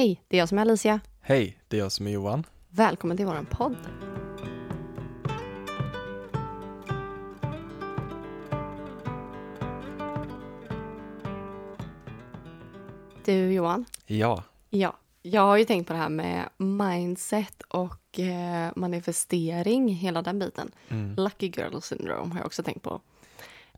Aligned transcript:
Hej, 0.00 0.22
det 0.28 0.36
är 0.36 0.38
jag 0.38 0.48
som 0.48 0.58
är 0.58 0.62
Alicia. 0.62 1.00
Hej, 1.20 1.58
det 1.68 1.76
är 1.76 1.80
jag 1.80 1.92
som 1.92 2.06
är 2.06 2.10
Johan. 2.10 2.46
Välkommen 2.68 3.16
till 3.16 3.26
vår 3.26 3.46
podd. 3.50 3.76
Du 13.24 13.52
Johan, 13.52 13.84
Ja, 14.06 14.42
ja, 14.70 14.96
jag 15.22 15.42
har 15.42 15.56
ju 15.56 15.64
tänkt 15.64 15.86
på 15.86 15.92
det 15.92 15.98
här 15.98 16.08
med 16.08 16.48
mindset 16.56 17.62
och 17.68 18.18
eh, 18.18 18.70
manifestering, 18.76 19.88
hela 19.88 20.22
den 20.22 20.38
biten. 20.38 20.70
mm. 20.88 21.14
Lucky 21.16 21.46
girl 21.56 21.80
syndrome 21.80 22.32
har 22.32 22.38
jag 22.38 22.46
också 22.46 22.62
tänkt 22.62 22.82
på. 22.82 23.00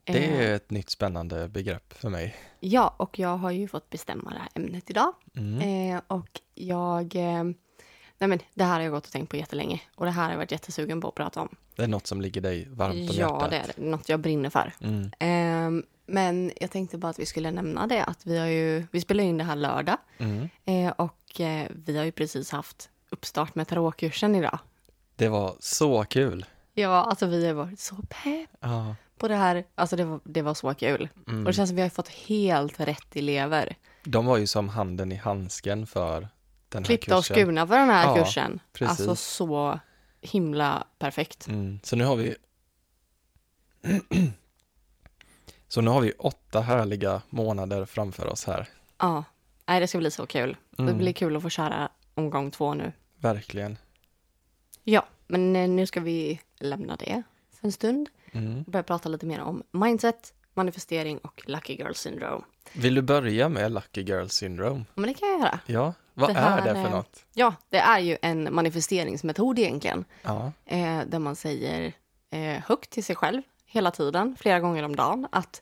Det 0.03 0.25
Eh, 0.25 0.39
är 0.39 0.55
ett 0.55 0.71
nytt 0.71 0.89
spännande 0.89 1.49
begrepp 1.49 1.93
för 1.93 2.09
mig. 2.09 2.35
Ja, 2.59 2.95
och 2.97 3.19
jag 3.19 3.37
har 3.37 3.51
ju 3.51 3.67
fått 3.67 3.89
bestämma 3.89 4.31
det 4.31 4.39
här 4.39 4.49
ämnet 4.55 4.89
idag. 4.89 5.13
Mm. 5.35 5.95
Eh, 5.95 6.01
och 6.07 6.29
jag... 6.55 7.15
Eh, 7.15 7.43
nej 8.17 8.27
men 8.27 8.39
det 8.53 8.63
här 8.63 8.73
har 8.73 8.81
jag 8.81 8.91
gått 8.91 9.05
och 9.05 9.11
tänkt 9.11 9.29
på 9.29 9.37
jättelänge. 9.37 9.81
Och 9.95 10.05
det 10.05 10.11
här 10.11 10.23
har 10.23 10.31
jag 10.31 10.37
varit 10.37 10.51
jättesugen 10.51 11.01
på 11.01 11.07
att 11.07 11.15
prata 11.15 11.41
om. 11.41 11.55
Det 11.75 11.83
är 11.83 11.87
något 11.87 12.07
som 12.07 12.21
ligger 12.21 12.41
dig 12.41 12.67
varmt 12.69 13.09
om 13.09 13.15
ja, 13.15 13.33
hjärtat. 13.33 13.49
det 13.49 13.57
är 13.57 13.71
det. 13.75 13.83
Något 13.83 14.09
jag 14.09 14.19
brinner 14.19 14.49
för. 14.49 14.73
Mm. 14.81 15.03
Eh, 15.79 15.83
men 16.05 16.51
jag 16.61 16.71
tänkte 16.71 16.97
bara 16.97 17.09
att 17.09 17.19
vi 17.19 17.25
skulle 17.25 17.51
nämna 17.51 17.87
det. 17.87 18.03
Att 18.03 18.25
vi 18.25 18.37
har 18.37 18.47
ju... 18.47 18.87
Vi 18.91 19.01
spelar 19.01 19.23
in 19.23 19.37
det 19.37 19.43
här 19.43 19.55
lördag. 19.55 19.97
Mm. 20.17 20.49
Eh, 20.65 20.91
och 20.91 21.41
eh, 21.41 21.67
vi 21.71 21.97
har 21.97 22.05
ju 22.05 22.11
precis 22.11 22.51
haft 22.51 22.89
uppstart 23.09 23.55
med 23.55 23.67
tarotkursen 23.67 24.35
idag. 24.35 24.59
Det 25.15 25.27
var 25.29 25.55
så 25.59 26.03
kul. 26.03 26.45
Ja, 26.73 26.89
alltså 26.89 27.25
vi 27.25 27.47
har 27.47 27.53
varit 27.53 27.79
så 27.79 27.95
pepp 27.95 28.49
Ja. 28.59 28.95
På 29.23 29.27
det 29.27 29.35
här. 29.35 29.63
Alltså 29.75 29.95
det 29.95 30.03
var, 30.05 30.19
det 30.23 30.41
var 30.41 30.53
så 30.53 30.73
kul. 30.73 31.09
Mm. 31.27 31.39
Och 31.39 31.45
det 31.45 31.53
känns 31.53 31.69
som 31.69 31.75
vi 31.75 31.81
har 31.81 31.89
fått 31.89 32.07
helt 32.07 32.79
rätt 32.79 33.15
elever. 33.15 33.75
De 34.03 34.25
var 34.25 34.37
ju 34.37 34.47
som 34.47 34.69
handen 34.69 35.11
i 35.11 35.15
handsken 35.15 35.87
för 35.87 36.27
den 36.69 36.83
här 36.83 36.85
klippta 36.85 37.17
och 37.17 37.23
kursen. 37.23 37.35
skurna 37.35 37.67
för 37.67 37.77
den 37.77 37.89
här 37.89 38.03
Ja, 38.07 38.15
kursen. 38.15 38.59
precis. 38.73 38.99
Alltså 38.99 39.15
så 39.15 39.79
himla 40.21 40.87
perfekt. 40.99 41.47
Mm. 41.47 41.79
Så 41.83 41.95
nu 41.95 42.03
har 42.05 42.15
vi 42.15 42.35
Så 45.67 45.81
nu 45.81 45.89
har 45.91 46.01
vi 46.01 46.11
åtta 46.11 46.61
härliga 46.61 47.21
månader 47.29 47.85
framför 47.85 48.27
oss 48.27 48.45
här. 48.45 48.67
Ja, 48.97 49.23
Nej, 49.67 49.79
det 49.79 49.87
ska 49.87 49.97
bli 49.97 50.11
så 50.11 50.25
kul. 50.25 50.57
Det 50.71 50.81
Mm. 50.83 50.97
blir 50.97 51.13
kul 51.13 51.35
att 51.35 51.41
få 51.41 51.49
köra 51.49 51.89
omgång 52.13 52.51
två 52.51 52.73
nu. 52.73 52.91
Verkligen. 53.17 53.77
Ja, 54.83 55.05
men 55.27 55.55
eh, 55.55 55.69
nu 55.69 55.85
ska 55.85 55.99
vi 55.99 56.39
lämna 56.59 56.95
det 56.95 57.23
för 57.59 57.67
en 57.67 57.71
stund 57.71 58.09
Mm. 58.33 58.63
börja 58.67 58.83
prata 58.83 59.09
lite 59.09 59.25
mer 59.25 59.41
om 59.41 59.63
mindset, 59.71 60.33
manifestering 60.53 61.17
och 61.17 61.43
lucky 61.45 61.73
girl 61.75 61.93
syndrome. 61.93 62.43
Vill 62.73 62.95
du 62.95 63.01
börja 63.01 63.49
med 63.49 63.71
Lucky 63.71 64.01
Girl 64.01 64.27
Syndrome? 64.27 64.85
Men 64.95 65.07
det 65.07 65.13
kan 65.13 65.29
jag 65.29 65.39
göra. 65.39 65.59
Ja, 65.65 65.93
vad 66.13 66.29
Det 66.35 66.39
är 66.39 66.57
det 66.61 66.73
för 66.73 66.85
är- 66.85 66.89
något? 66.89 67.25
Ja, 67.33 67.55
det 67.69 67.77
är 67.77 67.99
ju 67.99 68.17
en 68.21 68.55
manifesteringsmetod 68.55 69.59
egentligen. 69.59 70.05
Ja. 70.21 70.51
Eh, 70.65 71.01
där 71.07 71.19
man 71.19 71.35
säger 71.35 71.93
eh, 72.29 72.63
högt 72.65 72.89
till 72.89 73.03
sig 73.03 73.15
själv 73.15 73.41
hela 73.65 73.91
tiden, 73.91 74.35
flera 74.39 74.59
gånger 74.59 74.83
om 74.83 74.95
dagen, 74.95 75.27
att 75.31 75.61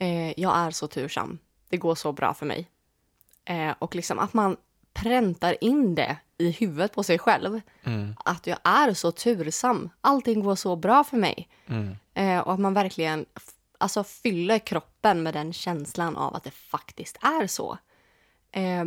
eh, 0.00 0.40
jag 0.40 0.56
är 0.56 0.70
så 0.70 0.86
tursam. 0.88 1.38
Det 1.68 1.76
går 1.76 1.94
så 1.94 2.12
bra 2.12 2.34
för 2.34 2.46
mig. 2.46 2.68
Eh, 3.44 3.74
och 3.78 3.94
liksom 3.94 4.18
att 4.18 4.34
man 4.34 4.56
präntar 5.02 5.56
in 5.64 5.94
det 5.94 6.16
i 6.38 6.50
huvudet 6.50 6.92
på 6.92 7.02
sig 7.02 7.18
själv. 7.18 7.60
Mm. 7.84 8.14
Att 8.24 8.46
jag 8.46 8.58
är 8.64 8.94
så 8.94 9.12
tursam. 9.12 9.90
Allting 10.00 10.40
går 10.42 10.54
så 10.54 10.76
bra 10.76 11.04
för 11.04 11.16
mig. 11.16 11.48
Mm. 11.66 11.96
Eh, 12.14 12.38
och 12.40 12.52
att 12.52 12.60
man 12.60 12.74
verkligen 12.74 13.26
alltså, 13.78 14.04
fyller 14.04 14.58
kroppen 14.58 15.22
med 15.22 15.34
den 15.34 15.52
känslan 15.52 16.16
av 16.16 16.34
att 16.36 16.44
det 16.44 16.50
faktiskt 16.50 17.16
är 17.22 17.46
så. 17.46 17.78
Eh, 18.52 18.84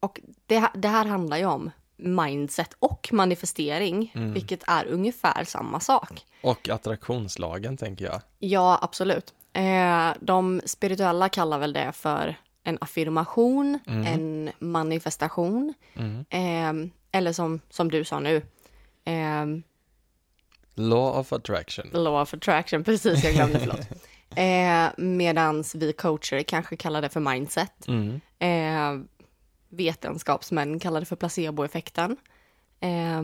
och 0.00 0.20
det, 0.46 0.68
det 0.74 0.88
här 0.88 1.04
handlar 1.04 1.36
ju 1.36 1.46
om 1.46 1.70
mindset 1.96 2.76
och 2.78 3.08
manifestering, 3.12 4.12
Mm. 4.14 4.32
vilket 4.32 4.62
är 4.66 4.86
ungefär 4.86 5.44
samma 5.44 5.80
sak. 5.80 6.26
Och 6.42 6.68
attraktionslagen 6.68 7.76
tänker 7.76 8.04
jag. 8.04 8.20
Ja, 8.38 8.78
absolut. 8.82 9.34
Eh, 9.52 10.10
de 10.20 10.60
spirituella 10.64 11.28
kallar 11.28 11.58
väl 11.58 11.72
det 11.72 11.92
för 11.92 12.36
en 12.64 12.78
affirmation, 12.80 13.78
en 13.86 14.50
manifestation. 14.58 15.74
Mm. 15.94 16.24
Eh, 16.30 16.88
eller 17.12 17.32
som, 17.32 17.60
som 17.70 17.90
du 17.90 18.04
sa 18.04 18.20
nu, 18.20 18.36
eh, 19.04 19.46
Law 20.74 21.18
of 21.18 21.32
attraction. 21.32 21.90
law 21.92 22.22
of 22.22 22.34
attraction. 22.34 22.84
Precis, 22.84 23.24
jag 23.24 23.34
glömde, 23.34 23.58
förlåt. 23.60 23.88
Eh, 24.36 25.04
medans 25.04 25.74
vi 25.74 25.92
coacher 25.92 26.42
kanske 26.42 26.76
kallar 26.76 27.02
det 27.02 27.08
för 27.08 27.20
mindset. 27.20 27.88
Mm. 27.88 28.20
Eh, 28.38 29.04
vetenskapsmän 29.68 30.78
kallar 30.80 31.00
det 31.00 31.06
för 31.06 31.16
placeboeffekten. 31.16 32.16
Eh, 32.80 33.22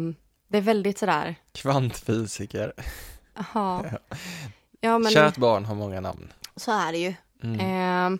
det 0.49 0.59
är 0.59 0.63
väldigt 0.63 0.99
sådär, 0.99 1.35
Kvantfysiker. 1.53 2.73
jaha. 3.35 3.85
Ja, 4.81 4.99
men 4.99 5.13
Kärt 5.13 5.37
barn 5.37 5.65
har 5.65 5.75
många 5.75 6.01
namn. 6.01 6.33
så 6.57 6.73
är 6.73 6.93
det 6.93 6.99
ju. 6.99 7.15
Mm. 7.43 8.19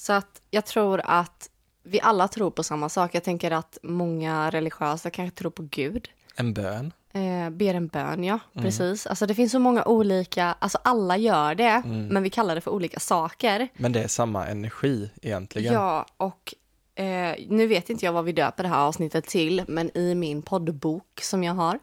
Så 0.00 0.12
att 0.12 0.42
jag 0.50 0.66
tror 0.66 1.00
att 1.04 1.50
vi 1.82 2.00
alla 2.00 2.28
tror 2.28 2.50
på 2.50 2.62
samma 2.62 2.88
sak. 2.88 3.14
Jag 3.14 3.24
tänker 3.24 3.50
att 3.50 3.78
många 3.82 4.50
religiösa 4.50 5.10
kanske 5.10 5.36
tror 5.38 5.50
på 5.50 5.62
Gud. 5.70 6.08
En 6.36 6.54
bön. 6.54 6.92
Eh, 7.12 7.50
ber 7.50 7.74
en 7.74 7.86
bön, 7.86 8.24
ja. 8.24 8.38
Mm. 8.54 8.64
Precis. 8.64 9.06
Alltså 9.06 9.26
det 9.26 9.34
finns 9.34 9.52
så 9.52 9.58
många 9.58 9.84
olika, 9.84 10.56
alltså 10.58 10.78
alla 10.84 11.16
gör 11.16 11.54
det, 11.54 11.82
Mm. 11.84 12.06
men 12.06 12.22
vi 12.22 12.30
kallar 12.30 12.54
det 12.54 12.60
för 12.60 12.70
olika 12.70 13.00
saker. 13.00 13.68
Men 13.76 13.92
det 13.92 14.02
är 14.02 14.08
samma 14.08 14.46
energi 14.46 15.10
egentligen. 15.22 15.74
Ja, 15.74 16.06
och 16.16 16.54
eh, 16.94 17.36
nu 17.48 17.66
vet 17.66 17.90
inte 17.90 18.04
jag 18.04 18.12
vad 18.12 18.24
vi 18.24 18.32
döper 18.32 18.62
det 18.62 18.68
här 18.68 18.80
avsnittet 18.80 19.26
till, 19.26 19.64
men 19.68 19.96
i 19.96 20.14
min 20.14 20.42
poddbok 20.42 21.20
som 21.22 21.44
jag 21.44 21.54
har 21.54 21.78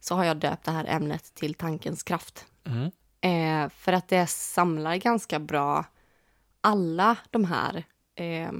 så 0.00 0.14
har 0.14 0.24
jag 0.24 0.36
döpt 0.36 0.64
det 0.64 0.70
här 0.70 0.84
ämnet 0.88 1.34
till 1.34 1.54
tankens 1.54 2.02
kraft. 2.02 2.44
Mm. 2.66 2.90
Eh, 3.20 3.70
för 3.76 3.92
att 3.92 4.08
det 4.08 4.26
samlar 4.26 4.96
ganska 4.96 5.38
bra 5.38 5.84
alla 6.64 7.16
de 7.30 7.44
här 7.44 7.84
eh, 8.14 8.52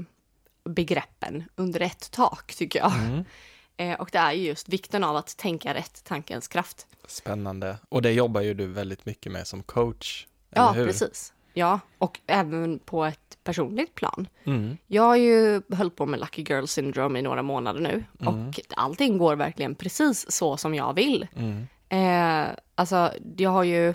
begreppen 0.64 1.44
under 1.56 1.80
ett 1.80 2.10
tak, 2.10 2.54
tycker 2.54 2.78
jag. 2.78 2.92
Mm. 2.92 3.24
Eh, 3.76 4.00
och 4.00 4.08
det 4.12 4.18
är 4.18 4.32
ju 4.32 4.46
just 4.46 4.68
vikten 4.68 5.04
av 5.04 5.16
att 5.16 5.36
tänka 5.36 5.74
rätt, 5.74 6.04
tankens 6.04 6.48
kraft. 6.48 6.86
Spännande. 7.06 7.78
Och 7.88 8.02
det 8.02 8.12
jobbar 8.12 8.40
ju 8.40 8.54
du 8.54 8.66
väldigt 8.66 9.06
mycket 9.06 9.32
med 9.32 9.46
som 9.46 9.62
coach. 9.62 10.26
Ja, 10.50 10.72
hur? 10.72 10.86
precis. 10.86 11.32
Ja, 11.54 11.80
och 11.98 12.20
även 12.26 12.78
på 12.78 13.04
ett 13.04 13.38
personligt 13.44 13.94
plan. 13.94 14.28
Mm. 14.44 14.76
Jag 14.86 15.02
har 15.02 15.16
ju 15.16 15.62
hållit 15.76 15.96
på 15.96 16.06
med 16.06 16.20
Lucky 16.20 16.42
Girl 16.48 16.64
Syndrome 16.66 17.18
i 17.18 17.22
några 17.22 17.42
månader 17.42 17.80
nu 17.80 18.04
Mm. 18.20 18.48
och 18.48 18.60
allting 18.76 19.18
går 19.18 19.36
verkligen 19.36 19.74
precis 19.74 20.30
så 20.30 20.56
som 20.56 20.74
jag 20.74 20.94
vill. 20.94 21.26
Mm. 21.36 21.66
Eh, 21.88 22.54
alltså, 22.74 23.12
jag 23.36 23.50
har 23.50 23.64
ju 23.64 23.94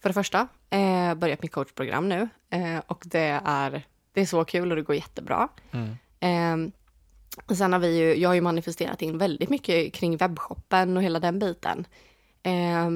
för 0.00 0.08
det 0.08 0.14
första 0.14 0.48
eh, 0.70 1.14
börjat 1.14 1.42
mitt 1.42 1.52
coachprogram 1.52 2.08
nu 2.08 2.28
eh, 2.50 2.78
och 2.86 3.02
det 3.06 3.40
är, 3.44 3.82
det 4.12 4.20
är 4.20 4.26
så 4.26 4.44
kul 4.44 4.70
och 4.70 4.76
det 4.76 4.82
går 4.82 4.96
jättebra. 4.96 5.48
Mm. 5.72 6.70
Eh, 7.48 7.54
sen 7.54 7.72
har 7.72 7.80
vi 7.80 7.98
ju, 7.98 8.14
jag 8.14 8.28
har 8.28 8.34
ju 8.34 8.40
manifesterat 8.40 9.02
in 9.02 9.18
väldigt 9.18 9.50
mycket 9.50 9.94
kring 9.94 10.16
webbshoppen 10.16 10.96
och 10.96 11.02
hela 11.02 11.20
den 11.20 11.38
biten. 11.38 11.86
Eh, 12.42 12.88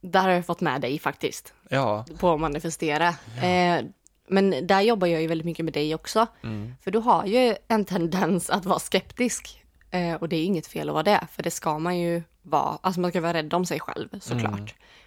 där 0.00 0.20
har 0.22 0.30
jag 0.30 0.46
fått 0.46 0.60
med 0.60 0.80
dig 0.80 0.98
faktiskt 0.98 1.54
Ja. 1.68 2.04
på 2.18 2.32
att 2.34 2.40
manifestera. 2.40 3.08
Eh, 3.42 3.84
men 4.28 4.66
där 4.66 4.80
jobbar 4.80 5.06
jag 5.06 5.20
ju 5.22 5.26
väldigt 5.26 5.44
mycket 5.44 5.64
med 5.64 5.74
dig 5.74 5.94
också. 5.94 6.26
Mm. 6.42 6.74
För 6.82 6.90
du 6.90 6.98
har 6.98 7.26
ju 7.26 7.54
en 7.68 7.84
tendens 7.84 8.50
att 8.50 8.64
vara 8.64 8.78
skeptisk. 8.78 9.64
Eh, 9.90 10.14
och 10.14 10.28
det 10.28 10.36
är 10.36 10.44
inget 10.44 10.66
fel 10.66 10.88
att 10.88 10.92
vara 10.92 11.02
det, 11.02 11.26
för 11.32 11.42
det 11.42 11.50
ska 11.50 11.78
man 11.78 11.98
ju 11.98 12.22
vara. 12.42 12.78
Alltså 12.80 13.00
man 13.00 13.10
ska 13.10 13.20
vara 13.20 13.34
rädd 13.34 13.54
om 13.54 13.66
sig 13.66 13.80
själv 13.80 14.08
såklart. 14.20 14.52
Mm. 14.52 14.66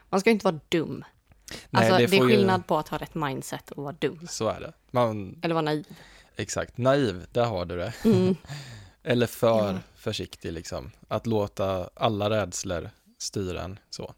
Man 0.09 0.19
ska 0.19 0.29
inte 0.29 0.45
vara 0.45 0.59
dum. 0.69 1.03
Nej, 1.69 1.81
alltså, 1.83 1.91
det, 1.97 1.97
det 2.07 2.15
är 2.15 2.19
får 2.19 2.29
ju- 2.29 2.35
skillnad 2.35 2.67
på 2.67 2.77
att 2.77 2.87
ha 2.87 2.97
rätt 2.97 3.15
mindset 3.15 3.71
och 3.71 3.83
vara 3.83 3.95
dum. 3.99 4.27
Så 4.29 4.47
är 4.49 4.59
det. 4.59 4.73
Man, 4.91 5.39
Eller 5.41 5.53
vara 5.55 5.61
naiv. 5.61 5.85
exakt. 6.35 6.77
Naiv, 6.77 7.25
där 7.31 7.45
har 7.45 7.65
du 7.65 7.77
det. 7.77 7.93
Mm. 8.05 8.35
Eller 9.03 9.27
för 9.27 9.73
Ja. 9.73 9.79
försiktig 9.95 10.53
liksom. 10.53 10.91
Att 11.07 11.27
låta 11.27 11.89
alla 11.95 12.29
rädslor 12.29 12.89
styra 13.17 13.61
en 13.61 13.79
så. 13.89 14.13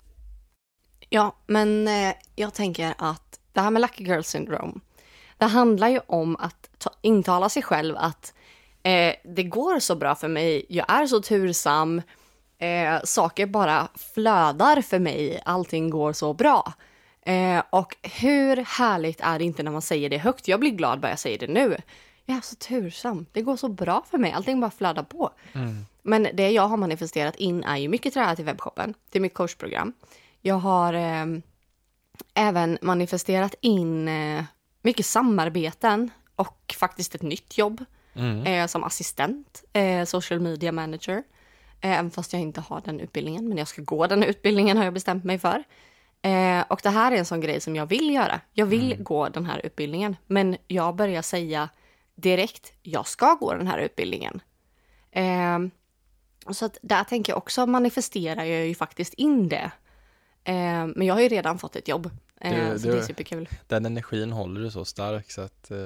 Ja, 1.10 1.36
men 1.48 1.88
eh, 1.88 2.14
jag 2.36 2.54
tänker 2.54 2.94
att 2.98 3.40
det 3.54 3.62
här 3.62 3.72
med 3.72 3.82
Lucky 3.82 4.04
Girl 4.04 4.22
Syndrome, 4.22 4.74
det 5.38 5.46
handlar 5.46 5.88
ju 5.90 6.00
om 6.08 6.36
att 6.36 6.70
ta, 6.78 6.90
intala 7.02 7.50
sig 7.50 7.64
själv 7.64 7.96
att 7.98 8.34
eh, 8.84 9.16
det 9.24 9.44
går 9.44 9.80
så 9.80 9.96
bra 9.96 10.16
för 10.16 10.28
mig, 10.28 10.66
jag 10.70 10.86
är 10.90 11.08
så 11.08 11.22
tursam, 11.22 12.02
eh, 12.58 13.00
saker 13.04 13.46
bara 13.46 13.88
flödar 14.14 14.82
för 14.82 15.00
mig, 15.00 15.42
allting 15.46 15.90
går 15.90 16.14
så 16.14 16.34
bra. 16.34 16.74
Eh, 17.26 17.64
och 17.70 17.96
hur 18.02 18.58
härligt 18.58 19.22
är 19.22 19.40
det 19.40 19.46
inte 19.46 19.64
när 19.64 19.72
man 19.72 19.82
säger 19.82 20.10
det 20.10 20.18
högt? 20.18 20.48
Jag 20.48 20.60
blir 20.60 20.72
glad 20.72 21.00
bara 21.00 21.10
jag 21.10 21.20
säger 21.20 21.40
det 21.40 21.48
nu. 21.48 21.78
Jag 22.26 22.38
är 22.38 22.42
så 22.42 22.56
tursam, 22.56 23.26
det 23.32 23.42
går 23.42 23.58
så 23.58 23.70
bra 23.70 24.06
för 24.10 24.18
mig, 24.18 24.32
allting 24.32 24.60
bara 24.60 24.72
flödar 24.72 25.04
på. 25.04 25.32
Mm. 25.54 25.86
Men 26.02 26.28
det 26.34 26.50
jag 26.50 26.68
har 26.68 26.78
manifesterat 26.78 27.36
in 27.36 27.64
är 27.64 27.78
ju 27.78 27.90
mycket 27.90 28.16
här 28.16 28.36
till 28.36 28.46
webbshoppen, 28.46 28.94
till 29.10 29.22
mitt 29.22 29.34
coachprogram. 29.34 29.94
Jag 30.42 30.56
har 30.56 30.94
eh, 30.94 31.26
även 32.34 32.78
manifesterat 32.82 33.56
in 33.62 34.08
eh, 34.08 34.44
mycket 34.82 35.06
samarbeten 35.06 36.10
och 36.36 36.76
faktiskt 36.78 37.16
ett 37.16 37.22
nytt 37.22 37.58
jobb. 37.58 37.86
Mm. 38.16 38.46
eh, 38.46 38.68
som 38.68 38.84
assistent, 38.84 39.64
eh, 39.74 40.06
social 40.06 40.40
media 40.40 40.72
manager. 40.72 41.24
Även 41.82 42.12
fast 42.12 42.34
jag 42.34 42.42
inte 42.42 42.62
har 42.62 42.82
den 42.86 43.00
utbildningen, 43.00 43.48
men 43.50 43.58
jag 43.58 43.68
ska 43.68 43.82
gå 43.82 44.08
den 44.08 44.24
utbildningen 44.24 44.78
har 44.78 44.84
jag 44.84 44.94
bestämt 44.94 45.24
mig 45.24 45.40
för. 45.40 45.64
Eh, 46.26 46.62
och 46.70 46.80
det 46.84 46.90
här 46.90 47.12
är 47.12 47.16
en 47.16 47.26
sån 47.26 47.42
grej 47.42 47.62
som 47.62 47.76
jag 47.76 47.86
vill 47.86 48.14
göra. 48.14 48.42
Jag 48.54 48.66
vill 48.66 48.96
gå 49.04 49.30
den 49.30 49.46
här 49.46 49.66
utbildningen, 49.66 50.16
men 50.28 50.58
jag 50.68 50.96
börjar 50.96 51.22
säga 51.22 51.70
direkt, 52.16 52.74
jag 52.82 53.08
ska 53.08 53.34
gå 53.34 53.54
den 53.54 53.68
här 53.68 53.78
utbildningen. 53.80 54.42
Eh, 55.12 55.60
så 56.54 56.66
att 56.66 56.78
där 56.82 57.04
tänker 57.04 57.32
jag 57.34 57.38
också 57.38 57.66
manifesterar 57.66 58.44
jag 58.44 58.68
ju 58.68 58.76
faktiskt 58.76 59.14
in 59.14 59.50
det. 59.50 59.72
Eh, 60.44 60.88
men 60.96 61.02
jag 61.02 61.14
har 61.14 61.22
ju 61.22 61.28
redan 61.28 61.58
fått 61.60 61.76
ett 61.76 61.88
jobb, 61.88 62.10
eh, 62.42 62.72
Du- 62.74 62.80
så 62.80 62.88
du- 62.88 62.94
det 62.94 63.00
är 63.00 63.06
superkul. 63.06 63.50
Den 63.68 63.86
energin 63.86 64.32
håller 64.32 64.62
du 64.62 64.72
så 64.72 64.86
stark 64.86 65.32
så 65.32 65.42
att 65.42 65.72
eh, 65.72 65.78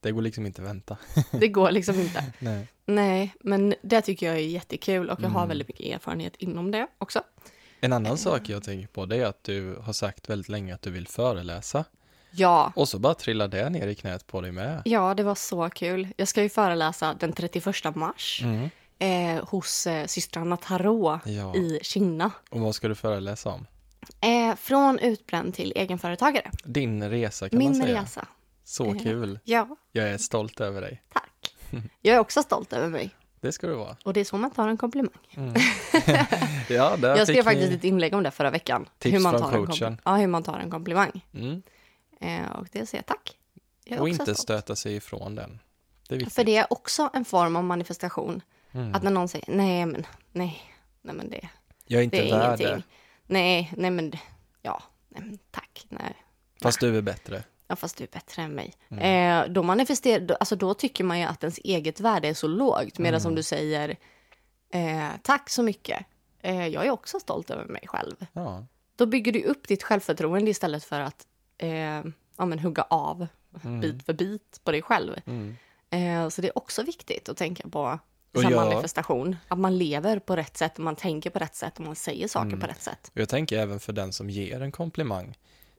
det 0.00 0.12
går 0.12 0.22
liksom 0.22 0.46
inte 0.46 0.62
att 0.62 0.68
vänta. 0.68 0.96
Det 1.32 1.48
går 1.48 1.70
liksom 1.70 2.00
inte. 2.00 2.24
Nej. 2.38 2.66
Nej, 2.86 3.34
men 3.40 3.74
det 3.82 4.00
tycker 4.00 4.26
jag 4.26 4.34
är 4.36 4.40
jättekul 4.40 5.10
och 5.10 5.20
jag 5.22 5.28
har 5.28 5.40
Mm. 5.40 5.48
väldigt 5.48 5.68
mycket 5.68 5.86
erfarenhet 5.94 6.36
inom 6.36 6.70
det 6.70 6.86
också. 6.98 7.22
En 7.80 7.92
annan 7.92 8.18
sak 8.18 8.48
jag 8.48 8.62
tänker 8.64 8.86
på 8.86 9.06
det 9.06 9.16
är 9.16 9.24
att 9.26 9.44
du 9.44 9.76
har 9.82 9.92
sagt 9.92 10.30
väldigt 10.30 10.48
länge 10.48 10.74
att 10.74 10.82
du 10.82 10.90
vill 10.90 11.08
föreläsa. 11.08 11.84
Ja, 12.30 12.72
Och 12.76 12.88
så 12.88 12.98
bara 12.98 13.14
trillar 13.14 13.48
det 13.48 13.70
ner 13.70 13.86
i 13.86 13.94
knät 13.94 14.26
på 14.26 14.40
dig 14.40 14.52
med. 14.52 14.82
ja, 14.84 15.14
det 15.14 15.22
var 15.22 15.34
så 15.34 15.70
kul. 15.70 16.08
Jag 16.16 16.28
ska 16.28 16.42
ju 16.42 16.48
föreläsa 16.48 17.14
den 17.20 17.32
31 17.32 17.94
mars 17.96 18.42
Mm. 18.44 18.68
eh, 19.38 19.44
hos 19.48 19.86
eh, 19.86 20.06
systrarna 20.06 20.56
Tarot 20.56 21.20
Ja. 21.24 21.54
i 21.56 21.78
Kina. 21.82 22.30
Och 22.50 22.60
vad 22.60 22.74
ska 22.74 22.88
du 22.88 22.94
föreläsa 22.94 23.48
om? 23.50 23.66
Eh, 24.20 24.56
från 24.56 24.98
utbränd 24.98 25.54
till 25.54 25.72
egenföretagare. 25.76 26.50
Din 26.64 27.10
resa 27.10 27.48
kan 27.48 27.58
man 27.62 27.72
Min 27.72 27.82
säga. 27.82 28.02
resa. 28.02 28.26
Så 28.64 28.86
Eh. 28.94 29.02
kul. 29.02 29.38
Ja, 29.44 29.76
Jag 29.92 30.08
är 30.08 30.18
stolt 30.18 30.60
över 30.60 30.80
dig. 30.80 31.02
tack. 31.12 31.54
Jag 32.02 32.16
är 32.16 32.20
också 32.20 32.42
stolt 32.42 32.72
över 32.72 32.88
mig. 32.88 33.10
Det 33.40 33.52
ska 33.52 33.66
du 33.66 33.74
vara. 33.74 33.96
Och 34.04 34.12
det 34.12 34.20
är 34.20 34.24
så 34.24 34.36
man 34.36 34.50
tar 34.50 34.68
en 34.68 34.76
komplimang. 34.76 35.18
Mm. 35.36 35.54
ja, 36.68 36.96
Jag 37.00 37.28
skrev 37.28 37.42
faktiskt 37.42 37.72
ett 37.72 37.84
inlägg 37.84 38.14
om 38.14 38.22
det 38.22 38.30
förra 38.30 38.50
veckan. 38.50 38.88
Tips 38.98 39.14
hur 39.14 39.20
man 39.20 39.32
från 39.38 39.50
tar 39.50 39.58
en 39.58 39.66
coachen. 39.66 40.00
ja, 40.04 40.16
hur 40.16 40.26
man 40.26 40.42
tar 40.42 40.58
en 40.58 40.70
komplimang. 40.70 41.24
Mm. 41.34 41.62
Eh, 42.20 42.50
och 42.52 42.66
det 42.72 42.86
säger 42.86 42.98
jag 42.98 43.06
tack. 43.06 43.36
Jag 43.84 44.00
Och 44.00 44.08
inte 44.08 44.24
stolt. 44.24 44.38
stöta 44.38 44.76
sig 44.76 44.96
ifrån 44.96 45.34
den. 45.34 45.58
Det. 46.08 46.32
För 46.32 46.44
det 46.44 46.56
är 46.56 46.72
också 46.72 47.10
en 47.14 47.24
form 47.24 47.56
av 47.56 47.64
manifestation. 47.64 48.42
Mm. 48.72 48.94
Att 48.94 49.02
när 49.02 49.10
någon 49.10 49.28
säger 49.28 49.44
nej 49.48 49.86
men, 49.86 50.06
nej, 50.32 50.62
nej 51.02 51.14
men 51.14 51.30
det, 51.30 51.48
Jag 51.86 51.98
är 52.00 52.04
inte 52.04 52.16
det 52.16 52.30
är 52.30 52.38
värd 52.38 52.60
ingenting. 52.60 52.66
det. 52.66 52.82
Nej, 53.34 53.72
nej 53.76 53.90
men, 53.90 54.10
det- 54.10 54.20
ja, 54.62 54.82
nej 55.08 55.22
men 55.26 55.38
tack, 55.50 55.86
nej. 55.88 56.14
Fast 56.62 56.80
du 56.80 56.96
är 56.98 57.02
bättre. 57.02 57.42
Ja, 57.68 57.76
fast 57.76 57.96
du 57.96 58.04
är 58.04 58.08
bättre 58.08 58.42
än 58.42 58.54
mig. 58.54 58.72
Mm. 58.88 59.44
Eh, 59.46 59.52
då 59.52 59.62
manifesterar, 59.62 60.36
alltså 60.40 60.56
då 60.56 60.74
tycker 60.74 61.04
man 61.04 61.18
ju 61.20 61.24
att 61.24 61.42
ens 61.42 61.58
eget 61.64 62.00
värde 62.00 62.28
är 62.28 62.34
så 62.34 62.46
lågt. 62.48 62.98
Medan 62.98 63.08
Mm. 63.08 63.20
som 63.20 63.34
du 63.34 63.42
säger, 63.42 63.96
eh, 64.70 65.08
tack 65.22 65.50
så 65.50 65.62
mycket. 65.62 66.06
Eh, 66.42 66.66
jag 66.66 66.86
är 66.86 66.90
också 66.90 67.20
stolt 67.20 67.50
över 67.50 67.64
mig 67.64 67.82
själv. 67.86 68.26
Ja. 68.32 68.66
Då 68.96 69.06
bygger 69.06 69.32
du 69.32 69.42
upp 69.42 69.68
ditt 69.68 69.82
självförtroende 69.82 70.50
istället 70.50 70.84
för 70.84 71.00
att 71.00 71.26
eh, 71.58 71.70
ja, 72.36 72.44
men 72.46 72.58
hugga 72.58 72.82
av 72.82 73.26
Mm. 73.64 73.80
bit 73.80 74.04
för 74.06 74.12
bit 74.12 74.60
på 74.64 74.72
dig 74.72 74.82
själv. 74.82 75.20
Mm. 75.26 75.56
Eh, 75.90 76.28
så 76.28 76.42
det 76.42 76.48
är 76.48 76.58
också 76.58 76.82
viktigt 76.82 77.28
att 77.28 77.36
tänka 77.36 77.68
på 77.68 77.98
som 78.34 78.42
jag- 78.42 78.52
manifestation. 78.68 79.36
Att 79.48 79.58
man 79.58 79.78
lever 79.78 80.18
på 80.18 80.36
rätt 80.36 80.56
sätt, 80.56 80.78
man 80.78 80.96
tänker 80.96 81.30
på 81.30 81.38
rätt 81.38 81.54
sätt 81.56 81.78
och 81.78 81.84
man 81.84 81.96
säger 81.96 82.28
saker 82.28 82.46
Mm. 82.46 82.60
på 82.60 82.66
rätt 82.66 82.82
sätt. 82.82 83.10
Och 83.14 83.20
Jag 83.20 83.28
tänker 83.28 83.58
även 83.58 83.80
för 83.80 83.92
den 83.92 84.12
som 84.12 84.30
ger 84.30 84.60
en 84.62 84.72
komplimang. 84.72 85.36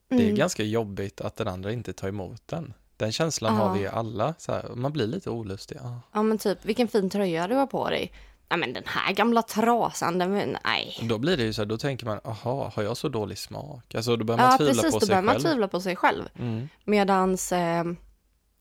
Det 0.09 0.15
är 0.15 0.19
Mm. 0.21 0.36
ganska 0.36 0.63
jobbigt 0.63 1.21
att 1.21 1.36
den 1.36 1.48
andra 1.48 1.71
inte 1.71 1.94
tar 1.94 2.07
emot 2.07 2.42
den. 2.48 2.74
Den 2.98 3.12
känslan 3.12 3.56
Ja. 3.56 3.62
har 3.68 3.77
vi 3.77 3.88
alla. 3.88 4.33
Så 4.38 4.51
här, 4.51 4.69
man 4.75 4.92
blir 4.94 5.07
lite 5.07 5.30
olustig. 5.30 5.77
Ja. 5.83 6.00
Ja 6.13 6.24
men 6.24 6.38
typ, 6.38 6.65
vilken 6.65 6.88
fin 6.88 7.09
tröja 7.09 7.48
du 7.48 7.56
har 7.56 7.68
på 7.68 7.89
dig. 7.89 8.12
Nej 8.50 8.59
men 8.59 8.74
den 8.74 8.83
här 8.86 9.13
gamla 9.13 9.42
trasan, 9.42 10.18
den, 10.18 10.57
nej. 10.65 10.98
Då 11.09 11.18
blir 11.18 11.38
det 11.38 11.44
ju 11.44 11.54
så 11.54 11.62
här, 11.62 11.65
då 11.65 11.77
tänker 11.77 12.06
man, 12.06 12.19
aha, 12.24 12.71
har 12.75 12.83
jag 12.83 12.98
så 12.98 13.09
dålig 13.09 13.38
smak? 13.38 13.95
Alltså 13.95 14.15
då 14.15 14.25
börjar 14.25 14.38
man 14.42 14.51
Ja 14.51 14.57
tvivla 14.57 14.74
precis, 14.74 14.92
på 14.92 15.00
då 15.00 15.06
sig 15.06 15.09
börjar 15.09 15.21
man 15.21 15.36
själv. 15.36 15.44
tvivla 15.45 15.68
på 15.68 15.81
sig 15.81 15.95
själv. 15.95 16.24
Mm. 16.39 16.69
Medans, 16.86 17.51
eh, 17.51 17.83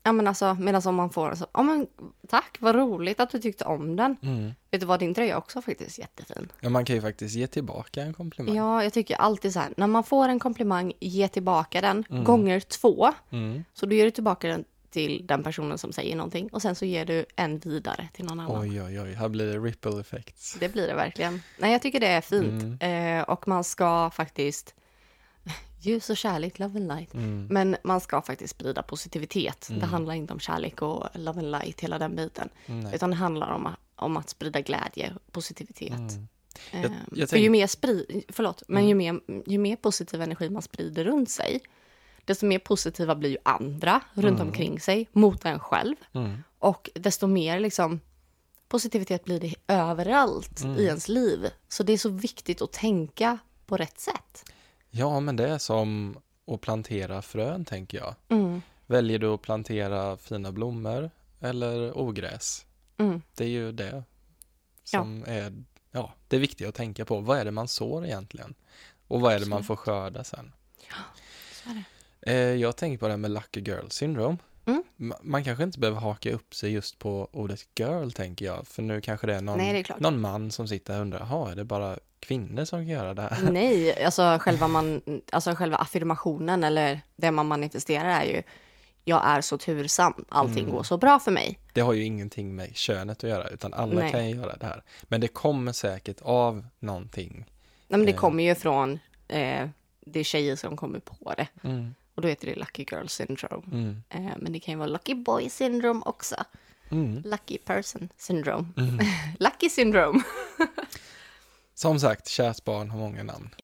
ja 0.06 0.12
men 0.12 0.26
alltså, 0.26 0.54
medans 0.54 0.86
om 0.86 0.94
man 0.94 1.10
får 1.10 1.34
så, 1.34 1.46
ja 1.52 1.62
men 1.62 1.86
tack, 2.28 2.56
vad 2.60 2.74
roligt 2.74 3.20
att 3.20 3.30
du 3.30 3.38
tyckte 3.38 3.64
om 3.64 3.96
den. 3.96 4.16
Mm. 4.22 4.52
Vet 4.70 4.80
du 4.80 4.86
vad, 4.86 5.00
din 5.00 5.14
tröja 5.14 5.38
också 5.38 5.62
faktiskt 5.62 5.98
jättefin. 5.98 6.48
Ja, 6.60 6.68
man 6.68 6.84
kan 6.84 6.96
ju 6.96 7.02
faktiskt 7.02 7.34
ge 7.34 7.46
tillbaka 7.46 8.02
en 8.02 8.14
komplimang. 8.14 8.56
Ja, 8.56 8.82
jag 8.82 8.92
tycker 8.92 9.16
alltid 9.16 9.52
så 9.52 9.60
här, 9.60 9.72
när 9.76 9.86
man 9.86 10.04
får 10.04 10.28
en 10.28 10.38
komplimang, 10.38 10.92
ge 11.00 11.28
tillbaka 11.28 11.80
den 11.80 12.04
Mm. 12.10 12.24
gånger 12.24 12.60
två. 12.60 13.12
Mm. 13.30 13.64
Så 13.74 13.86
du 13.86 13.96
ger 13.96 14.04
du 14.04 14.10
tillbaka 14.10 14.48
den 14.48 14.64
till 14.90 15.26
den 15.26 15.42
personen 15.42 15.78
som 15.78 15.92
säger 15.92 16.16
någonting 16.16 16.48
och 16.52 16.62
sen 16.62 16.74
så 16.74 16.84
ger 16.84 17.04
du 17.04 17.24
en 17.36 17.58
vidare 17.58 18.08
till 18.12 18.24
någon 18.24 18.40
annan. 18.40 18.60
Oj, 18.62 18.82
oj, 18.82 19.00
oj, 19.00 19.12
här 19.14 19.28
blir 19.28 19.46
det 19.46 19.58
ripple 19.58 20.00
effects. 20.00 20.56
Det 20.60 20.68
blir 20.68 20.86
det 20.88 20.94
verkligen. 20.94 21.42
Nej, 21.58 21.72
jag 21.72 21.82
tycker 21.82 22.00
det 22.00 22.06
är 22.06 22.20
fint. 22.20 22.62
Mm. 22.62 23.18
Eh, 23.18 23.22
och 23.24 23.48
man 23.48 23.64
ska 23.64 24.10
faktiskt, 24.10 24.74
ljus 25.78 26.11
och 26.11 26.17
kärlek, 26.17 26.58
love 26.58 26.78
and 26.81 26.88
light. 26.88 27.14
Mm. 27.14 27.46
Men 27.50 27.76
man 27.84 28.00
ska 28.00 28.23
faktiskt 28.23 28.55
sprida 28.55 28.82
positivitet. 28.82 29.69
Mm. 29.69 29.81
Det 29.81 29.87
handlar 29.87 30.14
inte 30.14 30.32
om 30.32 30.40
kärlek 30.40 30.82
och 30.82 31.06
love 31.14 31.40
and 31.40 31.50
light, 31.50 31.81
hela 31.81 31.99
den 31.99 32.17
biten. 32.17 32.49
Nej. 32.67 32.94
Utan 32.94 33.11
det 33.11 33.17
handlar 33.17 33.50
om, 33.50 33.67
att- 33.67 33.78
om 33.96 34.17
att 34.17 34.28
sprida 34.31 34.61
glädje 34.61 35.12
och 35.14 35.32
positivitet. 35.32 35.90
Mm. 35.93 36.26
Jag- 36.73 36.90
jag 37.12 37.28
för 37.31 37.37
ju 37.37 37.43
tänk- 37.43 37.50
mer, 37.50 37.67
spri, 37.67 38.25
förlåt, 38.28 38.62
men 38.69 38.84
Mm. 38.84 38.88
ju, 38.88 38.94
mer, 39.12 39.20
ju 39.46 39.58
mer 39.58 39.76
positiv 39.76 40.23
energi 40.23 40.50
man 40.50 40.62
sprider 40.62 41.05
runt 41.05 41.31
sig, 41.31 41.61
desto 42.25 42.46
mer 42.46 42.58
positiva 42.58 43.14
blir 43.14 43.31
ju 43.31 43.38
andra 43.43 44.00
runt 44.14 44.40
Mm. 44.40 44.49
omkring 44.49 44.81
sig 44.81 45.08
mot 45.12 45.44
en 45.44 45.58
själv. 45.61 45.96
Mm. 46.12 46.43
Och 46.58 46.90
desto 46.94 47.26
mer 47.26 47.61
liksom, 47.61 48.00
positivitet 48.69 49.25
blir 49.25 49.40
det 49.40 49.55
överallt 49.69 50.62
Mm. 50.62 50.76
i 50.78 50.84
ens 50.84 51.08
liv. 51.08 51.46
Så 51.69 51.82
det 51.82 51.93
är 51.93 51.99
så 51.99 52.08
viktigt 52.08 52.62
att 52.62 52.73
tänka 52.73 53.38
på 53.67 53.76
rätt 53.76 54.00
sätt. 54.00 54.44
Ja, 54.98 55.20
men 55.20 55.37
det 55.37 55.48
är 55.48 55.58
som 55.58 56.19
att 56.46 56.60
plantera 56.60 57.22
frön, 57.22 57.64
tänker 57.64 57.98
jag. 57.98 58.14
Mm. 58.28 58.62
Väljer 58.87 59.19
du 59.19 59.26
att 59.34 59.43
plantera 59.43 60.16
fina 60.16 60.52
blommor 60.52 61.10
eller 61.40 61.98
ogräs? 61.98 62.66
Mm. 62.98 63.22
Det 63.34 63.44
är 63.44 63.48
ju 63.48 63.72
det 63.72 64.02
som 64.84 65.25
är 65.26 65.64
ja, 65.90 66.12
det 66.28 66.38
viktiga 66.38 66.69
att 66.69 66.75
tänka 66.75 67.04
på. 67.04 67.20
Vad 67.20 67.38
är 67.38 67.44
det 67.44 67.50
man 67.50 67.69
sår 67.69 68.04
egentligen? 68.06 68.54
Och 69.08 69.20
vad 69.20 69.32
är 69.32 69.40
det 69.40 69.46
man 69.46 69.64
får 69.64 69.76
skörda 69.76 70.25
sen? 70.25 70.52
Så 71.52 71.70
är 71.70 71.75
det. 71.75 72.32
Eh, 72.32 72.54
jag 72.60 72.76
tänker 72.76 72.99
på 72.99 73.06
det 73.06 73.12
här 73.12 73.19
med 73.19 73.31
lucky 73.31 73.60
girl 73.60 73.88
syndrome. 73.88 74.37
Mm. 74.66 74.82
Ma- 74.96 75.19
Man 75.22 75.44
kanske 75.44 75.64
inte 75.64 75.78
behöver 75.78 76.00
haka 76.00 76.32
upp 76.32 76.54
sig 76.54 76.70
just 76.72 76.99
på 76.99 77.28
ordet 77.32 77.60
girl, 77.78 78.10
tänker 78.10 78.44
jag. 78.46 78.66
För 78.66 78.82
nu 78.82 79.00
kanske 79.00 79.26
det 79.26 79.34
är 79.34 79.40
någon, 79.42 79.58
Nej, 79.58 79.72
det 79.72 79.90
är 79.90 80.00
någon 80.00 80.20
man 80.20 80.50
som 80.50 80.69
sitter 80.69 80.94
och 80.94 81.00
undrar, 81.00 81.18
jaha, 81.20 81.50
är 81.50 81.56
det 81.56 81.64
bara 81.64 81.99
kvinnor 82.26 82.64
som 82.64 82.78
kan 82.78 82.88
göra 82.88 83.14
det 83.14 83.23
här? 83.23 83.50
Nej, 83.52 84.04
alltså 84.04 84.38
själva, 84.40 84.68
man, 84.68 85.02
alltså 85.33 85.54
själva 85.54 85.76
affirmationen 85.76 86.64
eller 86.64 87.00
det 87.16 87.30
man 87.30 87.47
manifesterar 87.47 88.09
är 88.21 88.25
ju 88.25 88.42
jag 89.09 89.26
är 89.26 89.40
så 89.40 89.59
tursam, 89.59 90.25
allting 90.28 90.62
Mm. 90.64 90.75
går 90.75 90.83
så 90.83 90.97
bra 90.97 91.18
för 91.18 91.30
mig. 91.30 91.59
Det 91.73 91.80
har 91.80 91.92
ju 91.92 92.04
ingenting 92.04 92.56
med 92.56 92.76
könet 92.76 93.25
att 93.25 93.30
göra, 93.30 93.49
utan 93.49 93.75
alla 93.75 94.00
Nej. 94.00 94.12
kan 94.12 94.28
ju 94.30 94.37
göra 94.37 94.56
det 94.56 94.66
här. 94.66 94.83
Men 95.02 95.21
det 95.21 95.28
kommer 95.28 95.73
säkert 95.73 96.21
av 96.23 96.64
någonting. 96.78 97.35
Nej, 97.88 97.99
men 97.99 98.06
det 98.06 98.12
Eh. 98.12 98.18
kommer 98.18 98.45
ju 98.45 98.54
från 98.54 98.92
eh, 99.28 99.68
det 100.00 100.21
är 100.21 100.25
tjejer 100.25 100.56
som 100.56 100.76
kommer 100.76 100.99
på 100.99 101.35
det. 101.37 101.47
Mm, 101.62 101.95
Och 102.14 102.23
då 102.23 102.28
heter 102.28 102.47
det 102.47 102.54
lucky 102.54 102.85
girl 102.90 103.06
syndrome. 103.06 103.62
mm, 103.73 104.02
Eh, 104.09 104.37
men 104.38 104.52
det 104.52 104.61
kan 104.61 104.73
ju 104.73 104.78
vara 104.78 104.88
lucky 104.88 105.14
boy 105.14 105.50
syndrome 105.50 106.02
också. 106.04 106.37
mm, 106.90 107.23
Lucky 107.25 107.59
person 107.59 108.09
syndrome. 108.16 108.68
mm. 108.76 108.99
lucky 109.38 109.68
syndrome. 109.71 110.23
Som 111.78 112.00
sagt, 112.00 112.28
kärt 112.28 112.64
barn 112.64 112.90
har 112.90 112.99
många 112.99 113.23
namn. 113.23 113.54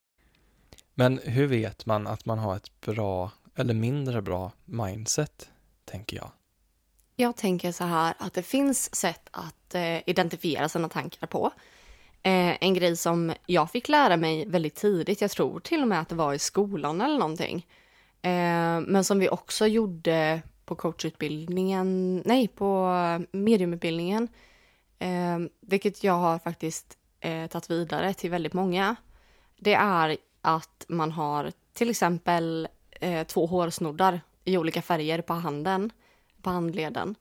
Men 0.94 1.20
hur 1.24 1.46
vet 1.46 1.86
man 1.86 2.06
att 2.06 2.24
man 2.24 2.38
har 2.38 2.56
ett 2.56 2.80
bra 2.80 3.30
eller 3.56 3.74
mindre 3.74 4.22
bra 4.22 4.52
mindset, 4.64 5.50
tänker 5.84 6.16
jag? 6.16 6.30
Jag 7.16 7.36
tänker 7.36 7.72
så 7.72 7.84
här 7.84 8.14
att 8.18 8.34
det 8.34 8.42
finns 8.42 8.94
sätt 8.94 9.28
att 9.30 9.74
eh, 9.74 10.08
identifiera 10.08 10.68
sina 10.68 10.88
tankar 10.88 11.26
på. 11.26 11.50
Eh, 12.22 12.64
en 12.64 12.74
grej 12.74 12.96
som 12.96 13.32
jag 13.46 13.70
fick 13.70 13.88
lära 13.88 14.16
mig 14.16 14.46
väldigt 14.46 14.74
tidigt, 14.74 15.20
jag 15.20 15.30
tror 15.30 15.60
till 15.60 15.82
och 15.82 15.88
med 15.88 16.00
att 16.00 16.08
det 16.08 16.14
var 16.14 16.34
i 16.34 16.38
skolan 16.38 17.00
eller 17.00 17.18
någonting. 17.18 17.66
Eh, 18.22 18.80
men 18.80 19.04
som 19.04 19.18
vi 19.18 19.28
också 19.28 19.66
gjorde 19.66 20.42
på 20.64 20.74
coachutbildningen, 20.74 22.16
nej 22.24 22.48
på 22.48 22.92
eh, 22.94 23.38
mediumutbildningen. 23.38 24.28
Eh, 24.98 25.38
vilket 25.60 26.04
jag 26.04 26.14
har 26.14 26.38
faktiskt 26.38 26.98
eh, 27.22 27.46
tagit 27.46 27.70
vidare 27.70 28.14
till 28.14 28.30
väldigt 28.30 28.52
många. 28.52 28.96
Det 29.58 29.74
är 29.74 30.16
att 30.40 30.84
man 30.88 31.12
har 31.12 31.52
till 31.72 31.90
exempel 31.90 32.68
eh, 32.90 33.26
två 33.26 33.46
hårsnoddar 33.46 34.20
i 34.44 34.56
olika 34.58 34.82
färger 34.82 35.22
på 35.22 35.32
handen, 35.32 35.90
på 36.42 36.50
handleden. 36.50 37.14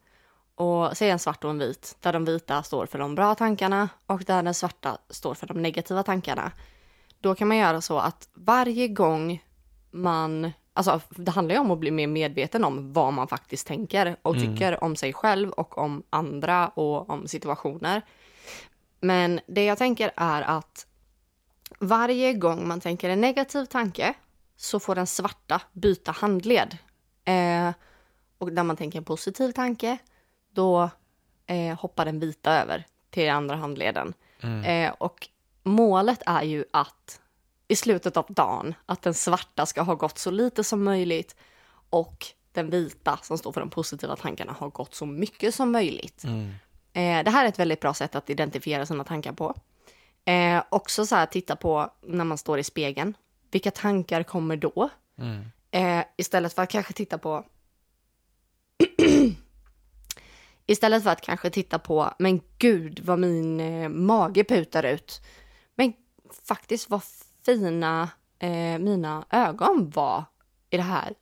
Och 0.55 0.97
säg 0.97 1.09
en 1.09 1.19
svart 1.19 1.43
och 1.43 1.49
en 1.49 1.59
vit, 1.59 1.97
där 1.99 2.13
de 2.13 2.25
vita 2.25 2.63
står 2.63 2.85
för 2.85 2.99
de 2.99 3.15
bra 3.15 3.35
tankarna 3.35 3.89
och 4.05 4.23
där 4.23 4.43
den 4.43 4.53
svarta 4.53 4.97
står 5.09 5.33
för 5.33 5.47
de 5.47 5.61
negativa 5.61 6.03
tankarna. 6.03 6.51
Då 7.19 7.35
kan 7.35 7.47
man 7.47 7.57
göra 7.57 7.81
så 7.81 7.99
att 7.99 8.29
varje 8.33 8.87
gång 8.87 9.43
man, 9.91 10.51
Alltså, 10.73 11.01
det 11.09 11.31
handlar 11.31 11.55
ju 11.55 11.61
om 11.61 11.71
att 11.71 11.79
bli 11.79 11.91
mer 11.91 12.07
medveten 12.07 12.63
om 12.63 12.93
vad 12.93 13.13
man 13.13 13.27
faktiskt 13.27 13.67
tänker 13.67 14.15
och 14.21 14.35
Mm. 14.35 14.47
tycker 14.53 14.83
om 14.83 14.95
sig 14.95 15.13
själv 15.13 15.49
och 15.51 15.77
om 15.77 16.03
andra 16.09 16.67
och 16.67 17.09
om 17.09 17.27
situationer. 17.27 18.01
Men 19.01 19.39
det 19.47 19.65
jag 19.65 19.77
tänker 19.77 20.11
är 20.15 20.41
att 20.41 20.87
varje 21.79 22.33
gång 22.33 22.67
man 22.67 22.79
tänker 22.79 23.09
en 23.09 23.21
negativ 23.21 23.65
tanke 23.65 24.13
så 24.55 24.79
får 24.79 24.95
den 24.95 25.07
svarta 25.07 25.61
byta 25.73 26.11
handled. 26.11 26.77
Eh, 27.25 27.71
och 28.37 28.53
när 28.53 28.63
man 28.63 28.77
tänker 28.77 28.97
en 28.97 29.03
positiv 29.03 29.51
tanke, 29.51 29.97
då 30.51 30.89
eh, 31.45 31.79
hoppar 31.79 32.05
den 32.05 32.19
vita 32.19 32.61
över 32.61 32.85
till 33.09 33.29
andra 33.29 33.55
handleden. 33.55 34.13
Mm. 34.41 34.63
Eh, 34.63 34.95
och 34.97 35.27
målet 35.63 36.21
är 36.25 36.43
ju 36.43 36.65
att 36.73 37.21
i 37.67 37.75
slutet 37.75 38.17
av 38.17 38.25
dagen, 38.29 38.75
att 38.85 39.01
den 39.01 39.13
svarta 39.13 39.65
ska 39.65 39.81
ha 39.81 39.95
gått 39.95 40.17
så 40.17 40.31
lite 40.31 40.63
som 40.63 40.83
möjligt 40.83 41.35
och 41.89 42.27
den 42.51 42.69
vita 42.69 43.19
som 43.23 43.37
står 43.37 43.51
för 43.51 43.59
de 43.59 43.69
positiva 43.69 44.15
tankarna 44.15 44.55
har 44.59 44.69
gått 44.69 44.95
så 44.95 45.05
mycket 45.05 45.55
som 45.55 45.71
möjligt. 45.71 46.23
Mm. 46.23 46.53
Eh, 46.93 47.23
det 47.23 47.31
här 47.31 47.45
är 47.45 47.49
ett 47.49 47.59
väldigt 47.59 47.79
bra 47.79 47.93
sätt 47.93 48.15
att 48.15 48.29
identifiera 48.29 48.85
sina 48.85 49.03
tankar 49.03 49.33
på. 49.33 49.55
Eh, 50.25 50.63
också 50.69 51.05
så 51.05 51.15
här 51.15 51.25
titta 51.25 51.55
på 51.55 51.93
när 52.01 52.23
man 52.25 52.37
står 52.37 52.59
i 52.59 52.63
spegeln. 52.63 53.13
Vilka 53.51 53.71
tankar 53.71 54.23
kommer 54.23 54.57
då? 54.57 54.89
Mm. 55.17 55.45
Eh, 55.71 56.05
istället 56.17 56.53
för 56.53 56.61
att 56.61 56.69
kanske 56.69 56.93
titta 56.93 57.17
på... 57.17 57.45
istället 60.65 61.03
för 61.03 61.09
att 61.09 61.21
kanske 61.21 61.49
titta 61.49 61.79
på, 61.79 62.13
men 62.19 62.41
gud 62.57 62.99
vad 62.99 63.19
min 63.19 63.59
eh, 63.59 63.89
mage 63.89 64.43
putar 64.43 64.83
ut. 64.83 65.21
Men 65.75 65.93
faktiskt 66.43 66.89
vad 66.89 67.01
fina 67.45 68.09
eh, 68.39 68.79
mina 68.79 69.25
ögon 69.29 69.89
var 69.89 70.23
i, 70.69 70.77
det 70.77 70.83
här, 70.83 71.13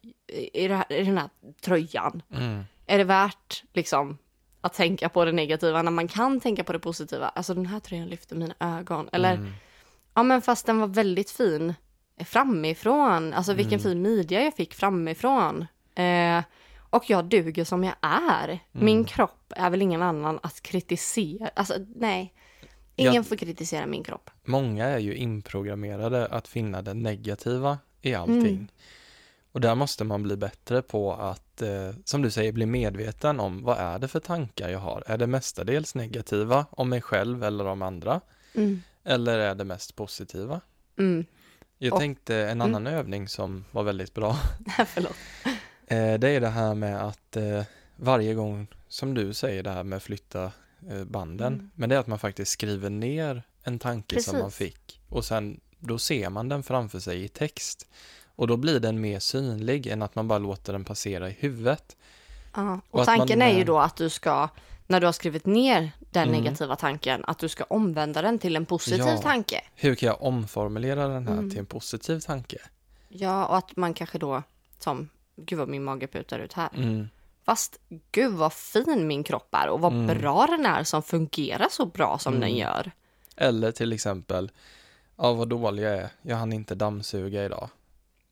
i, 0.54 0.68
det 0.68 0.76
här, 0.76 0.92
i 0.92 1.04
den 1.04 1.18
här 1.18 1.30
tröjan. 1.62 2.22
Mm. 2.32 2.64
Är 2.86 2.98
det 2.98 3.04
värt 3.04 3.64
liksom 3.74 4.18
att 4.62 4.74
tänka 4.74 5.10
på 5.10 5.25
det 5.25 5.32
negativa 5.32 5.82
när 5.82 5.92
man 5.92 6.08
kan 6.08 6.39
tänka 6.39 6.63
på 6.63 6.74
det 6.74 6.80
positiva? 6.80 7.30
Alltså 7.30 7.54
den 7.54 7.66
här 7.66 7.80
tröjan 7.80 8.08
lyfter 8.08 8.36
mina 8.36 8.54
ögon. 8.60 9.10
Eller 9.12 9.34
Mm. 9.34 9.51
Ja, 10.13 10.24
men 10.24 10.42
fast 10.42 10.66
den 10.66 10.80
var 10.80 10.88
väldigt 10.88 11.32
fin 11.32 11.74
framifrån. 12.25 13.34
Alltså 13.34 13.54
vilken 13.54 13.80
Mm. 13.80 13.84
fin 13.92 14.01
midja 14.01 14.42
jag 14.44 14.56
fick 14.56 14.74
framifrån. 14.74 15.66
Eh, 15.96 16.44
och 16.89 17.10
jag 17.10 17.25
duger 17.25 17.63
som 17.63 17.84
jag 17.84 17.96
är. 18.01 18.48
Mm. 18.48 18.60
Min 18.72 19.06
kropp 19.06 19.54
är 19.56 19.70
väl 19.70 19.82
ingen 19.82 20.01
annan 20.01 20.39
att 20.44 20.62
kritisera. 20.62 21.50
Alltså 21.54 21.74
nej. 21.96 22.34
Ingen 22.96 23.13
Jag- 23.13 23.28
får 23.28 23.36
kritisera 23.36 23.86
min 23.86 24.04
kropp. 24.04 24.30
Många 24.46 24.86
är 24.86 24.98
ju 25.00 25.16
inprogrammerade 25.16 26.25
att 26.28 26.48
finna 26.48 26.82
det 26.82 26.94
negativa 26.94 27.78
i 28.01 28.13
allting. 28.16 28.38
Mm. 28.48 28.68
Och 29.51 29.62
där 29.62 29.75
måste 29.75 30.04
man 30.04 30.24
bli 30.24 30.38
bättre 30.38 30.82
på 30.82 31.13
att, 31.13 31.49
eh, 31.62 31.92
som 32.06 32.22
du 32.22 32.32
säger, 32.32 32.51
bli 32.51 32.66
medveten 32.66 33.39
om 33.39 33.63
vad 33.63 33.78
är 33.78 34.00
det 34.00 34.08
för 34.08 34.20
tankar 34.20 34.70
jag 34.70 34.80
har? 34.80 35.04
Är 35.08 35.18
det 35.18 35.28
mestadels 35.28 35.96
negativa 35.96 36.66
om 36.72 36.89
mig 36.89 37.01
själv 37.01 37.44
eller 37.44 37.68
om 37.68 37.82
andra? 37.82 38.22
Mm. 38.56 38.82
Eller 39.04 39.39
är 39.39 39.56
det 39.56 39.63
mest 39.63 39.96
positiva? 39.96 40.62
Mm. 41.00 41.25
Jag 41.78 41.94
Och- 41.94 42.00
tänkte 42.00 42.36
en 42.36 42.62
annan 42.62 42.88
övning 42.88 43.28
som 43.28 43.66
var 43.72 43.84
väldigt 43.84 44.13
bra. 44.13 44.38
Förlåt. 44.88 45.16
Eh, 45.92 46.20
det 46.20 46.30
är 46.30 46.42
det 46.42 46.48
här 46.50 46.75
med 46.75 47.06
att 47.06 47.38
eh, 47.38 47.63
varje 47.96 48.34
gång 48.34 48.68
som 48.88 49.13
du 49.13 49.34
säger 49.34 49.63
det 49.63 49.70
här 49.70 49.84
med 49.84 50.04
flytta 50.04 50.51
banden, 51.06 51.54
Mm. 51.54 51.72
men 51.75 51.89
det 51.89 51.96
är 51.96 52.00
att 52.00 52.08
man 52.08 52.20
faktiskt 52.20 52.51
skriver 52.51 52.89
ner 52.89 53.44
en 53.63 53.80
tanke 53.80 54.22
som 54.24 54.34
man 54.39 54.44
Precis. 54.50 54.58
fick 54.58 55.01
och 55.10 55.25
sen 55.25 55.60
då 55.80 55.98
ser 55.98 56.30
man 56.30 56.50
den 56.50 56.63
framför 56.63 57.00
sig 57.00 57.24
i 57.24 57.28
text. 57.28 57.88
Och 58.39 58.48
då 58.48 58.58
blir 58.58 58.79
den 58.79 59.01
mer 59.01 59.19
synlig 59.19 59.88
än 59.88 60.01
att 60.01 60.15
man 60.15 60.27
bara 60.27 60.39
låter 60.39 60.74
den 60.74 60.84
passera 60.86 61.29
i 61.29 61.31
huvudet. 61.39 61.98
Ja. 62.55 62.79
Och 62.89 63.00
Och 63.00 63.05
tanken 63.05 63.39
man, 63.39 63.48
är 63.48 63.58
ju 63.58 63.63
då 63.63 63.79
att 63.79 63.96
du 63.96 64.10
ska, 64.10 64.50
när 64.88 65.00
du 65.00 65.05
har 65.08 65.12
skrivit 65.13 65.46
ner 65.46 65.91
den 66.00 66.27
Mm. 66.29 66.41
negativa 66.41 66.75
tanken, 66.75 67.24
att 67.27 67.39
du 67.39 67.50
ska 67.50 67.63
omvända 67.63 68.22
den 68.22 68.39
till 68.39 68.55
en 68.55 68.65
positiv 68.65 69.00
Ja. 69.08 69.17
tanke. 69.17 69.62
Hur 69.75 69.96
kan 69.96 70.08
jag 70.08 70.22
omformulera 70.22 71.08
den 71.08 71.27
här 71.27 71.34
Mm. 71.34 71.50
till 71.50 71.60
en 71.60 71.65
positiv 71.65 72.19
tanke? 72.19 72.58
Ja, 73.08 73.46
och 73.46 73.58
att 73.58 73.75
man 73.75 73.93
kanske 73.93 74.17
då, 74.17 74.43
som, 74.79 75.10
gud 75.36 75.60
vad 75.60 75.67
min 75.69 75.84
mage 75.84 76.08
putar 76.08 76.39
ut 76.39 76.53
här. 76.53 76.69
Mm. 76.75 77.10
Fast 77.46 77.79
gud 78.12 78.34
vad 78.34 78.53
fin 78.53 79.08
min 79.08 79.24
kropp 79.24 79.48
är 79.55 79.67
och 79.69 79.79
vad 79.81 79.93
Mm. 79.93 80.17
bra 80.17 80.46
den 80.50 80.65
är 80.65 80.84
som 80.84 81.03
fungerar 81.03 81.67
så 81.72 81.86
bra 81.86 82.17
som 82.19 82.34
den 82.34 82.43
Mm. 82.43 82.58
gör. 82.58 82.91
Eller 83.36 83.72
till 83.72 83.93
exempel, 83.93 84.51
ja 85.17 85.34
vad 85.34 85.50
dålig 85.50 85.84
jag 85.84 85.93
är, 85.98 86.10
jag 86.22 86.36
hann 86.38 86.53
inte 86.53 86.75
dammsuga 86.75 87.46
idag. 87.46 87.69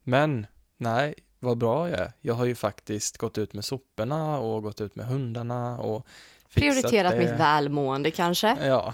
Men, 0.07 0.47
nej, 0.77 1.13
vad 1.39 1.57
bra 1.57 1.89
jag 1.89 1.99
är. 1.99 2.11
Jag 2.21 2.33
har 2.33 2.45
ju 2.45 2.55
faktiskt 2.55 3.17
gått 3.17 3.37
ut 3.37 3.53
med 3.53 3.65
soporna 3.65 4.39
och 4.39 4.63
gått 4.63 4.81
ut 4.81 4.95
med 4.95 5.05
hundarna 5.05 5.77
och 5.79 6.07
Prioriterat 6.53 7.11
det. 7.11 7.17
mitt 7.17 7.29
välmående 7.39 8.11
kanske. 8.11 8.57
Ja, 8.67 8.93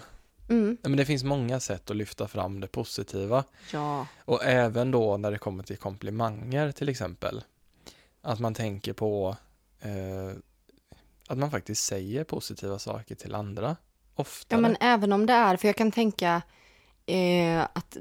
Mm. 0.49 0.77
men 0.81 0.97
det 0.97 1.05
finns 1.05 1.23
många 1.23 1.59
sätt 1.59 1.89
att 1.91 1.95
lyfta 1.95 2.27
fram 2.27 2.59
det 2.59 2.67
positiva. 2.67 3.43
Ja. 3.73 4.07
Och 4.25 4.43
även 4.43 4.91
då 4.91 5.17
när 5.17 5.31
det 5.31 5.37
kommer 5.37 5.63
till 5.63 5.77
komplimanger 5.77 6.71
till 6.71 6.89
exempel. 6.89 7.43
Att 8.21 8.39
man 8.39 8.53
tänker 8.53 8.93
på 8.93 9.37
eh, 9.81 10.37
att 11.27 11.37
man 11.37 11.51
faktiskt 11.51 11.85
säger 11.85 12.23
positiva 12.23 12.79
saker 12.79 13.15
till 13.15 13.35
andra. 13.35 13.75
Oftare. 14.15 14.57
ja, 14.57 14.61
men 14.61 14.77
även 14.79 15.13
om 15.13 15.25
det 15.25 15.33
är, 15.33 15.57
för 15.57 15.67
jag 15.67 15.75
kan 15.75 15.91
tänka 15.91 16.41
eh, 17.05 17.61
att 17.73 17.97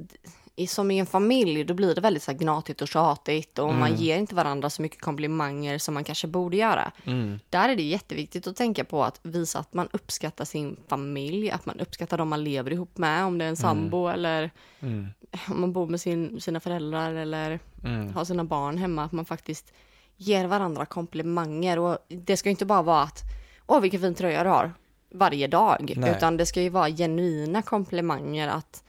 i, 0.57 0.67
som 0.67 0.91
i 0.91 0.99
en 0.99 1.07
familj, 1.07 1.65
då 1.65 1.75
blir 1.75 1.95
det 1.95 2.01
väldigt 2.01 2.23
så 2.23 2.31
här 2.31 2.39
gnatigt 2.39 2.83
och 2.83 2.89
tjatigt 2.89 3.59
och 3.59 3.75
man 3.75 3.89
Mm. 3.89 4.01
ger 4.01 4.19
inte 4.19 4.35
varandra 4.35 4.71
så 4.71 4.83
mycket 4.83 5.01
komplimanger 5.01 5.79
som 5.79 5.95
man 5.95 6.05
kanske 6.05 6.27
borde 6.27 6.57
göra. 6.57 6.93
mm, 7.05 7.41
Där 7.51 7.69
är 7.69 7.77
det 7.77 7.83
jätteviktigt 7.83 8.47
att 8.47 8.57
tänka 8.57 8.85
på 8.85 9.05
att 9.05 9.21
visa 9.23 9.59
att 9.59 9.75
man 9.75 9.89
uppskattar 9.93 10.45
sin 10.45 10.77
familj, 10.89 11.51
att 11.51 11.67
man 11.67 11.81
uppskattar 11.81 12.19
de 12.19 12.29
man 12.29 12.45
lever 12.45 12.71
ihop 12.73 12.99
med, 12.99 13.25
om 13.25 13.39
det 13.39 13.45
är 13.45 13.49
en 13.49 13.57
sambo 13.57 14.09
eller 14.09 14.51
mm, 14.81 15.07
om 15.49 15.61
man 15.61 15.73
bor 15.73 15.87
med 15.87 16.01
sin, 16.01 16.41
sina 16.41 16.61
föräldrar 16.61 17.15
eller 17.15 17.61
mm, 17.85 18.15
har 18.15 18.25
sina 18.25 18.45
barn 18.45 18.79
hemma, 18.79 19.05
att 19.05 19.13
man 19.13 19.25
faktiskt 19.25 19.73
ger 20.17 20.47
varandra 20.47 20.87
komplimanger. 20.87 21.79
Och 21.79 21.99
det 22.09 22.37
ska 22.37 22.49
ju 22.49 22.51
inte 22.51 22.67
bara 22.67 22.83
vara 22.83 23.03
att 23.03 23.23
åh 23.67 23.81
vilken 23.81 24.01
fin 24.01 24.15
tröja 24.15 24.45
du 24.45 24.51
har 24.51 24.73
varje 25.15 25.47
dag, 25.47 25.93
Nej. 25.97 26.11
utan 26.17 26.37
det 26.37 26.47
ska 26.47 26.63
ju 26.63 26.69
vara 26.69 26.89
genuina 26.91 27.63
komplimanger 27.63 28.49
att 28.49 28.85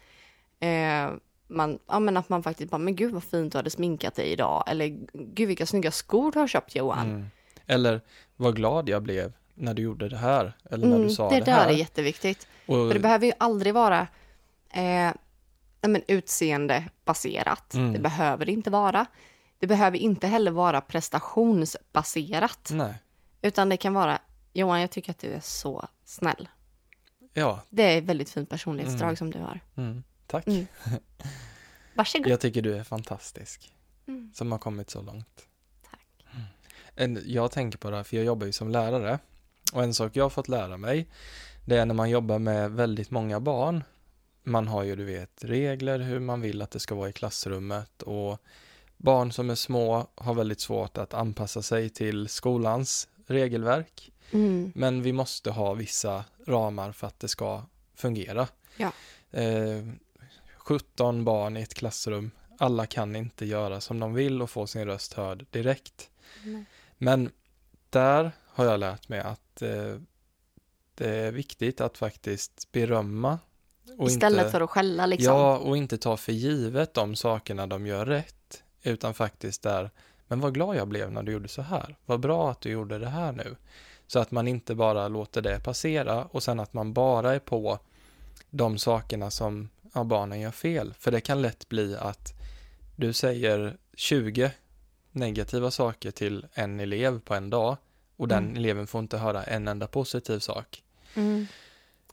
eh, 0.59 1.09
man, 1.53 1.79
ja, 1.87 1.99
men 1.99 2.17
att 2.17 2.29
man 2.29 2.43
faktiskt 2.43 2.71
bara, 2.71 2.77
men 2.77 2.95
gud 2.95 3.13
vad 3.13 3.23
fint 3.23 3.51
du 3.51 3.57
hade 3.57 3.69
sminkat 3.69 4.15
dig 4.15 4.25
idag, 4.31 4.63
eller 4.67 4.87
gud 5.13 5.47
vilka 5.47 5.65
snygga 5.65 5.91
skor 5.91 6.31
du 6.31 6.39
har 6.39 6.47
köpt 6.47 6.75
Johan. 6.75 7.09
mm. 7.09 7.25
Eller 7.67 8.01
vad 8.35 8.55
glad 8.55 8.89
jag 8.89 9.03
blev 9.03 9.33
när 9.53 9.73
du 9.73 9.81
gjorde 9.81 10.09
det 10.09 10.17
här. 10.17 10.53
Eller 10.71 10.87
när 10.87 10.95
Mm, 10.95 11.07
du 11.07 11.13
sa 11.13 11.29
det 11.29 11.35
det, 11.39 11.45
där 11.45 11.51
här. 11.53 11.67
är 11.67 11.71
jätteviktigt. 11.73 12.47
Och, 12.65 12.75
För 12.75 12.93
det 12.93 12.99
behöver 12.99 13.25
ju 13.27 13.33
aldrig 13.37 13.73
vara 13.73 14.07
eh, 14.69 15.11
men 15.81 16.01
utseendebaserat. 16.07 17.73
Mm. 17.73 17.93
Det 17.93 17.99
behöver 17.99 18.45
det 18.45 18.51
inte 18.51 18.69
vara. 18.69 19.05
Det 19.59 19.67
behöver 19.67 19.97
inte 19.97 20.27
heller 20.27 20.51
vara 20.51 20.81
prestationsbaserat. 20.81 22.69
nej, 22.73 22.93
Utan 23.41 23.69
det 23.69 23.77
kan 23.77 23.93
vara, 23.93 24.19
Johan 24.53 24.81
jag 24.81 24.91
tycker 24.91 25.11
att 25.11 25.19
du 25.19 25.27
är 25.33 25.39
så 25.39 25.87
snäll. 26.05 26.47
ja, 27.33 27.59
Det 27.69 27.83
är 27.83 27.97
ett 27.97 28.03
väldigt 28.03 28.29
fint 28.29 28.49
personlighetsdrag 28.49 29.07
Mm. 29.07 29.15
som 29.15 29.31
du 29.31 29.39
har. 29.39 29.59
Mm, 30.37 30.67
tack. 30.83 30.87
Mm. 30.87 30.99
Varsågod. 31.93 32.27
Jag 32.27 32.39
tycker 32.39 32.61
du 32.61 32.75
är 32.75 32.83
fantastisk. 32.83 33.73
Mm. 34.07 34.31
Som 34.33 34.51
har 34.51 34.59
kommit 34.59 34.89
så 34.89 35.01
långt. 35.01 35.47
Tack. 35.89 36.25
En, 36.95 37.23
jag 37.25 37.51
tänker 37.51 37.77
på 37.77 37.89
det 37.89 37.95
här, 37.95 38.03
för 38.03 38.17
jag 38.17 38.25
jobbar 38.25 38.45
ju 38.45 38.51
som 38.51 38.69
lärare. 38.69 39.19
Och 39.73 39.83
en 39.83 39.93
sak 39.93 40.15
jag 40.15 40.23
har 40.23 40.29
fått 40.29 40.47
lära 40.47 40.77
mig, 40.77 41.09
det 41.65 41.77
är 41.77 41.85
när 41.85 41.93
man 41.93 42.09
jobbar 42.09 42.39
med 42.39 42.71
väldigt 42.71 43.11
många 43.11 43.39
barn. 43.39 43.83
Man 44.43 44.67
har 44.67 44.83
ju, 44.83 44.95
du 44.95 45.03
vet, 45.03 45.43
regler 45.43 45.99
hur 45.99 46.19
man 46.19 46.41
vill 46.41 46.61
att 46.61 46.71
det 46.71 46.79
ska 46.79 46.95
vara 46.95 47.09
i 47.09 47.13
klassrummet 47.13 48.01
och 48.01 48.41
barn 48.97 49.31
som 49.31 49.49
är 49.49 49.55
små 49.55 50.07
har 50.15 50.33
väldigt 50.33 50.59
svårt 50.59 50.97
att 50.97 51.13
anpassa 51.13 51.61
sig 51.61 51.89
till 51.89 52.27
skolans 52.27 53.07
regelverk. 53.27 54.11
Mm. 54.31 54.71
Men 54.75 55.01
vi 55.01 55.13
måste 55.13 55.51
ha 55.51 55.73
vissa 55.73 56.25
ramar 56.47 56.91
för 56.91 57.07
att 57.07 57.19
det 57.19 57.27
ska 57.27 57.63
fungera. 57.95 58.47
Ja. 58.77 58.91
Eh, 59.31 59.83
17 60.63 61.23
barn 61.23 61.57
i 61.57 61.61
ett 61.61 61.73
klassrum, 61.73 62.31
alla 62.57 62.85
kan 62.85 63.15
inte 63.15 63.45
göra 63.45 63.81
som 63.81 63.99
de 63.99 64.13
vill 64.13 64.41
och 64.41 64.49
få 64.49 64.67
sin 64.67 64.85
röst 64.85 65.13
hörd 65.13 65.45
direkt. 65.49 66.09
Nej. 66.43 66.65
Men 66.97 67.31
där 67.89 68.31
har 68.47 68.65
jag 68.65 68.79
lärt 68.79 69.09
mig 69.09 69.19
att 69.19 69.61
eh, 69.61 69.95
det 70.95 71.09
är 71.09 71.31
viktigt 71.31 71.81
att 71.81 71.97
faktiskt 71.97 72.71
berömma. 72.71 73.39
Och 73.97 74.07
Istället 74.07 74.39
inte, 74.39 74.51
för 74.51 74.61
att 74.61 74.69
skälla 74.69 75.05
liksom. 75.05 75.33
Ja, 75.33 75.57
och 75.57 75.77
inte 75.77 75.97
ta 75.97 76.17
för 76.17 76.31
givet 76.31 76.93
de 76.93 77.15
sakerna 77.15 77.67
de 77.67 77.87
gör 77.87 78.05
rätt. 78.05 78.63
Utan 78.81 79.13
faktiskt 79.13 79.61
där, 79.61 79.91
men 80.27 80.39
vad 80.39 80.53
glad 80.53 80.75
jag 80.75 80.87
blev 80.87 81.11
när 81.11 81.23
du 81.23 81.31
gjorde 81.31 81.47
så 81.47 81.61
här. 81.61 81.95
Vad 82.05 82.19
bra 82.19 82.51
att 82.51 82.61
du 82.61 82.69
gjorde 82.69 82.99
det 82.99 83.09
här 83.09 83.31
nu. 83.31 83.55
Så 84.07 84.19
att 84.19 84.31
man 84.31 84.47
inte 84.47 84.75
bara 84.75 85.07
låter 85.07 85.41
det 85.41 85.63
passera 85.63 86.25
och 86.25 86.43
sen 86.43 86.59
att 86.59 86.73
man 86.73 86.93
bara 86.93 87.35
är 87.35 87.39
på 87.39 87.79
de 88.49 88.77
sakerna 88.77 89.31
som 89.31 89.69
ja, 89.93 90.03
barnen 90.03 90.39
gör 90.39 90.51
fel. 90.51 90.93
För 90.99 91.11
det 91.11 91.21
kan 91.21 91.41
lätt 91.41 91.69
bli 91.69 91.95
att 91.95 92.33
du 92.95 93.13
säger 93.13 93.77
20 93.93 94.51
negativa 95.11 95.71
saker 95.71 96.11
till 96.11 96.45
en 96.53 96.79
elev 96.79 97.19
på 97.19 97.33
en 97.33 97.49
dag 97.49 97.77
och 98.17 98.27
den 98.27 98.43
Mm. 98.43 98.55
eleven 98.57 98.87
får 98.87 98.99
inte 99.01 99.17
höra 99.17 99.43
en 99.43 99.67
enda 99.67 99.87
positiv 99.87 100.39
sak. 100.39 100.83
Mm. 101.15 101.47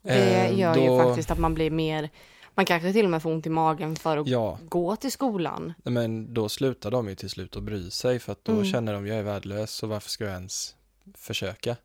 Det 0.01 0.11
Eh, 0.47 0.59
gör 0.59 0.75
ju 0.75 0.87
då- 0.87 1.03
faktiskt 1.03 1.31
att 1.31 1.39
man 1.39 1.53
blir 1.53 1.71
mer, 1.71 2.09
man 2.55 2.65
kanske 2.65 2.93
till 2.93 3.05
och 3.05 3.11
med 3.11 3.21
får 3.23 3.31
ont 3.31 3.45
i 3.45 3.49
magen 3.49 3.95
för 3.95 4.17
att 4.17 4.27
Ja, 4.27 4.59
gå 4.69 4.95
till 4.95 5.11
skolan. 5.11 5.73
men 5.83 6.33
då 6.33 6.49
slutar 6.49 6.91
de 6.91 7.09
ju 7.09 7.15
till 7.15 7.29
slut 7.29 7.55
att 7.55 7.63
bry 7.63 7.91
sig 7.91 8.19
för 8.19 8.31
att 8.31 8.45
då 8.45 8.51
Mm. 8.51 8.65
känner 8.65 8.93
de 8.93 9.07
jag 9.07 9.17
är 9.17 9.23
värdelös 9.23 9.71
så 9.71 9.87
varför 9.87 10.09
ska 10.09 10.23
jag 10.23 10.33
ens 10.33 10.75
försöka? 11.15 11.75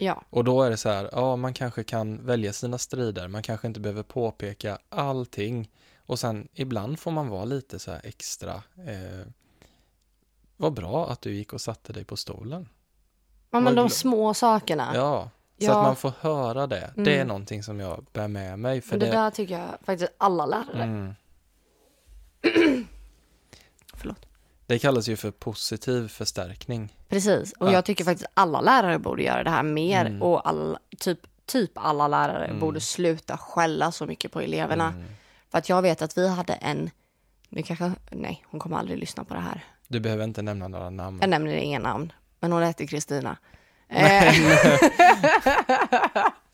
Ja, 0.00 0.22
Och 0.30 0.44
då 0.44 0.62
är 0.62 0.70
det 0.70 0.76
så 0.76 0.88
här, 0.88 1.08
ja 1.12 1.36
man 1.36 1.54
kanske 1.54 1.84
kan 1.84 2.26
välja 2.26 2.52
sina 2.52 2.78
strider, 2.78 3.28
man 3.28 3.42
kanske 3.42 3.66
inte 3.66 3.80
behöver 3.80 4.02
påpeka 4.02 4.78
allting 4.88 5.70
och 6.06 6.18
sen 6.18 6.48
ibland 6.54 6.98
får 6.98 7.10
man 7.10 7.28
vara 7.28 7.44
lite 7.44 7.78
så 7.78 7.90
här 7.90 8.00
extra. 8.04 8.54
Eh, 8.76 9.26
vad 10.56 10.72
bra 10.72 11.10
att 11.10 11.22
du 11.22 11.34
gick 11.34 11.52
och 11.52 11.60
satte 11.60 11.92
dig 11.92 12.04
på 12.04 12.16
stolen. 12.16 12.68
ja 13.50 13.60
men 13.60 13.74
de 13.74 13.90
små 13.90 14.34
sakerna. 14.34 14.92
Ja, 14.94 15.30
så 15.58 15.64
Ja. 15.66 15.78
att 15.78 15.86
man 15.86 15.96
får 15.96 16.12
höra 16.20 16.66
det. 16.66 16.92
Det 16.96 17.10
är 17.10 17.14
Mm. 17.16 17.28
någonting 17.28 17.62
som 17.62 17.80
jag 17.80 18.06
bär 18.12 18.28
med 18.28 18.58
mig. 18.58 18.80
För 18.80 18.98
det, 18.98 19.06
det, 19.06 19.12
där 19.12 19.30
tycker 19.30 19.58
jag 19.58 19.68
faktiskt 19.82 20.12
alla 20.18 20.46
lärare. 20.46 20.82
mm. 20.82 21.14
det 24.70 24.78
kallas 24.78 25.08
ju 25.08 25.16
för 25.16 25.30
positiv 25.30 26.08
förstärkning. 26.08 26.96
Precis, 27.08 27.52
och 27.52 27.66
Att- 27.66 27.72
jag 27.72 27.84
tycker 27.84 28.04
faktiskt 28.04 28.30
alla 28.34 28.60
lärare 28.60 28.98
borde 28.98 29.22
göra 29.22 29.44
det 29.44 29.50
här 29.50 29.62
mer 29.62 30.06
Mm. 30.06 30.22
och 30.22 30.48
all, 30.48 30.78
typ, 30.98 31.18
typ 31.46 31.70
alla 31.74 32.08
lärare 32.08 32.44
Mm. 32.44 32.60
borde 32.60 32.80
sluta 32.80 33.36
skälla 33.38 33.92
så 33.92 34.06
mycket 34.06 34.32
på 34.32 34.40
eleverna. 34.40 34.88
Mm. 34.88 35.04
För 35.50 35.58
att 35.58 35.68
jag 35.68 35.82
vet 35.82 36.02
att 36.02 36.18
vi 36.18 36.28
hade 36.28 36.52
en, 36.52 36.90
nu 37.48 37.62
kanske, 37.62 37.92
nej 38.10 38.44
hon 38.50 38.60
kommer 38.60 38.76
aldrig 38.76 38.98
lyssna 38.98 39.24
på 39.24 39.34
det 39.34 39.40
här. 39.40 39.64
Du 39.88 40.00
behöver 40.00 40.24
inte 40.24 40.42
nämna 40.42 40.68
några 40.68 40.90
namn. 40.90 41.18
Jag 41.20 41.30
nämner 41.30 41.54
inga 41.54 41.78
namn, 41.78 42.12
men 42.40 42.52
hon 42.52 42.62
hette 42.62 42.86
Kristina. 42.86 43.36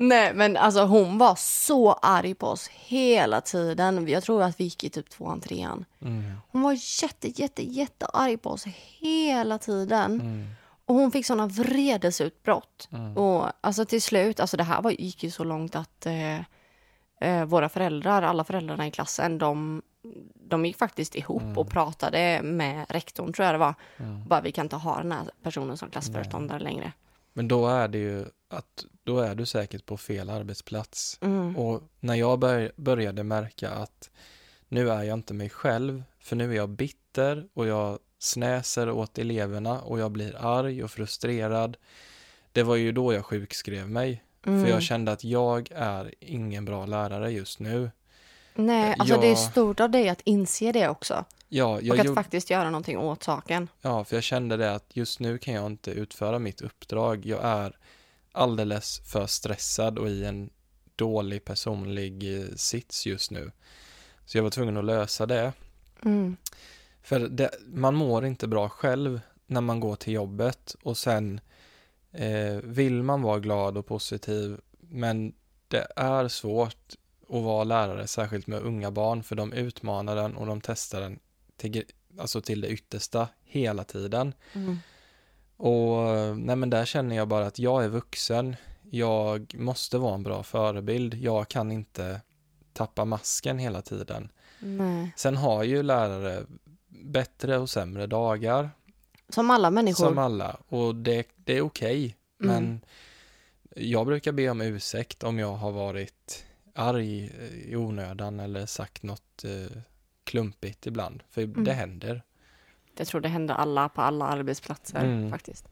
Nej 0.00 0.34
men 0.34 0.56
alltså 0.56 0.84
hon 0.84 1.18
var 1.18 1.34
så 1.34 1.92
arg 1.92 2.34
på 2.34 2.46
oss 2.46 2.68
hela 2.68 3.40
tiden. 3.40 4.08
Jag 4.08 4.22
tror 4.22 4.42
att 4.42 4.60
vi 4.60 4.64
gick 4.64 4.84
i 4.84 4.90
typ 4.90 5.10
tvåan, 5.10 5.40
trean. 5.40 5.84
Mm. 6.02 6.32
Hon 6.50 6.62
var 6.62 6.72
jätte, 7.02 7.40
jätte, 7.40 7.62
jättearg 7.62 8.42
på 8.42 8.50
oss 8.50 8.64
hela 9.00 9.58
tiden. 9.58 10.20
Mm. 10.20 10.46
Och 10.86 10.94
hon 10.94 11.10
fick 11.12 11.26
såna 11.26 11.46
vredesutbrott. 11.46 12.88
Mm. 12.92 13.16
Och 13.16 13.46
alltså 13.60 13.84
till 13.84 14.02
slut, 14.02 14.40
alltså 14.40 14.56
det 14.56 14.64
här 14.64 14.82
var, 14.82 14.90
gick 14.90 15.22
ju 15.24 15.30
så 15.30 15.44
långt 15.44 15.76
att 15.76 16.06
eh, 16.06 16.38
eh, 17.20 17.44
våra 17.44 17.68
föräldrar, 17.68 18.22
alla 18.22 18.44
föräldrarna 18.44 18.86
i 18.86 18.90
klassen, 18.90 19.38
de, 19.38 19.82
de 20.34 20.66
gick 20.66 20.76
faktiskt 20.76 21.14
ihop 21.14 21.42
Mm. 21.42 21.58
och 21.58 21.70
pratade 21.70 22.40
med 22.42 22.86
rektorn 22.88 23.32
tror 23.32 23.46
jag 23.46 23.54
det 23.54 23.58
var. 23.58 23.74
Mm. 23.96 24.24
Bara 24.28 24.40
vi 24.40 24.52
kan 24.52 24.66
inte 24.66 24.76
ha 24.76 24.98
den 24.98 25.12
här 25.12 25.30
personen 25.42 25.76
som 25.76 25.90
klassföreståndare 25.90 26.58
längre. 26.58 26.92
Men 27.38 27.48
då 27.48 27.68
är 27.68 27.88
det 27.88 27.98
ju 27.98 28.24
att 28.48 28.84
då 29.04 29.20
är 29.20 29.34
du 29.34 29.46
säkert 29.46 29.86
på 29.86 29.96
fel 29.96 30.30
arbetsplats. 30.30 31.18
Mm. 31.20 31.56
Och 31.56 31.82
när 32.00 32.14
jag 32.14 32.38
bör, 32.38 32.72
började 32.76 33.22
märka 33.22 33.70
att 33.70 34.10
nu 34.68 34.90
är 34.90 35.02
jag 35.02 35.18
inte 35.18 35.34
mig 35.34 35.50
själv, 35.50 36.02
för 36.20 36.36
nu 36.36 36.50
är 36.52 36.56
jag 36.56 36.68
bitter 36.68 37.48
och 37.54 37.66
jag 37.66 37.98
snäser 38.18 38.90
åt 38.90 39.18
eleverna 39.18 39.80
och 39.80 39.98
jag 39.98 40.10
blir 40.10 40.36
arg 40.36 40.84
och 40.84 40.90
frustrerad. 40.90 41.76
Det 42.52 42.62
var 42.62 42.76
ju 42.76 42.92
då 42.92 43.12
jag 43.12 43.24
sjukskrev 43.24 43.88
mig, 43.90 44.24
Mm. 44.46 44.64
för 44.64 44.70
jag 44.70 44.82
kände 44.82 45.12
att 45.12 45.24
jag 45.24 45.68
är 45.74 46.14
ingen 46.20 46.64
bra 46.64 46.86
lärare 46.86 47.30
just 47.30 47.58
nu. 47.58 47.90
Nej, 48.58 48.94
alltså 48.98 49.20
det 49.20 49.26
är 49.26 49.30
jag- 49.30 49.38
stort 49.38 49.80
av 49.80 49.90
dig 49.90 50.08
att 50.08 50.20
inse 50.24 50.72
det 50.72 50.88
också. 50.88 51.24
Ja, 51.48 51.80
jag 51.80 51.94
och 51.94 52.00
att 52.00 52.06
gjorde, 52.06 52.14
faktiskt 52.14 52.50
göra 52.50 52.70
någonting 52.70 52.98
åt 52.98 53.22
saken. 53.22 53.68
ja, 53.80 54.04
för 54.04 54.16
jag 54.16 54.22
kände 54.22 54.56
det 54.56 54.74
att 54.74 54.96
just 54.96 55.20
nu 55.20 55.38
kan 55.38 55.54
jag 55.54 55.66
inte 55.66 55.90
utföra 55.90 56.38
mitt 56.38 56.60
uppdrag. 56.60 57.26
Jag 57.26 57.44
är 57.44 57.76
alldeles 58.32 59.00
för 59.04 59.26
stressad 59.26 59.98
och 59.98 60.08
i 60.08 60.24
en 60.24 60.50
dålig 60.96 61.44
personlig 61.44 62.40
eh, 62.40 62.46
sits 62.56 63.06
just 63.06 63.30
nu. 63.30 63.50
Så 64.26 64.38
jag 64.38 64.42
var 64.42 64.50
tvungen 64.50 64.76
att 64.76 64.84
lösa 64.84 65.26
det. 65.26 65.52
Mm. 66.04 66.36
För 67.02 67.20
det, 67.20 67.50
man 67.66 67.94
mår 67.94 68.26
inte 68.26 68.48
bra 68.48 68.68
själv 68.68 69.20
när 69.46 69.60
man 69.60 69.80
går 69.80 69.96
till 69.96 70.12
jobbet 70.12 70.76
och 70.82 70.96
sen 70.96 71.40
eh, 72.12 72.56
vill 72.62 73.02
man 73.02 73.22
vara 73.22 73.38
glad 73.38 73.76
och 73.78 73.86
positiv 73.86 74.60
men 74.80 75.32
det 75.68 75.86
är 75.96 76.28
svårt 76.28 76.94
att 77.28 77.42
vara 77.42 77.64
lärare, 77.64 78.06
särskilt 78.06 78.46
med 78.46 78.62
unga 78.62 78.90
barn 78.90 79.22
för 79.22 79.36
de 79.36 79.52
utmanar 79.52 80.16
den 80.16 80.36
och 80.36 80.46
de 80.46 80.60
testar 80.60 81.00
den 81.00 81.18
till, 81.56 81.84
alltså 82.18 82.40
till 82.40 82.60
det 82.60 82.68
yttersta 82.68 83.28
hela 83.44 83.84
tiden. 83.84 84.34
Mm. 84.52 84.78
Och 85.56 85.98
nej 86.38 86.56
men 86.56 86.70
där 86.70 86.84
känner 86.84 87.16
jag 87.16 87.28
bara 87.28 87.46
att 87.46 87.58
jag 87.58 87.84
är 87.84 87.88
vuxen, 87.88 88.56
jag 88.90 89.54
måste 89.54 89.98
vara 89.98 90.14
en 90.14 90.22
bra 90.22 90.42
förebild, 90.42 91.14
jag 91.14 91.48
kan 91.48 91.72
inte 91.72 92.20
tappa 92.72 93.04
masken 93.04 93.58
hela 93.58 93.82
tiden. 93.82 94.32
Nej. 94.58 95.12
Sen 95.16 95.36
har 95.36 95.62
ju 95.62 95.82
lärare 95.82 96.44
bättre 96.88 97.58
och 97.58 97.70
sämre 97.70 98.06
dagar, 98.06 98.70
Som 99.28 99.50
alla 99.50 99.70
människor. 99.70 100.04
som 100.04 100.18
alla, 100.18 100.60
och 100.68 100.94
det, 100.94 101.28
det 101.36 101.56
är 101.56 101.60
okej. 101.60 102.16
Mm. 102.42 102.54
Men 102.54 102.80
jag 103.76 104.06
brukar 104.06 104.32
be 104.32 104.50
om 104.50 104.60
ursäkt 104.60 105.24
om 105.24 105.38
jag 105.38 105.54
har 105.54 105.72
varit 105.72 106.44
arg 106.78 107.24
eh, 107.38 107.70
i 107.72 107.76
onödan 107.76 108.40
eller 108.40 108.66
sagt 108.66 109.02
något 109.02 109.44
eh, 109.44 109.78
klumpigt 110.24 110.86
ibland, 110.86 111.22
för 111.30 111.42
Mm. 111.42 111.64
det 111.64 111.72
händer. 111.72 112.22
Jag 112.96 113.06
tror 113.06 113.20
det 113.20 113.28
händer 113.28 113.54
alla 113.54 113.88
på 113.88 114.02
alla 114.02 114.24
arbetsplatser 114.24 115.04
Mm. 115.04 115.30
faktiskt. 115.30 115.68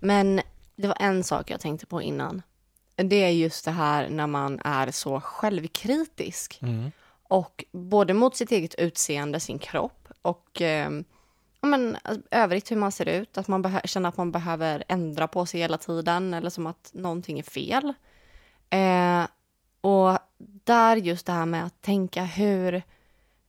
Men 0.00 0.40
det 0.76 0.88
var 0.88 0.96
en 1.00 1.24
sak 1.24 1.50
jag 1.50 1.60
tänkte 1.60 1.86
på 1.86 2.02
innan. 2.02 2.42
Det 2.96 3.16
är 3.24 3.30
just 3.30 3.64
det 3.64 3.70
här 3.70 4.08
när 4.08 4.26
man 4.26 4.60
är 4.64 4.90
så 4.90 5.20
självkritisk. 5.20 6.58
Mm. 6.62 6.90
Och 7.22 7.64
både 7.72 8.14
mot 8.14 8.36
sitt 8.36 8.52
eget 8.52 8.74
utseende, 8.74 9.40
sin 9.40 9.58
kropp 9.58 10.08
och 10.22 10.62
eh, 10.62 10.90
ja, 11.60 11.68
men, 11.68 11.96
alltså, 12.02 12.22
övrigt 12.30 12.70
hur 12.70 12.76
man 12.76 12.92
ser 12.92 13.08
ut. 13.08 13.38
Att 13.38 13.48
man 13.48 13.80
känner 13.84 14.08
att 14.08 14.16
man 14.16 14.32
behöver 14.32 14.84
ändra 14.88 15.28
på 15.28 15.46
sig 15.46 15.60
hela 15.60 15.78
tiden 15.78 16.34
eller 16.34 16.50
som 16.50 16.66
att 16.66 16.90
någonting 16.94 17.38
är 17.38 17.42
fel. 17.42 17.94
Eh, 18.70 19.26
och 19.82 20.18
där 20.64 20.96
just 20.96 21.26
det 21.26 21.32
här 21.32 21.46
med 21.46 21.64
att 21.64 21.82
tänka 21.82 22.24
hur, 22.24 22.74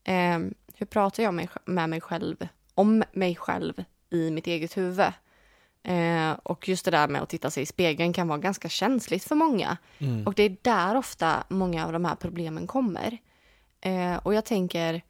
eh, 0.04 0.40
hur 0.76 0.86
pratar 0.86 1.24
jag 1.24 1.34
med, 1.34 1.50
med 1.66 1.90
mig 1.90 2.02
själv, 2.02 2.48
om 2.74 3.04
mig 3.12 3.36
själv 3.36 3.84
i 4.10 4.32
mitt 4.32 4.48
eget 4.48 4.78
huvud. 4.78 5.14
Eh, 5.84 6.32
och 6.44 6.70
just 6.70 6.86
det 6.86 6.92
där 6.92 7.08
med 7.08 7.22
att 7.22 7.30
titta 7.30 7.52
sig 7.52 7.64
i 7.64 7.66
spegeln 7.66 8.14
kan 8.14 8.28
vara 8.28 8.40
ganska 8.40 8.70
känsligt 8.70 9.24
för 9.24 9.36
många. 9.36 9.78
Mm. 9.98 10.28
Och 10.28 10.34
det 10.34 10.44
är 10.44 10.58
där 10.62 10.96
ofta 10.96 11.44
många 11.50 11.86
av 11.86 11.94
de 11.94 12.06
här 12.06 12.16
problemen 12.16 12.68
kommer. 12.68 13.18
Eh, 13.82 14.16
och 14.16 14.34
jag 14.34 14.46
tänker, 14.46 15.02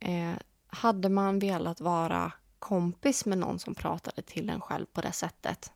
eh, 0.00 0.32
hade 0.66 1.08
man 1.08 1.38
velat 1.38 1.80
vara 1.80 2.32
kompis 2.58 3.26
med 3.26 3.38
någon 3.38 3.58
som 3.58 3.74
pratade 3.74 4.22
till 4.22 4.50
en 4.50 4.60
själv 4.60 4.86
på 4.92 5.00
det 5.00 5.12
sättet? 5.12 5.72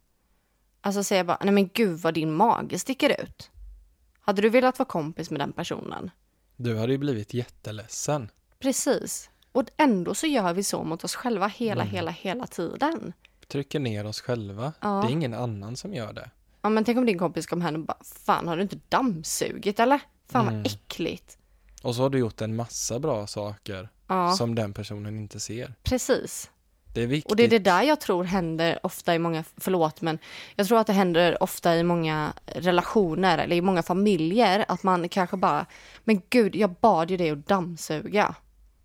Alltså 0.80 1.04
säga 1.04 1.24
bara, 1.24 1.38
nej 1.42 1.54
men 1.54 1.68
gud 1.68 2.00
vad 2.00 2.14
din 2.14 2.32
mage 2.32 2.78
sticker 2.78 3.22
ut. 3.22 3.50
Hade 4.26 4.42
du 4.42 4.48
velat 4.48 4.78
vara 4.78 4.86
kompis 4.88 5.30
med 5.30 5.40
den 5.40 5.52
personen? 5.52 6.10
Du 6.56 6.76
hade 6.78 6.92
ju 6.92 6.98
blivit 6.98 7.34
jätteledsen. 7.34 8.30
Precis. 8.58 9.30
Och 9.52 9.64
ändå 9.76 10.14
så 10.14 10.26
gör 10.26 10.52
vi 10.54 10.62
så 10.62 10.84
mot 10.84 11.04
oss 11.04 11.14
själva 11.14 11.46
hela, 11.46 11.82
Mm. 11.82 11.94
hela, 11.94 12.10
hela 12.10 12.46
tiden. 12.46 13.12
Trycker 13.48 13.80
ner 13.80 14.06
oss 14.06 14.20
själva. 14.20 14.72
Ja. 14.80 14.88
Det 15.02 15.08
är 15.08 15.12
ingen 15.12 15.34
annan 15.34 15.76
som 15.76 15.94
gör 15.94 16.12
det. 16.12 16.30
Ja 16.62 16.68
men 16.68 16.84
tänk 16.84 16.98
om 16.98 17.06
din 17.06 17.18
kompis 17.18 17.46
kom 17.46 17.60
hem 17.60 17.74
och 17.74 17.80
bara, 17.80 17.98
fan 18.26 18.48
har 18.48 18.56
du 18.56 18.62
inte 18.62 18.78
dammsugit 18.88 19.80
eller? 19.80 20.00
Fan 20.28 20.48
Mm. 20.48 20.56
vad 20.56 20.66
äckligt. 20.66 21.38
Och 21.82 21.94
så 21.94 22.02
har 22.02 22.10
du 22.10 22.18
gjort 22.18 22.40
en 22.40 22.56
massa 22.56 22.98
bra 22.98 23.26
saker 23.26 23.88
Ja, 24.06 24.32
som 24.32 24.54
den 24.54 24.72
personen 24.72 25.16
inte 25.18 25.40
ser. 25.40 25.74
precis. 25.82 26.50
Det 26.96 27.02
är 27.02 27.06
viktigt. 27.06 27.30
Och 27.30 27.36
det 27.36 27.44
är 27.44 27.48
det 27.48 27.58
där 27.58 27.82
jag 27.82 28.00
tror 28.00 28.24
händer 28.24 28.78
ofta 28.82 29.14
i 29.14 29.18
många, 29.18 29.44
förlåt 29.56 30.00
men 30.00 30.18
jag 30.54 30.66
tror 30.66 30.78
att 30.78 30.86
det 30.86 30.92
händer 30.92 31.42
ofta 31.42 31.76
i 31.76 31.82
många 31.82 32.32
relationer 32.46 33.38
eller 33.38 33.56
i 33.56 33.60
många 33.60 33.82
familjer 33.82 34.64
att 34.68 34.82
man 34.82 35.08
kanske 35.08 35.36
bara, 35.36 35.66
men 36.04 36.22
gud 36.30 36.56
jag 36.56 36.70
bad 36.70 37.10
ju 37.10 37.16
dig 37.16 37.30
att 37.30 37.46
dammsuga. 37.48 38.34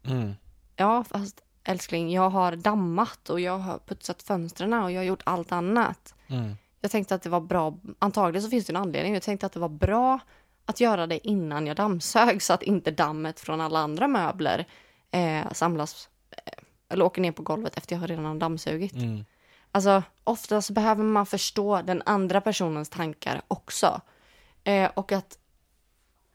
Mm. 0.06 0.34
Ja 0.76 1.04
fast 1.04 1.42
älskling 1.64 2.12
jag 2.12 2.30
har 2.30 2.56
dammat 2.56 3.30
och 3.30 3.40
jag 3.40 3.58
har 3.58 3.80
putsat 3.80 4.24
fönstren 4.24 4.74
och 4.74 4.92
jag 4.92 5.00
har 5.00 5.06
gjort 5.06 5.24
allt 5.24 5.52
annat. 5.52 6.14
Mm. 6.28 6.56
Jag 6.82 6.92
tänkte 6.92 7.16
att 7.16 7.22
det 7.22 7.30
var 7.30 7.42
bra, 7.42 7.78
antagligen 8.00 8.44
så 8.44 8.50
finns 8.50 8.66
det 8.66 8.72
en 8.72 8.78
anledning, 8.78 9.14
jag 9.14 9.24
tänkte 9.24 9.46
att 9.46 9.54
det 9.54 9.60
var 9.60 9.70
bra 9.70 10.20
att 10.66 10.80
göra 10.80 11.08
det 11.08 11.28
innan 11.28 11.68
jag 11.68 11.76
dammsög 11.76 12.42
så 12.42 12.54
att 12.54 12.64
inte 12.64 12.92
dammet 12.92 13.40
från 13.40 13.62
alla 13.62 13.80
andra 13.80 14.08
möbler 14.08 14.68
eh, 15.12 15.52
samlas 15.52 16.10
eh, 16.32 16.64
eller 16.92 17.06
åker 17.06 17.22
ner 17.22 17.32
på 17.32 17.44
golvet 17.44 17.78
efter 17.78 17.96
jag 17.96 18.00
har 18.00 18.08
redan 18.08 18.40
dammsugit. 18.40 18.94
Mm. 18.94 19.26
Alltså 19.72 20.04
oftast 20.24 20.70
behöver 20.70 21.04
man 21.04 21.26
förstå 21.26 21.82
den 21.82 22.02
andra 22.06 22.42
personens 22.42 22.90
tankar 22.90 23.42
också. 23.48 24.02
Eh, 24.64 24.90
och 24.94 25.12
att 25.12 25.38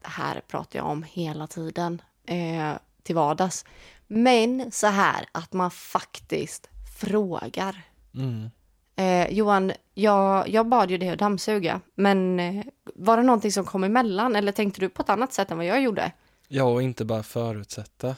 det 0.03 0.09
här 0.09 0.41
pratar 0.49 0.79
jag 0.79 0.87
om 0.87 1.03
hela 1.03 1.47
tiden 1.47 2.03
eh, 2.27 2.73
till 3.03 3.15
vardags. 3.15 3.65
Men 4.07 4.73
så 4.73 4.87
här 4.87 5.27
att 5.33 5.53
man 5.53 5.71
faktiskt 5.71 6.69
frågar. 7.01 7.83
Mm. 8.15 8.51
Eh, 8.97 9.33
Johan, 9.33 9.73
jag, 9.95 10.49
jag 10.49 10.69
bad 10.69 10.91
ju 10.91 10.99
dig 10.99 11.09
att 11.09 11.19
dammsuga, 11.19 11.81
men 11.95 12.41
eh, 12.41 12.65
var 12.95 13.17
det 13.17 13.23
någonting 13.23 13.53
som 13.53 13.65
kom 13.65 13.85
emellan 13.85 14.37
eller 14.37 14.53
tänkte 14.53 14.81
du 14.81 14.89
på 14.89 15.03
ett 15.03 15.11
annat 15.11 15.33
sätt 15.33 15.51
än 15.51 15.57
vad 15.57 15.67
jag 15.67 15.83
gjorde? 15.83 16.13
Ja, 16.49 16.65
och 16.65 16.83
inte 16.83 17.05
bara 17.05 17.23
förutsätta. 17.23 18.17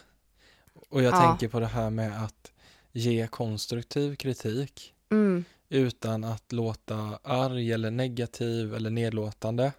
Och 0.88 1.02
jag 1.02 1.14
Ja. 1.14 1.20
tänker 1.20 1.48
på 1.48 1.60
det 1.60 1.66
här 1.66 1.90
med 1.90 2.24
att 2.24 2.52
ge 2.92 3.26
konstruktiv 3.26 4.16
kritik 4.16 4.94
Mm, 5.10 5.44
utan 5.68 6.24
att 6.24 6.52
låta 6.52 7.18
arg 7.22 7.72
eller 7.72 7.90
negativ 7.90 8.74
eller 8.74 8.90
nedlåtande. 8.90 9.72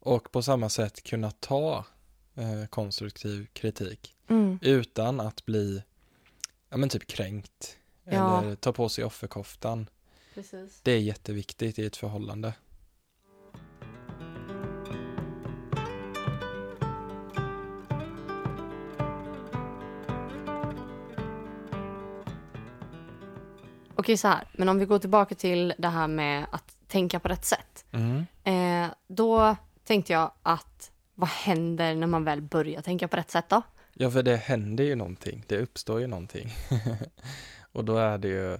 Och 0.00 0.32
på 0.32 0.42
samma 0.42 0.68
sätt 0.68 1.02
kunna 1.02 1.30
ta 1.30 1.84
eh, 2.34 2.66
konstruktiv 2.70 3.46
kritik 3.52 4.14
mm, 4.28 4.58
utan 4.62 5.20
att 5.20 5.44
bli 5.44 5.82
ja, 6.68 6.76
men 6.76 6.88
typ 6.88 7.06
kränkt 7.06 7.76
Ja. 8.04 8.38
eller 8.42 8.54
ta 8.56 8.72
på 8.72 8.88
sig 8.88 9.04
offerkoftan. 9.04 9.86
precis. 10.34 10.80
Det 10.82 10.92
är 10.92 10.98
jätteviktigt 11.00 11.78
i 11.78 11.86
ett 11.86 11.96
förhållande. 11.96 12.52
Okej, 23.98 24.16
så 24.16 24.28
här, 24.28 24.44
men 24.52 24.68
om 24.68 24.78
vi 24.78 24.84
går 24.84 24.98
tillbaka 24.98 25.34
till 25.34 25.74
det 25.78 25.88
här 25.88 26.08
med 26.08 26.46
att 26.52 26.76
tänka 26.86 27.20
på 27.20 27.28
rätt 27.28 27.44
sätt. 27.44 27.84
Mm. 27.92 28.26
Eh, 28.44 28.90
då 29.08 29.56
tänkte 29.84 30.12
jag 30.12 30.32
att 30.42 30.90
vad 31.14 31.28
händer 31.28 31.94
när 31.94 32.06
man 32.06 32.24
väl 32.24 32.40
börjar 32.40 32.82
tänka 32.82 33.08
på 33.08 33.16
rätt 33.16 33.30
sätt 33.30 33.44
då? 33.48 33.62
Ja, 33.94 34.10
för 34.10 34.22
det 34.22 34.36
händer 34.36 34.84
ju 34.84 34.94
någonting. 34.94 35.44
Det 35.46 35.58
uppstår 35.58 36.00
ju 36.00 36.06
någonting. 36.06 36.52
och 37.72 37.84
då 37.84 37.96
är 37.96 38.18
det 38.18 38.28
ju... 38.28 38.58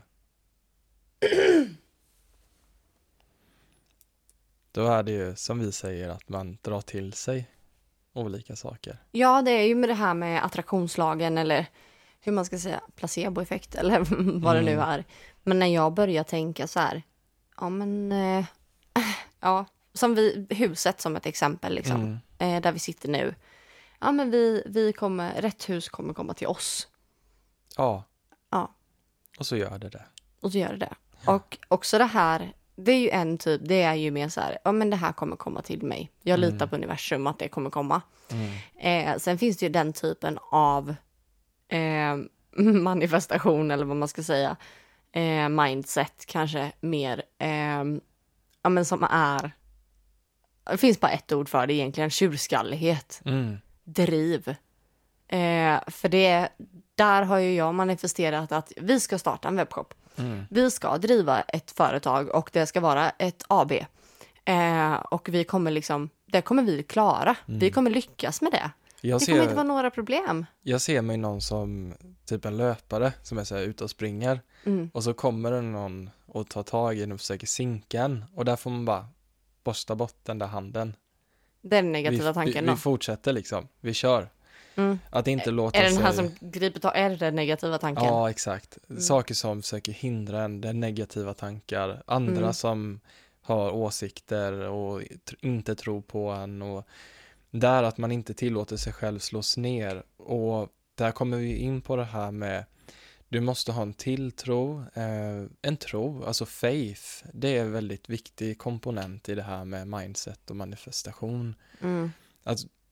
Då 4.73 4.87
är 4.87 5.03
det 5.03 5.13
ju 5.13 5.37
som 5.37 5.59
vi 5.59 5.73
säger 5.73 6.09
att 6.09 6.29
man 6.29 6.59
drar 6.63 6.81
till 6.81 7.13
sig 7.13 7.51
olika 8.13 8.57
saker. 8.57 8.99
Ja, 9.11 9.43
det 9.43 9.51
är 9.51 9.63
ju 9.63 9.75
med 9.75 9.89
det 9.89 9.95
här 9.95 10.15
med 10.15 10.45
attraktionslagen 10.45 11.39
eller 11.39 11.67
hur 12.21 12.33
man 12.33 12.45
ska 12.45 12.59
säga, 12.59 12.81
placeboeffekt 12.97 13.75
eller 13.75 14.01
vad 14.41 14.57
det 14.57 14.63
nu 14.63 14.73
Mm. 14.73 14.89
är. 14.89 15.05
Men 15.43 15.59
när 15.59 15.67
jag 15.67 15.93
börjar 15.95 16.25
tänka 16.25 16.67
så 16.67 16.81
här, 16.81 17.03
ja 17.57 17.69
men, 17.69 18.13
eh, 18.13 18.45
ja, 19.41 19.65
som 19.95 20.15
vi, 20.15 20.47
huset 20.51 21.01
som 21.01 21.17
ett 21.17 21.27
exempel 21.27 21.75
liksom, 21.75 22.01
Mm. 22.01 22.19
eh, 22.57 22.63
där 22.63 22.73
vi 22.73 22.79
sitter 22.79 23.09
nu. 23.09 23.35
Ja 24.01 24.13
men 24.13 24.31
vi, 24.31 24.63
vi 24.67 24.93
kommer, 24.93 25.41
rätt 25.43 25.69
hus 25.69 25.89
kommer 25.89 26.15
komma 26.15 26.35
till 26.35 26.47
oss. 26.47 26.89
Ja. 27.77 28.05
Ja. 28.51 28.75
Och 29.39 29.47
så 29.47 29.57
gör 29.57 29.79
det 29.79 29.89
det. 29.89 30.05
Och 30.41 30.53
så 30.53 30.59
gör 30.59 30.69
det 30.73 30.77
det. 30.77 30.95
Och 31.27 31.59
också 31.69 31.99
det 31.99 32.05
här, 32.05 32.53
det 32.77 32.93
är 32.93 32.99
ju 33.01 33.11
en 33.11 33.39
typ, 33.39 33.61
det 33.65 33.83
är 33.83 33.95
ju 33.95 34.11
mer 34.11 34.29
så 34.29 34.41
här, 34.41 34.59
ja 34.65 34.73
men 34.73 34.91
det 34.91 34.97
här 34.97 35.13
kommer 35.13 35.37
komma 35.37 35.63
till 35.63 35.83
mig. 35.83 36.11
Jag 36.23 36.41
litar 36.41 36.57
Mm. 36.57 36.69
på 36.69 36.77
universum 36.77 37.27
att 37.27 37.39
det 37.39 37.49
kommer 37.49 37.71
komma. 37.71 38.03
Mm. 38.31 39.11
Eh, 39.15 39.19
sen 39.19 39.39
finns 39.39 39.57
det 39.57 39.67
ju 39.67 39.73
den 39.73 39.93
typen 39.93 40.39
av 40.51 40.95
eh, 41.69 42.17
manifestation 42.65 43.71
eller 43.71 43.85
vad 43.85 43.97
man 43.97 44.09
ska 44.09 44.23
säga. 44.23 44.57
Eh, 45.13 45.49
mindset 45.49 46.27
kanske 46.27 46.73
mer, 46.81 47.23
eh, 47.39 47.85
ja 48.63 48.69
men 48.71 48.85
som 48.85 49.07
är, 49.11 49.53
det 50.71 50.77
finns 50.79 51.01
bara 51.01 51.13
ett 51.13 51.33
ord 51.33 51.49
för 51.49 51.67
det 51.67 51.73
egentligen, 51.75 52.11
tjurskallighet, 52.11 53.21
Mm. 53.25 53.57
driv. 53.85 54.49
Eh, 55.29 55.81
för 55.87 56.09
det, 56.09 56.49
där 56.95 57.23
har 57.23 57.39
ju 57.39 57.55
jag 57.55 57.75
manifesterat 57.75 58.53
att 58.53 58.73
vi 58.77 59.01
ska 59.01 59.19
starta 59.19 59.49
en 59.49 59.57
webbshop. 59.57 59.95
Mm. 60.17 60.45
Vi 60.51 60.71
ska 60.71 60.99
driva 60.99 61.41
ett 61.41 61.71
företag 61.71 62.29
och 62.35 62.51
det 62.53 62.67
ska 62.67 62.81
vara 62.81 63.11
ett 63.11 63.45
AB. 63.49 63.73
Eh, 64.45 64.93
och 64.95 65.29
vi 65.29 65.45
kommer 65.45 65.71
liksom, 65.71 66.11
det 66.27 66.43
kommer 66.43 66.63
vi 66.63 66.83
klara. 66.83 67.37
Vi 67.47 67.71
kommer 67.71 67.91
lyckas 67.91 68.43
med 68.43 68.53
det. 68.53 68.71
Jag, 69.01 69.21
Det 69.21 69.27
kommer 69.27 69.39
inte 69.39 69.49
ser, 69.51 69.55
vara 69.57 69.67
några 69.67 69.91
problem. 69.91 70.47
jag 70.63 70.81
ser 70.81 71.03
mig 71.03 71.17
någon 71.17 71.41
som 71.41 71.95
typ 72.25 72.45
en 72.45 72.57
löpare 72.57 73.13
som 73.23 73.39
är 73.39 73.45
så 73.45 73.55
här 73.57 73.63
ute 73.63 73.85
och 73.85 73.91
springer 73.91 74.41
Mm. 74.65 74.91
och 74.95 75.05
så 75.05 75.15
kommer 75.15 75.51
det 75.53 75.61
någon 75.61 76.11
och 76.27 76.49
tar 76.49 76.63
tag 76.63 76.97
i 76.97 77.01
den 77.01 77.13
och 77.13 77.21
försöker 77.21 77.47
sinka 77.47 78.03
en 78.03 78.25
och 78.35 78.45
där 78.45 78.57
får 78.57 78.71
man 78.71 78.85
bara 78.85 79.09
borsta 79.65 79.95
bort 79.95 80.17
den 80.23 80.39
där 80.39 80.47
handen. 80.47 80.95
Den 81.61 81.93
negativa 81.93 82.31
vi, 82.31 82.35
tanken 82.35 82.65
vi, 82.65 82.71
vi 82.71 82.77
fortsätter 82.77 83.33
liksom, 83.33 83.69
vi 83.81 83.95
kör. 83.95 84.29
Mm. 84.75 84.99
Att 85.11 85.27
inte 85.29 85.51
låta 85.51 85.79
Är 85.79 85.83
det 85.83 85.89
den 85.89 85.95
sig... 85.97 86.05
här 86.05 86.13
som 86.13 86.31
griper 86.41 86.81
tag, 86.81 86.93
är 86.95 87.11
det 87.11 87.17
den 87.17 87.37
negativa 87.37 87.79
tanken? 87.79 88.05
Ja, 88.05 88.31
exakt. 88.31 88.79
Mm. 88.91 89.03
Saker 89.03 89.35
som 89.35 89.63
försöker 89.63 89.93
hindra 89.93 90.43
en, 90.43 90.61
det 90.61 90.69
är 90.69 90.73
negativa 90.73 91.35
tankar. 91.35 92.03
Andra 92.07 92.39
Mm. 92.43 92.53
som 92.53 93.01
har 93.43 93.71
åsikter 93.71 94.53
och 94.53 95.03
inte 95.41 95.75
tror 95.75 96.01
på 96.01 96.29
en. 96.31 96.63
Och 96.63 96.87
där 97.51 97.83
att 97.83 97.99
man 97.99 98.13
inte 98.13 98.35
tillåter 98.35 98.77
sig 98.77 98.93
själv 98.93 99.19
slås 99.19 99.57
ner. 99.57 100.03
Och 100.17 100.69
där 100.95 101.13
kommer 101.13 101.37
vi 101.37 101.57
in 101.57 101.81
på 101.81 101.97
det 101.97 102.05
här 102.05 102.31
med 102.31 102.65
du 103.29 103.41
måste 103.41 103.73
ha 103.73 103.83
en 103.83 103.95
tilltro, 103.95 104.85
eh, 104.95 105.45
en 105.63 105.77
tro, 105.77 106.25
alltså 106.25 106.47
faith. 106.47 107.03
Det 107.33 107.57
är 107.57 107.61
en 107.61 107.73
väldigt 107.73 108.09
viktig 108.09 108.59
komponent 108.59 109.29
i 109.29 109.35
det 109.35 109.43
här 109.43 109.65
med 109.65 109.89
mindset 109.89 110.51
och 110.51 110.57
manifestation. 110.57 111.55
Mm. 111.81 112.11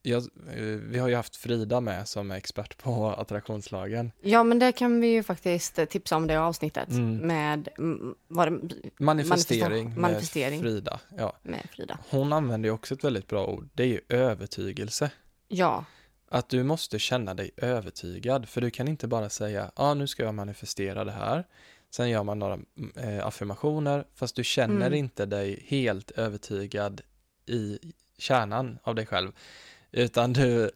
Jag, 0.09 0.23
eh, 0.23 0.63
vi 0.65 0.99
har 0.99 1.09
ju 1.09 1.15
haft 1.15 1.37
Frida 1.37 1.81
med 1.81 2.09
som 2.09 2.31
är 2.31 2.37
expert 2.37 2.79
på 2.79 3.07
attraktionslagen. 3.19 4.13
ja, 4.21 4.45
men 4.45 4.59
det 4.59 4.73
kan 4.73 5.01
vi 5.01 5.07
ju 5.07 5.23
faktiskt 5.23 5.79
eh, 5.79 5.85
tipsa 5.85 6.17
om 6.17 6.27
det 6.27 6.37
avsnittet 6.41 6.89
Mm. 6.89 7.17
med, 7.17 7.69
mm, 7.79 8.15
var 8.29 8.51
det, 8.51 8.61
Manifestering, 8.99 9.95
med 10.01 10.25
Frida. 10.61 11.01
Ja. 11.19 11.37
med 11.43 11.69
Frida. 11.73 11.99
Hon 12.11 12.33
använder 12.33 12.69
ju 12.69 12.73
också 12.73 12.95
ett 12.95 13.05
väldigt 13.05 13.27
bra 13.27 13.47
ord. 13.47 13.69
Det 13.75 13.83
är 13.83 13.87
ju 13.87 14.01
övertygelse. 14.09 15.11
Ja, 15.49 15.85
Att 16.29 16.49
du 16.49 16.63
måste 16.63 16.99
känna 16.99 17.35
dig 17.35 17.51
övertygad. 17.57 18.49
För 18.49 18.61
du 18.61 18.71
kan 18.71 18.89
inte 18.89 19.07
bara 19.09 19.29
säga, 19.29 19.61
ja 19.77 19.83
ah, 19.91 19.95
nu 19.95 20.07
ska 20.07 20.23
jag 20.25 20.35
manifestera 20.35 21.05
det 21.05 21.13
här. 21.13 21.45
Sen 21.91 22.11
gör 22.11 22.25
man 22.25 22.39
några 22.39 22.59
eh, 22.97 23.27
affirmationer. 23.27 24.07
Fast 24.15 24.37
du 24.37 24.45
känner 24.45 24.87
Mm. 24.87 24.95
inte 24.95 25.27
dig 25.27 25.65
helt 25.69 26.11
övertygad 26.11 27.01
i 27.47 27.79
kärnan 28.19 28.79
av 28.83 28.95
dig 28.95 29.07
själv. 29.07 29.33
Utan 29.97 30.33
du, 30.33 30.71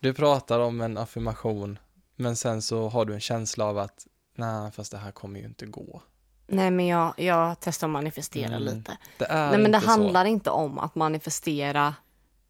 du 0.00 0.14
pratar 0.14 0.58
om 0.60 0.80
en 0.80 0.98
affirmation. 0.98 1.78
Men 2.16 2.36
sen 2.36 2.62
så 2.62 2.88
har 2.88 3.04
du 3.04 3.14
en 3.14 3.20
känsla 3.20 3.64
av 3.64 3.78
att, 3.78 4.06
nej 4.36 4.70
fast 4.72 4.92
det 4.92 4.98
här 4.98 5.10
kommer 5.12 5.40
ju 5.40 5.46
inte 5.46 5.66
gå. 5.66 6.02
nej 6.46 6.70
men 6.70 6.86
jag, 6.86 7.14
jag 7.16 7.56
testar 7.60 7.86
att 7.86 7.90
manifestera 7.90 8.56
Mm. 8.56 8.62
lite. 8.62 8.96
Nej 9.18 9.58
men 9.58 9.72
det 9.72 9.80
så. 9.80 9.86
handlar 9.86 10.24
inte 10.24 10.50
om 10.50 10.78
att 10.78 10.94
manifestera 10.94 11.94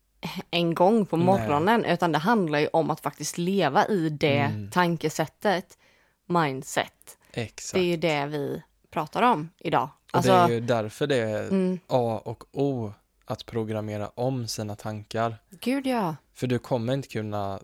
en 0.51 0.75
gång 0.75 1.07
på 1.07 1.17
Nej. 1.17 1.27
morgonen 1.27 1.85
utan 1.85 2.13
det 2.13 2.19
handlar 2.19 2.59
ju 2.59 2.67
om 2.73 2.91
att 2.91 3.01
faktiskt 3.01 3.39
leva 3.39 3.87
i 3.87 4.09
det 4.09 4.39
Mm. 4.39 4.71
tankesättet, 4.71 5.79
mindset. 6.27 7.19
Exakt. 7.33 7.75
Det 7.75 7.81
är 7.81 7.85
ju 7.85 7.97
det 7.97 8.27
vi 8.27 8.63
pratar 8.91 9.23
om 9.23 9.49
idag. 9.59 9.89
Alltså, 10.11 10.33
det 10.33 10.39
är 10.39 10.49
ju 10.49 10.61
därför 10.61 11.07
det 11.07 11.17
är 11.17 11.43
mm, 11.49 11.79
A 11.87 12.23
och 12.25 12.45
O 12.53 12.93
att 13.25 13.47
programmera 13.47 14.09
om 14.09 14.49
sina 14.49 14.77
tankar. 14.77 15.37
gud 15.51 15.87
ja. 15.87 16.17
För 16.35 16.47
du 16.47 16.59
kommer 16.59 16.95
inte 16.95 17.09
kunna 17.09 17.61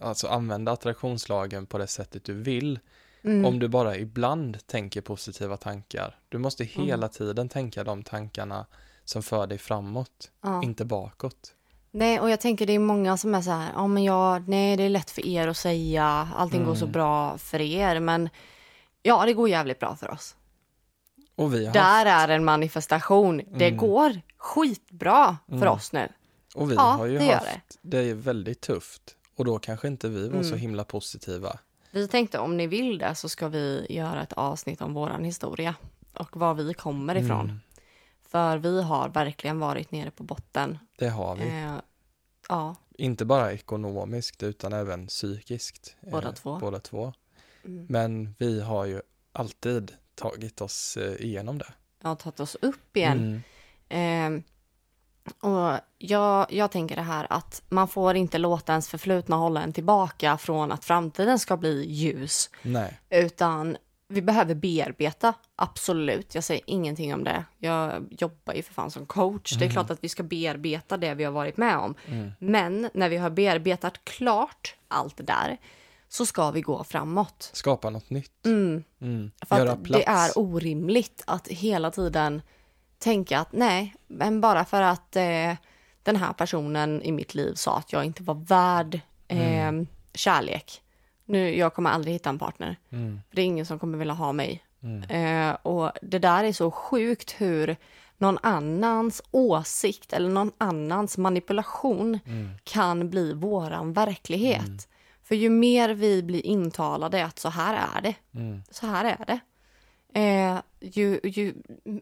alltså, 0.00 0.28
använda 0.28 0.72
attraktionslagen 0.72 1.66
på 1.66 1.78
det 1.78 1.86
sättet 1.86 2.24
du 2.24 2.34
vill 2.34 2.78
Mm. 3.24 3.44
om 3.44 3.58
du 3.58 3.68
bara 3.68 3.96
ibland 3.96 4.66
tänker 4.66 5.00
positiva 5.00 5.56
tankar. 5.56 6.18
Du 6.28 6.38
måste 6.38 6.64
Mm. 6.64 6.86
hela 6.86 7.08
tiden 7.08 7.48
tänka 7.48 7.84
de 7.84 8.02
tankarna 8.02 8.66
som 9.04 9.22
för 9.22 9.46
dig 9.46 9.58
framåt, 9.58 10.30
ja. 10.42 10.62
inte 10.62 10.84
bakåt. 10.84 11.54
Nej, 11.90 12.20
och 12.20 12.30
jag 12.30 12.40
tänker 12.40 12.66
det 12.66 12.72
är 12.72 12.78
många 12.78 13.16
som 13.16 13.34
är 13.34 13.42
så 13.42 13.50
här, 13.50 13.70
ja 13.74 13.86
men 13.86 14.04
jag, 14.04 14.48
nej 14.48 14.76
det 14.76 14.82
är 14.82 14.88
lätt 14.88 15.10
för 15.10 15.26
er 15.26 15.48
att 15.48 15.56
säga, 15.56 16.28
allting 16.36 16.64
går 16.64 16.74
så 16.74 16.84
Mm. 16.84 16.92
bra 16.92 17.38
för 17.38 17.60
er, 17.60 18.00
men 18.00 18.28
ja 19.02 19.26
det 19.26 19.32
går 19.32 19.48
jävligt 19.48 19.78
bra 19.78 19.96
för 19.96 20.10
oss. 20.10 20.36
Och 21.34 21.54
vi 21.54 21.66
har, 21.66 21.72
Där 21.72 22.06
är 22.06 22.28
en 22.28 22.44
manifestation, 22.44 23.36
det 23.36 23.66
Mm. 23.66 23.76
går 23.76 24.20
skitbra 24.46 25.36
för 25.48 25.54
Mm. 25.56 25.68
oss 25.68 25.92
nu. 25.92 26.08
och 26.54 26.70
vi 26.70 26.74
ja, 26.74 26.82
har 26.82 27.06
ju 27.06 27.18
det 27.18 27.32
haft, 27.34 27.78
det. 27.82 27.98
är 27.98 28.14
väldigt 28.14 28.60
tufft. 28.60 29.16
Och 29.36 29.44
då 29.44 29.58
kanske 29.58 29.88
inte 29.88 30.08
vi 30.08 30.28
var 30.28 30.42
så 30.42 30.48
Mm. 30.48 30.58
himla 30.60 30.84
positiva. 30.84 31.58
Vi 31.90 32.08
tänkte 32.08 32.38
om 32.38 32.56
ni 32.56 32.66
vill 32.66 32.98
det 32.98 33.14
så 33.14 33.28
ska 33.28 33.48
vi 33.48 33.86
göra 33.90 34.22
ett 34.22 34.32
avsnitt 34.32 34.80
om 34.80 34.94
våran 34.94 35.24
historia 35.24 35.74
och 36.12 36.36
var 36.36 36.54
vi 36.54 36.74
kommer 36.74 37.14
ifrån. 37.14 37.40
Mm, 37.44 37.60
För 38.28 38.58
vi 38.58 38.82
har 38.82 39.08
verkligen 39.08 39.58
varit 39.58 39.92
nere 39.92 40.10
på 40.10 40.22
botten. 40.22 40.78
det 40.98 41.08
har 41.08 41.36
vi. 41.36 41.48
Eh, 41.48 41.74
ja, 42.48 42.76
Inte 42.98 43.24
bara 43.24 43.52
ekonomiskt 43.52 44.42
utan 44.42 44.72
även 44.72 45.06
psykiskt. 45.06 45.96
Båda 46.12 46.28
eh, 46.28 46.34
två. 46.34 46.58
Båda 46.58 46.80
två. 46.80 47.12
mm. 47.64 47.86
Men 47.88 48.34
vi 48.38 48.60
har 48.60 48.84
ju 48.84 49.00
alltid 49.32 49.92
tagit 50.14 50.60
oss 50.60 50.96
eh, 50.96 51.24
igenom 51.26 51.58
det. 51.58 51.72
har 52.02 52.14
tagit 52.16 52.40
oss 52.40 52.56
upp 52.62 52.96
igen. 52.96 53.42
Mm. 53.88 54.36
Eh, 54.36 54.42
Och 55.50 55.80
jag, 55.98 56.46
jag 56.52 56.70
tänker 56.70 56.96
det 56.96 57.02
här 57.02 57.26
att 57.30 57.62
man 57.68 57.88
får 57.88 58.16
inte 58.16 58.38
låta 58.38 58.72
ens 58.72 58.88
förflutna 58.88 59.36
hålla 59.36 59.62
en 59.62 59.72
tillbaka 59.72 60.38
från 60.38 60.72
att 60.72 60.84
framtiden 60.84 61.38
ska 61.38 61.56
bli 61.56 61.86
ljus. 61.92 62.50
Nej. 62.62 63.00
Utan 63.10 63.76
vi 64.08 64.22
behöver 64.22 64.54
bearbeta, 64.54 65.34
absolut. 65.56 66.34
Jag 66.34 66.44
säger 66.44 66.62
ingenting 66.66 67.14
om 67.14 67.24
det. 67.24 67.44
Jag 67.58 68.06
jobbar 68.18 68.54
ju 68.54 68.62
för 68.62 68.74
fan 68.74 68.90
som 68.90 69.06
coach. 69.06 69.52
Det 69.58 69.64
är 69.64 69.70
klart 69.70 69.90
att 69.90 70.04
vi 70.04 70.08
ska 70.08 70.22
bearbeta 70.22 70.96
det 70.96 71.14
vi 71.14 71.24
har 71.24 71.32
varit 71.32 71.56
med 71.56 71.76
om. 71.78 71.94
Men 72.38 72.90
när 72.94 73.08
vi 73.08 73.16
har 73.16 73.30
bearbetat 73.30 74.04
klart 74.04 74.74
allt 74.88 75.16
det 75.16 75.22
där 75.22 75.56
så 76.08 76.26
ska 76.26 76.50
vi 76.50 76.60
gå 76.60 76.84
framåt. 76.84 77.50
Skapa 77.52 77.90
något 77.90 78.10
nytt. 78.10 78.46
Mm. 78.46 78.84
Mm. 79.00 79.30
För 79.48 79.58
Göra 79.58 79.72
att 79.72 79.84
plats. 79.84 80.04
det 80.04 80.10
är 80.10 80.38
orimligt 80.38 81.22
att 81.26 81.48
hela 81.48 81.90
tiden 81.90 82.42
tänka 82.98 83.38
att 83.40 83.52
nej, 83.52 83.94
men 84.06 84.40
bara 84.40 84.64
för 84.64 84.82
att 84.82 85.16
eh, 85.16 85.52
den 86.02 86.16
här 86.16 86.32
personen 86.32 87.02
i 87.02 87.12
mitt 87.12 87.34
liv 87.34 87.54
sa 87.54 87.78
att 87.78 87.92
jag 87.92 88.04
inte 88.04 88.22
var 88.22 88.34
värd 88.34 89.00
eh, 89.28 89.72
kärlek. 90.14 90.82
Nu, 91.24 91.56
jag 91.58 91.74
kommer 91.74 91.90
aldrig 91.90 92.14
hitta 92.14 92.30
en 92.30 92.38
partner. 92.38 92.76
Mm. 92.90 93.20
För 93.28 93.36
det 93.36 93.42
är 93.42 93.46
ingen 93.46 93.66
som 93.66 93.78
kommer 93.78 93.98
vilja 93.98 94.14
ha 94.14 94.32
mig. 94.32 94.64
Mm. 94.82 95.02
Eh, 95.50 95.54
och 95.62 95.92
det 96.02 96.18
där 96.18 96.44
är 96.44 96.52
så 96.52 96.70
sjukt 96.70 97.34
hur 97.38 97.76
någon 98.18 98.38
annans 98.42 99.22
åsikt 99.30 100.12
eller 100.12 100.28
någon 100.28 100.52
annans 100.58 101.18
manipulation 101.18 102.18
Mm. 102.26 102.50
kan 102.64 103.10
bli 103.10 103.32
våran 103.32 103.92
verklighet. 103.92 104.88
För 105.22 105.34
ju 105.34 105.50
mer 105.50 105.88
vi 105.88 106.22
blir 106.22 106.46
intalade 106.46 107.24
att 107.24 107.38
så 107.38 107.48
här 107.48 107.74
är 107.96 108.00
det, 108.02 108.14
Mm. 108.34 108.62
så 108.70 108.86
här 108.86 109.04
är 109.04 109.24
det. 109.26 109.40
Eh, 110.16 110.58
ju, 110.80 111.20
ju 111.22 111.54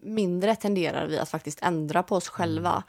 mindre 0.02 0.56
tenderar 0.56 1.06
vi 1.06 1.18
att 1.18 1.28
faktiskt 1.28 1.62
ändra 1.62 2.02
på 2.02 2.16
oss 2.16 2.28
själva. 2.28 2.82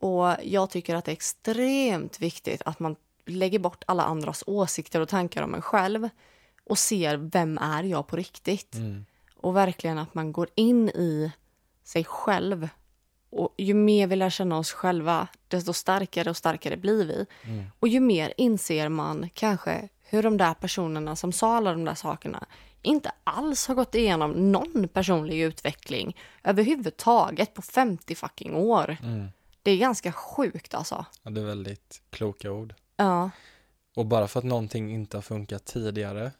Och 0.00 0.34
jag 0.42 0.70
tycker 0.70 0.94
att 0.94 1.04
det 1.04 1.10
är 1.10 1.12
extremt 1.12 2.20
viktigt 2.20 2.62
att 2.64 2.80
man 2.80 2.96
lägger 3.26 3.58
bort 3.58 3.84
alla 3.86 4.02
andras 4.02 4.44
åsikter 4.46 5.00
och 5.00 5.08
tankar 5.08 5.42
om 5.42 5.54
en 5.54 5.62
själv 5.62 6.08
och 6.64 6.78
ser 6.78 7.16
vem 7.16 7.58
är 7.58 7.82
jag 7.82 8.06
på 8.06 8.16
riktigt. 8.16 8.74
Mm. 8.74 9.04
Och 9.36 9.56
verkligen 9.56 9.98
att 9.98 10.14
man 10.14 10.32
går 10.32 10.48
in 10.54 10.88
i 10.88 11.32
sig 11.84 12.04
själv. 12.04 12.68
Och 13.30 13.54
ju 13.58 13.74
mer 13.74 14.06
vi 14.06 14.16
lär 14.16 14.30
känna 14.30 14.58
oss 14.58 14.72
själva, 14.72 15.28
desto 15.48 15.72
starkare 15.72 16.30
och 16.30 16.36
starkare 16.36 16.76
blir 16.76 17.04
vi. 17.04 17.26
Mm. 17.44 17.64
Och 17.78 17.88
ju 17.88 18.00
mer 18.00 18.32
inser 18.36 18.88
man 18.88 19.30
kanske 19.34 19.88
hur 20.02 20.22
de 20.22 20.36
där 20.36 20.54
personerna 20.54 21.16
som 21.16 21.32
sa 21.32 21.56
alla 21.56 21.70
de 21.70 21.84
där 21.84 21.94
sakerna 21.94 22.46
inte 22.82 23.12
alls 23.24 23.66
har 23.68 23.74
gått 23.74 23.94
igenom 23.94 24.52
någon 24.52 24.88
personlig 24.88 25.42
utveckling 25.42 26.16
överhuvudtaget 26.44 27.54
på 27.54 27.62
50 27.62 28.14
fucking 28.14 28.54
år. 28.54 28.96
Mm. 29.02 29.28
Det 29.62 29.70
är 29.70 29.76
ganska 29.76 30.12
sjukt 30.12 30.74
alltså. 30.74 31.04
Ja, 31.22 31.30
det 31.30 31.40
är 31.40 31.44
väldigt 31.44 32.02
kloka 32.10 32.50
ord. 32.52 32.74
Ja, 32.96 33.30
Och 33.96 34.06
bara 34.06 34.28
för 34.28 34.38
att 34.38 34.44
någonting 34.44 34.94
inte 34.94 35.16
har 35.16 35.22
funkat 35.22 35.64
tidigare 35.64 36.30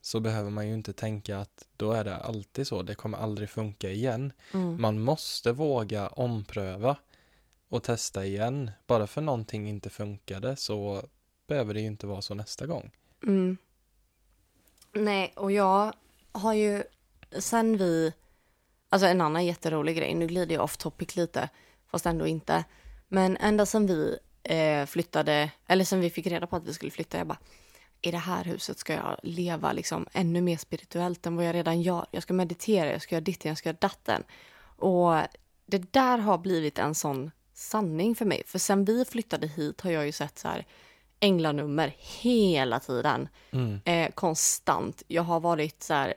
så 0.00 0.20
behöver 0.20 0.50
man 0.50 0.68
ju 0.68 0.74
inte 0.74 0.92
tänka 0.92 1.38
att 1.38 1.66
då 1.76 1.92
är 1.92 2.04
det 2.04 2.16
alltid 2.16 2.66
så, 2.66 2.82
det 2.82 2.94
kommer 2.94 3.18
aldrig 3.18 3.50
funka 3.50 3.90
igen. 3.90 4.32
mm. 4.54 4.80
Man 4.82 5.00
måste 5.00 5.52
våga 5.52 6.08
ompröva 6.08 6.96
och 7.68 7.82
testa 7.82 8.24
igen. 8.26 8.70
Bara 8.86 9.06
för 9.06 9.20
någonting 9.20 9.68
inte 9.68 9.90
funkade 9.90 10.56
så 10.56 11.02
behöver 11.46 11.74
det 11.74 11.80
ju 11.80 11.86
inte 11.86 12.06
vara 12.06 12.22
så 12.22 12.34
nästa 12.34 12.66
gång. 12.66 12.90
Mm. 13.26 13.56
Nej, 14.92 15.32
och 15.36 15.52
jag 15.52 15.92
har 16.32 16.54
ju 16.54 16.82
sen 17.38 17.76
vi... 17.76 18.12
Alltså 18.88 19.06
en 19.06 19.20
annan 19.20 19.46
jätterolig 19.46 19.96
grej, 19.96 20.14
nu 20.14 20.26
glider 20.26 20.54
jag 20.54 20.64
off 20.64 20.76
topic 20.76 21.16
lite, 21.16 21.48
fast 21.90 22.06
ändå 22.06 22.26
inte. 22.26 22.64
Men 23.08 23.36
ända 23.36 23.66
sen 23.66 23.86
vi 23.86 24.18
eh, 24.42 24.86
flyttade, 24.86 25.50
eller 25.66 25.84
sen 25.84 26.00
vi 26.00 26.10
fick 26.10 26.26
reda 26.26 26.46
på 26.46 26.56
att 26.56 26.66
vi 26.66 26.74
skulle 26.74 26.90
flytta, 26.90 27.18
jag 27.18 27.26
bara, 27.26 27.38
i 28.02 28.10
det 28.10 28.18
här 28.18 28.44
huset 28.44 28.78
ska 28.78 28.92
jag 28.94 29.16
leva 29.22 29.72
liksom 29.72 30.06
ännu 30.12 30.40
mer 30.40 30.56
spirituellt 30.56 31.26
än 31.26 31.36
vad 31.36 31.44
jag 31.44 31.54
redan 31.54 31.82
gör. 31.82 32.06
Jag 32.10 32.22
ska 32.22 32.34
meditera, 32.34 32.92
jag 32.92 33.02
ska 33.02 33.14
göra 33.14 33.24
ditten, 33.24 33.48
jag 33.48 33.58
ska 33.58 33.68
göra 33.68 33.78
datten. 33.80 34.24
Och 34.76 35.14
det 35.66 35.92
där 35.92 36.18
har 36.18 36.38
blivit 36.38 36.78
en 36.78 36.94
sån 36.94 37.30
sanning 37.54 38.14
för 38.14 38.24
mig. 38.24 38.42
För 38.46 38.58
sen 38.58 38.84
vi 38.84 39.04
flyttade 39.04 39.46
hit 39.46 39.80
har 39.80 39.90
jag 39.90 40.06
ju 40.06 40.12
sett 40.12 40.38
så 40.38 40.48
här 40.48 40.66
änglanummer 41.20 41.94
hela 41.98 42.80
tiden. 42.80 43.28
Mm. 43.50 43.80
Eh, 43.84 44.10
konstant. 44.10 45.02
Jag 45.08 45.22
har 45.22 45.40
varit 45.40 45.82
så 45.82 45.94
här, 45.94 46.14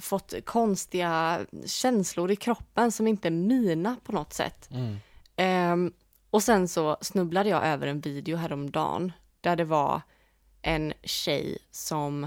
fått 0.00 0.34
konstiga 0.44 1.40
känslor 1.66 2.30
i 2.30 2.36
kroppen 2.36 2.92
som 2.92 3.06
inte 3.06 3.28
är 3.28 3.32
mina 3.32 3.96
på 4.04 4.12
något 4.12 4.32
sätt. 4.32 4.68
Mm. 4.70 4.96
Ehm, 5.36 5.92
och 6.30 6.42
sen 6.42 6.68
så 6.68 6.96
snubblade 7.00 7.48
jag 7.48 7.66
över 7.66 7.86
en 7.86 8.00
video 8.00 8.36
häromdagen 8.36 9.12
där 9.40 9.56
det 9.56 9.64
var 9.64 10.00
en 10.62 10.92
tjej 11.02 11.58
som 11.70 12.24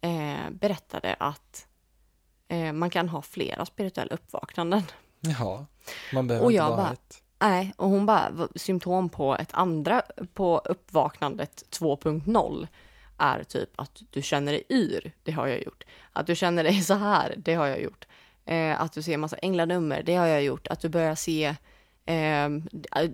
eh, 0.00 0.50
berättade 0.50 1.16
att 1.20 1.66
eh, 2.48 2.72
man 2.72 2.90
kan 2.90 3.08
ha 3.08 3.22
flera 3.22 3.66
spirituella 3.66 4.14
uppvaknanden. 4.14 4.82
Ja, 5.20 5.66
man 6.12 6.26
behöver 6.28 6.46
Och 6.46 6.52
inte 6.52 6.62
bara 6.64 6.76
bara- 6.76 6.92
ett. 6.92 7.22
Nej, 7.38 7.72
och 7.76 7.88
hon 7.88 8.06
bara, 8.06 8.48
symptom 8.56 9.08
på 9.08 9.36
ett 9.36 9.50
andra, 9.52 10.02
på 10.34 10.58
uppvaknandet 10.64 11.64
2.0 11.70 12.66
är 13.18 13.44
typ 13.44 13.70
att 13.76 14.02
du 14.10 14.22
känner 14.22 14.52
dig 14.52 14.62
yr, 14.70 15.12
det 15.22 15.32
har 15.32 15.46
jag 15.46 15.62
gjort. 15.62 15.84
Att 16.12 16.26
du 16.26 16.36
känner 16.36 16.64
dig 16.64 16.80
så 16.82 16.94
här, 16.94 17.34
det 17.36 17.54
har 17.54 17.66
jag 17.66 17.82
gjort. 17.82 18.06
Eh, 18.44 18.80
att 18.80 18.92
du 18.92 19.02
ser 19.02 19.16
massa 19.16 19.36
änglanummer, 19.36 20.02
det 20.02 20.14
har 20.14 20.26
jag 20.26 20.42
gjort. 20.42 20.66
Att 20.66 20.80
du 20.80 20.88
börjar 20.88 21.14
se 21.14 21.54
eh, 22.06 22.48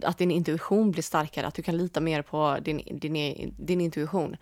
att 0.03 0.19
din 0.19 0.31
intuition 0.31 0.91
blir 0.91 1.03
starkare, 1.03 1.47
att 1.47 1.55
du 1.55 1.63
kan 1.63 1.77
lita 1.77 2.01
mer 2.01 2.23
på 2.23 2.59
din, 2.63 2.99
din, 3.01 3.17
e, 3.17 3.49
din 3.59 3.81
intuition. 3.81 4.37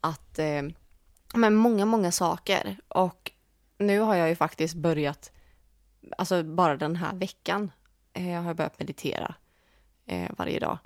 Att, 0.00 0.38
eh, 0.38 0.62
men 1.34 1.54
många, 1.54 1.86
många 1.86 2.12
saker. 2.12 2.76
Och 2.88 3.32
nu 3.78 3.98
har 4.00 4.14
jag 4.14 4.28
ju 4.28 4.36
faktiskt 4.36 4.74
börjat, 4.74 5.32
alltså 6.18 6.42
bara 6.42 6.76
den 6.76 6.96
här 6.96 7.14
veckan, 7.14 7.70
eh, 8.12 8.40
har 8.40 8.46
jag 8.46 8.56
börjat 8.56 8.78
meditera 8.78 9.34
eh, 10.06 10.30
varje 10.38 10.58
dag. 10.58 10.78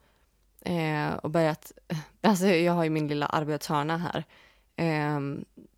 Eh, 0.61 1.15
och 1.15 1.31
börjat, 1.31 1.73
alltså 2.21 2.47
jag 2.47 2.73
har 2.73 2.85
ju 2.85 2.91
min 2.91 3.09
lilla 3.09 3.27
arbetshörna 3.27 3.97
här, 3.97 4.25
eh, 4.77 5.21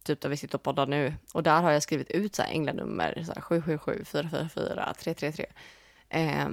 typ 0.03 0.21
där 0.21 0.29
vi 0.29 0.37
sitter 0.37 0.55
och 0.55 0.63
poddar 0.63 0.87
nu. 0.87 1.15
Och 1.35 1.43
där 1.43 1.63
har 1.63 1.71
jag 1.71 1.83
skrivit 1.83 2.11
ut 2.11 2.35
så 2.35 2.43
här 2.43 2.51
änglanummer, 2.51 3.23
så 3.27 3.33
här 3.33 3.41
777 3.41 4.05
444 4.05 4.95
333. 4.99 5.47
Eh, 6.09 6.49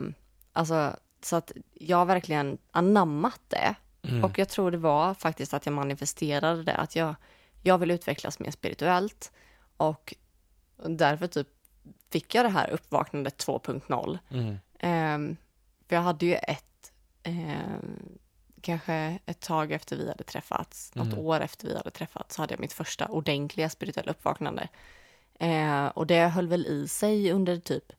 alltså, 0.54 0.96
så 1.22 1.36
att 1.36 1.52
jag 1.74 1.98
har 1.98 2.06
verkligen 2.06 2.58
anammat 2.72 3.42
det. 3.48 3.76
Mm. 4.02 4.24
Och 4.24 4.40
jag 4.40 4.50
tror 4.50 4.72
det 4.72 4.78
var 4.78 5.14
faktiskt 5.14 5.54
att 5.54 5.66
jag 5.66 5.74
manifesterade 5.74 6.64
det, 6.64 6.76
att 6.76 6.96
jag, 6.96 7.16
jag 7.64 7.78
vill 7.78 7.92
utvecklas 7.92 8.40
mer 8.40 8.52
spirituellt. 8.52 9.32
Och 9.78 10.14
därför 10.78 11.28
typ 11.28 11.48
fick 12.10 12.36
jag 12.36 12.46
det 12.46 12.50
här 12.50 12.70
uppvaknandet 12.70 13.46
2.0. 13.46 14.18
Mm. 14.32 14.58
Ehm, 14.80 15.38
för 15.88 15.96
jag 15.96 16.04
hade 16.04 16.26
ju 16.26 16.34
ett, 16.36 16.92
ehm, 17.24 18.00
kanske 18.62 19.20
ett 19.26 19.40
tag 19.40 19.72
efter 19.72 19.98
vi 19.98 20.08
hade 20.08 20.24
träffats, 20.24 20.96
något 20.96 21.08
Mm. 21.08 21.20
år 21.20 21.40
efter 21.42 21.68
vi 21.68 21.78
hade 21.78 21.92
träffats, 21.92 22.36
så 22.36 22.42
hade 22.42 22.54
jag 22.54 22.60
mitt 22.62 22.74
första 22.74 23.06
ordentliga 23.06 23.70
spirituella 23.70 24.12
uppvaknande. 24.12 24.68
Eh, 25.40 25.86
och 25.86 26.08
det 26.08 26.20
höll 26.28 26.48
väl 26.48 26.66
i 26.66 26.88
sig 26.88 27.32
under 27.32 27.58
typ 27.58 27.92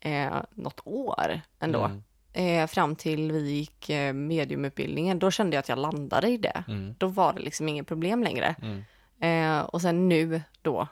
eh, 0.00 0.36
något 0.54 0.80
år 0.84 1.40
ändå. 1.60 1.84
Mm. 1.84 2.02
Eh, 2.32 2.66
fram 2.66 2.96
till 2.96 3.32
vi 3.32 3.50
gick 3.50 3.90
eh, 3.90 4.12
mediumutbildningen, 4.12 5.18
då 5.18 5.30
kände 5.30 5.56
jag 5.56 5.60
att 5.60 5.68
jag 5.68 5.78
landade 5.78 6.28
i 6.28 6.36
det. 6.36 6.64
Mm. 6.68 6.94
Då 6.98 7.06
var 7.06 7.32
det 7.32 7.40
liksom 7.40 7.68
inget 7.68 7.86
problem 7.86 8.22
längre. 8.24 8.54
Mm. 8.62 8.84
Eh, 9.20 9.60
och 9.64 9.82
sen 9.82 10.08
nu 10.08 10.42
då, 10.62 10.88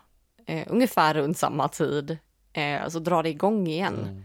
eh, 0.47 0.65
ungefär 0.71 1.15
runt 1.15 1.39
samma 1.39 1.69
tid, 1.69 2.19
eh, 2.53 2.89
så 2.89 2.99
drar 2.99 3.23
det 3.23 3.29
igång 3.29 3.67
igen. 3.67 3.95
Mm. 4.03 4.25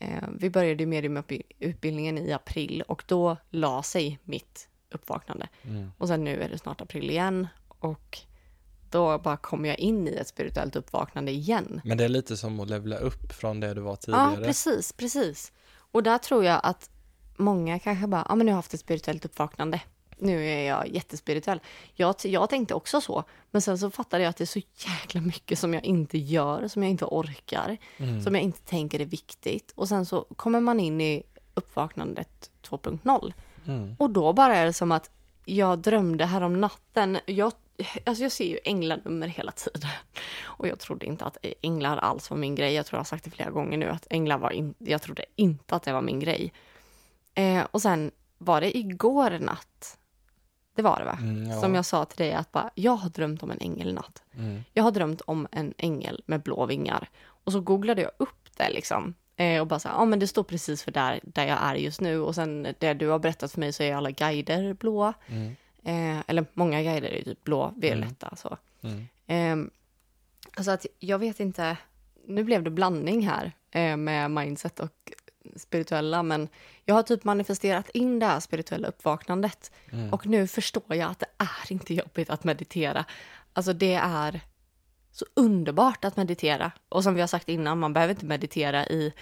Eh, 0.00 0.28
vi 0.38 0.50
började 0.50 0.86
med 0.86 1.42
utbildningen 1.58 2.18
i 2.18 2.32
april 2.32 2.82
och 2.88 3.04
då 3.06 3.36
la 3.50 3.82
sig 3.82 4.18
mitt 4.24 4.68
uppvaknande. 4.90 5.48
Mm. 5.62 5.92
Och 5.98 6.08
sen 6.08 6.24
nu 6.24 6.42
är 6.42 6.48
det 6.48 6.58
snart 6.58 6.80
april 6.80 7.10
igen 7.10 7.48
och 7.68 8.18
då 8.90 9.18
bara 9.18 9.36
kommer 9.36 9.68
jag 9.68 9.78
in 9.78 10.08
i 10.08 10.14
ett 10.14 10.28
spirituellt 10.28 10.76
uppvaknande 10.76 11.32
igen. 11.32 11.80
Men 11.84 11.98
det 11.98 12.04
är 12.04 12.08
lite 12.08 12.36
som 12.36 12.60
att 12.60 12.70
levla 12.70 12.96
upp 12.96 13.32
från 13.32 13.60
det 13.60 13.74
du 13.74 13.80
var 13.80 13.90
Ja, 13.90 13.96
tidigare. 13.96 14.44
precis, 14.44 14.92
precis. 14.92 15.52
Och 15.92 16.02
där 16.02 16.18
tror 16.18 16.44
jag 16.44 16.60
att 16.62 16.90
många 17.36 17.78
kanske 17.78 18.06
bara, 18.06 18.26
ja 18.28 18.34
men 18.34 18.46
nu 18.46 18.52
har 18.52 18.54
jag 18.54 18.58
haft 18.58 18.74
ett 18.74 18.80
spirituellt 18.80 19.24
uppvaknande. 19.24 19.80
Nu 20.20 20.46
är 20.46 20.68
jag 20.68 20.88
jättespirituell. 20.88 21.60
Jag, 21.94 22.14
jag 22.24 22.50
tänkte 22.50 22.74
också 22.74 23.00
så, 23.00 23.24
men 23.50 23.62
sen 23.62 23.78
så 23.78 23.90
fattade 23.90 24.22
jag 24.22 24.30
att 24.30 24.36
det 24.36 24.44
är 24.44 24.46
så 24.46 24.60
jäkla 24.76 25.20
mycket 25.20 25.58
som 25.58 25.74
jag 25.74 25.84
inte 25.84 26.18
gör, 26.18 26.68
som 26.68 26.82
jag 26.82 26.90
inte 26.90 27.04
orkar, 27.04 27.76
Mm. 27.98 28.22
som 28.22 28.34
jag 28.34 28.44
inte 28.44 28.60
tänker 28.60 29.00
är 29.00 29.04
viktigt. 29.04 29.72
Och 29.74 29.88
sen 29.88 30.06
så 30.06 30.20
kommer 30.36 30.60
man 30.60 30.80
in 30.80 31.00
i 31.00 31.22
uppvaknandet 31.54 32.50
2.0 32.62 33.32
Mm. 33.66 33.96
och 33.98 34.10
då 34.10 34.32
bara 34.32 34.56
är 34.56 34.66
det 34.66 34.72
som 34.72 34.92
att 34.92 35.10
jag 35.44 35.78
drömde 35.78 36.24
här 36.26 36.40
om 36.40 36.60
natten. 36.60 37.18
Jag, 37.26 37.52
alltså 38.06 38.22
jag 38.22 38.32
ser 38.32 38.44
ju 38.44 38.58
änglanummer 38.64 39.26
hela 39.26 39.52
tiden. 39.52 39.90
Och 40.42 40.68
jag 40.68 40.78
trodde 40.78 41.06
inte 41.06 41.24
att 41.24 41.36
änglar 41.62 41.96
alls 41.96 42.30
var 42.30 42.36
min 42.36 42.54
grej. 42.54 42.74
Jag 42.74 42.86
tror 42.86 42.96
jag 42.96 43.00
har 43.00 43.04
sagt 43.04 43.24
det 43.24 43.30
flera 43.30 43.50
gånger 43.50 43.78
nu 43.78 43.86
att 43.88 44.06
änglar 44.10 44.38
var 44.38 44.50
in, 44.50 44.74
jag 44.78 45.02
trodde 45.02 45.24
inte 45.36 45.74
att 45.76 45.82
det 45.82 45.92
var 45.92 46.02
min 46.02 46.20
grej. 46.20 46.52
Eh, 47.34 47.64
och 47.70 47.82
sen 47.82 48.10
var 48.38 48.60
det 48.60 48.76
igår 48.78 49.30
natt, 49.40 49.98
det 50.74 50.82
var 50.82 50.98
det 50.98 51.04
va? 51.04 51.18
Mm, 51.20 51.50
ja. 51.50 51.60
Som 51.60 51.74
jag 51.74 51.84
sa 51.84 52.04
till 52.04 52.18
dig 52.18 52.32
att 52.32 52.52
bara, 52.52 52.70
jag 52.74 52.92
har 52.92 53.10
drömt 53.10 53.42
om 53.42 53.50
en 53.50 53.60
ängel 53.60 53.88
i 53.88 53.92
natt. 53.92 54.22
Mm. 54.36 54.64
Jag 54.72 54.82
har 54.82 54.90
drömt 54.90 55.20
om 55.20 55.48
en 55.50 55.74
ängel 55.76 56.22
med 56.26 56.42
blå 56.42 56.66
vingar. 56.66 57.08
Och 57.22 57.52
så 57.52 57.60
googlade 57.60 58.02
jag 58.02 58.10
upp 58.16 58.56
det 58.56 58.70
liksom. 58.70 59.14
Eh, 59.36 59.60
och 59.60 59.66
bara 59.66 59.80
så 59.80 59.88
ja 59.88 60.04
men 60.04 60.18
det 60.18 60.26
står 60.26 60.42
precis 60.42 60.82
för 60.82 60.92
där, 60.92 61.20
där 61.22 61.46
jag 61.46 61.58
är 61.62 61.74
just 61.74 62.00
nu. 62.00 62.20
Och 62.20 62.34
sen 62.34 62.74
det 62.78 62.94
du 62.94 63.08
har 63.08 63.18
berättat 63.18 63.52
för 63.52 63.60
mig 63.60 63.72
så 63.72 63.82
är 63.82 63.94
alla 63.94 64.10
guider 64.10 64.74
blåa. 64.74 65.14
Mm. 65.26 65.56
Eh, 65.82 66.22
eller 66.26 66.46
många 66.52 66.82
guider 66.82 67.08
är 67.08 67.22
typ 67.22 67.44
blå, 67.44 67.74
violetta 67.76 68.36
så. 68.36 68.56
Mm. 68.82 69.08
Eh, 69.26 69.72
alltså 70.54 70.70
att 70.70 70.86
jag 70.98 71.18
vet 71.18 71.40
inte, 71.40 71.76
nu 72.26 72.44
blev 72.44 72.62
det 72.62 72.70
blandning 72.70 73.28
här 73.28 73.52
eh, 73.70 73.96
med 73.96 74.30
mindset 74.30 74.80
och 74.80 75.12
spirituella, 75.56 76.22
men 76.22 76.48
jag 76.84 76.94
har 76.94 77.02
typ 77.02 77.24
manifesterat 77.24 77.88
in 77.88 78.18
det 78.18 78.26
här 78.26 78.40
spirituella 78.40 78.88
uppvaknandet. 78.88 79.72
Mm. 79.92 80.12
Och 80.12 80.26
nu 80.26 80.46
förstår 80.46 80.94
jag 80.94 81.10
att 81.10 81.18
det 81.18 81.26
är 81.38 81.72
inte 81.72 81.94
jobbigt 81.94 82.30
att 82.30 82.44
meditera. 82.44 83.04
Alltså 83.52 83.72
det 83.72 83.94
är 83.94 84.40
så 85.12 85.24
underbart 85.34 86.04
att 86.04 86.16
meditera. 86.16 86.72
Och 86.88 87.04
som 87.04 87.14
vi 87.14 87.20
har 87.20 87.28
sagt 87.28 87.48
innan, 87.48 87.78
man 87.78 87.92
behöver 87.92 88.14
inte 88.14 88.26
meditera 88.26 88.86
i 88.86 89.12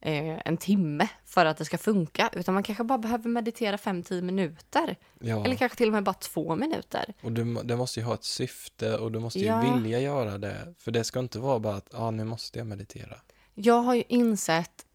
eh, 0.00 0.38
en 0.44 0.56
timme 0.56 1.08
för 1.24 1.46
att 1.46 1.56
det 1.56 1.64
ska 1.64 1.78
funka, 1.78 2.30
utan 2.32 2.54
man 2.54 2.62
kanske 2.62 2.84
bara 2.84 2.98
behöver 2.98 3.28
meditera 3.28 3.76
5-10 3.76 4.22
minuter. 4.22 4.96
Ja. 5.20 5.44
Eller 5.44 5.54
kanske 5.54 5.78
till 5.78 5.86
och 5.88 5.92
med 5.92 6.02
bara 6.04 6.14
två 6.14 6.56
minuter. 6.56 7.14
Och 7.22 7.32
du, 7.32 7.54
det 7.64 7.76
måste 7.76 8.00
ju 8.00 8.06
ha 8.06 8.14
ett 8.14 8.24
syfte 8.24 8.96
och 8.96 9.12
du 9.12 9.18
måste 9.18 9.38
ju 9.38 9.46
Ja. 9.46 9.74
vilja 9.74 10.00
göra 10.00 10.38
det. 10.38 10.74
För 10.78 10.90
det 10.90 11.04
ska 11.04 11.18
inte 11.18 11.38
vara 11.38 11.58
bara 11.58 11.76
att, 11.76 11.94
ah, 11.94 12.10
nu 12.10 12.24
måste 12.24 12.58
jag 12.58 12.66
meditera. 12.66 13.16
Jag 13.54 13.82
har 13.82 13.94
ju 13.94 14.02
insett, 14.08 14.86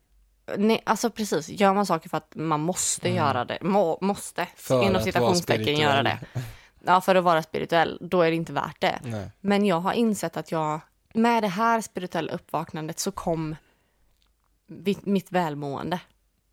nej, 0.58 0.82
alltså 0.86 1.10
precis, 1.10 1.50
gör 1.50 1.74
man 1.74 1.86
saker 1.86 2.10
för 2.10 2.18
att 2.18 2.36
man 2.36 2.60
måste 2.60 3.10
göra 3.10 3.46
det, 3.46 3.58
må, 3.62 3.98
måste, 4.02 4.42
Mm. 4.42 4.54
För 4.56 4.84
inom 4.84 5.02
citationstecken 5.02 5.76
göra 5.78 6.04
det. 6.04 6.20
Ja, 6.86 7.02
för 7.02 7.16
att 7.16 7.24
vara 7.24 7.44
spirituell, 7.44 7.98
då 8.02 8.22
är 8.22 8.30
det 8.30 8.36
inte 8.36 8.54
värt 8.54 8.82
det. 8.82 9.00
Nej. 9.04 9.32
Men 9.42 9.66
jag 9.66 9.80
har 9.80 9.94
insett 9.94 10.38
att 10.38 10.52
jag, 10.52 10.80
med 11.14 11.44
det 11.44 11.48
här 11.48 11.82
spirituella 11.82 12.34
uppvaknandet 12.34 13.00
så 13.00 13.12
kom 13.12 13.56
vi- 14.68 14.98
mitt 15.04 15.32
välmående. 15.32 16.00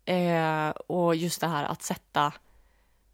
Eh, 0.05 0.69
och 0.69 1.15
just 1.15 1.41
det 1.41 1.47
här 1.47 1.63
att 1.65 1.81
sätta 1.83 2.33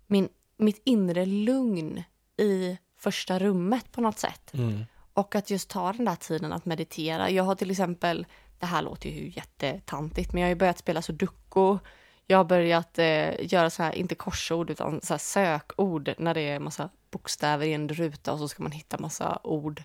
min, 0.08 0.30
mitt 0.58 0.82
inre 0.86 1.26
lugn 1.26 2.04
i 2.38 2.78
första 2.98 3.40
rummet 3.40 3.92
på 3.92 4.02
något 4.02 4.20
sätt. 4.20 4.54
Mm. 4.54 4.86
Och 5.14 5.36
att 5.36 5.50
just 5.50 5.70
ta 5.70 5.94
den 5.94 6.06
där 6.06 6.16
tiden 6.16 6.54
att 6.54 6.66
meditera. 6.66 7.30
Jag 7.30 7.44
har 7.44 7.56
till 7.56 7.72
exempel, 7.72 8.26
det 8.60 8.66
här 8.66 8.82
låter 8.82 9.10
ju 9.10 9.30
jättetantigt, 9.36 10.34
men 10.34 10.42
jag 10.44 10.50
har 10.50 10.56
börjat 10.56 10.78
spela 10.78 11.02
sudoku. 11.02 11.78
Jag 12.30 12.38
har 12.38 12.46
börjat 12.46 13.00
eh, 13.00 13.46
göra 13.54 13.70
så 13.70 13.84
här, 13.84 13.96
inte 13.96 14.16
korsord, 14.16 14.70
utan 14.70 15.02
så 15.04 15.18
sökord 15.18 16.14
när 16.18 16.34
det 16.34 16.42
är 16.42 16.60
massa 16.60 16.90
bokstäver 17.12 17.66
i 17.66 17.74
en 17.74 17.90
ruta 17.90 18.34
och 18.34 18.40
så 18.40 18.48
ska 18.48 18.64
man 18.64 18.72
hitta 18.72 18.98
massa 18.98 19.40
ord. 19.44 19.84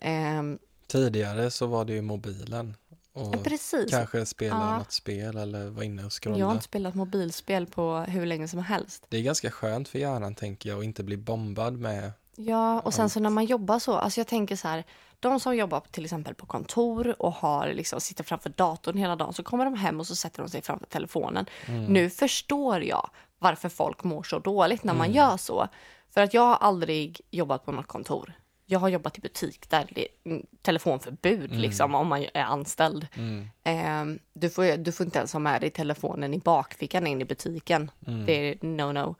Ehm, 0.00 0.58
Tidigare 0.86 1.50
så 1.50 1.66
var 1.66 1.84
det 1.84 1.92
ju 1.92 2.02
mobilen. 2.02 2.76
Och 3.12 3.44
precis. 3.44 3.90
kanske 3.90 4.26
spela 4.26 4.54
Ja. 4.56 4.78
något 4.78 4.92
spel 4.92 5.36
eller 5.36 5.68
vara 5.70 5.84
inne 5.84 6.04
och 6.04 6.22
scrolla. 6.22 6.38
Jag 6.38 6.46
har 6.46 6.52
inte 6.52 6.64
spelat 6.64 6.94
mobilspel 6.94 7.66
på 7.66 7.96
hur 8.08 8.26
länge 8.26 8.48
som 8.48 8.58
helst. 8.60 9.06
Det 9.08 9.16
är 9.16 9.22
ganska 9.22 9.50
skönt 9.50 9.88
för 9.88 9.98
hjärnan 9.98 10.34
tänker 10.34 10.68
jag 10.70 10.78
att 10.78 10.84
inte 10.84 11.02
bli 11.02 11.16
bombad 11.16 11.78
med 11.78 12.12
Ja, 12.36 12.80
och 12.80 12.94
sen 12.94 13.10
så 13.10 13.20
när 13.20 13.30
man 13.30 13.44
jobbar 13.44 13.78
så, 13.78 13.94
alltså 13.94 14.20
jag 14.20 14.26
tänker 14.26 14.56
så 14.56 14.68
här, 14.68 14.84
de 15.20 15.40
som 15.40 15.56
jobbar 15.56 15.82
till 15.90 16.04
exempel 16.04 16.34
på 16.34 16.46
kontor 16.46 17.22
och 17.22 17.32
har 17.32 17.72
liksom, 17.72 18.00
sitter 18.00 18.24
framför 18.24 18.50
datorn 18.50 18.98
hela 18.98 19.16
dagen, 19.16 19.32
så 19.32 19.42
kommer 19.42 19.64
de 19.64 19.74
hem 19.74 20.00
och 20.00 20.06
så 20.06 20.16
sätter 20.16 20.42
de 20.42 20.48
sig 20.48 20.62
framför 20.62 20.86
telefonen. 20.86 21.46
Nu 21.88 22.10
förstår 22.10 22.82
jag 22.82 23.10
varför 23.38 23.68
folk 23.68 24.04
mår 24.04 24.22
så 24.22 24.38
dåligt 24.38 24.84
när 24.84 24.94
man 24.94 25.12
gör 25.12 25.36
så. 25.36 25.68
För 26.14 26.20
att 26.20 26.34
jag 26.34 26.42
har 26.42 26.56
aldrig 26.56 27.20
jobbat 27.30 27.64
på 27.64 27.72
något 27.72 27.86
kontor. 27.86 28.32
Jag 28.66 28.78
har 28.78 28.88
jobbat 28.88 29.18
i 29.18 29.20
butik 29.20 29.70
där 29.70 29.86
det 29.90 30.00
är 30.00 30.30
mm, 30.30 30.46
telefonförbud 30.62 31.56
liksom 31.56 31.94
om 31.94 32.08
man 32.08 32.26
är 32.34 32.42
anställd. 32.42 33.06
Mm. 33.14 33.48
Eh, 33.64 34.20
du, 34.32 34.50
får, 34.50 34.76
du 34.76 34.92
får 34.92 35.06
inte 35.06 35.18
ens 35.18 35.32
ha 35.32 35.40
med 35.40 35.60
dig 35.60 35.70
telefonen 35.70 36.34
i 36.34 36.38
bakfickan 36.38 37.06
in 37.06 37.20
i 37.20 37.24
butiken. 37.24 37.90
Det 38.26 38.32
är 38.32 38.54
no-no. 38.54 39.14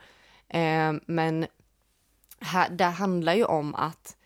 Eh, 0.48 1.00
men 1.06 1.46
det 2.70 2.84
handlar 2.84 3.34
ju 3.34 3.44
om 3.44 3.74
att 3.74 4.16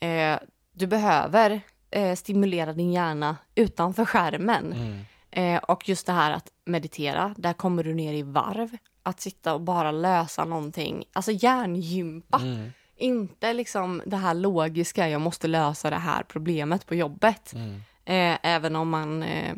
eh, 0.00 0.38
du 0.72 0.86
behöver 0.86 1.60
eh, 1.90 2.14
stimulera 2.14 2.72
din 2.72 2.92
hjärna 2.92 3.36
utanför 3.54 4.04
skärmen. 4.04 4.72
Mm. 4.72 5.04
Eh, 5.30 5.62
och 5.62 5.88
just 5.88 6.06
det 6.06 6.12
här 6.12 6.32
att 6.32 6.48
meditera, 6.64 7.34
där 7.38 7.52
kommer 7.52 7.84
du 7.84 7.94
ner 7.94 8.12
i 8.12 8.22
varv. 8.22 8.76
Att 9.02 9.20
sitta 9.20 9.54
och 9.54 9.60
bara 9.60 9.90
lösa 9.90 10.44
någonting, 10.44 11.04
alltså 11.12 11.32
hjärngympa. 11.32 12.38
Mm. 12.38 12.70
Inte 12.96 13.52
liksom 13.52 14.02
det 14.06 14.16
här 14.16 14.34
logiska, 14.34 15.08
jag 15.08 15.20
måste 15.20 15.48
lösa 15.48 15.90
det 15.90 15.96
här 15.96 16.22
problemet 16.22 16.86
på 16.86 16.94
jobbet. 16.94 17.52
Mm. 17.52 17.74
Eh, 18.04 18.38
även 18.42 18.76
om 18.76 18.88
man 18.88 19.22
eh, 19.22 19.54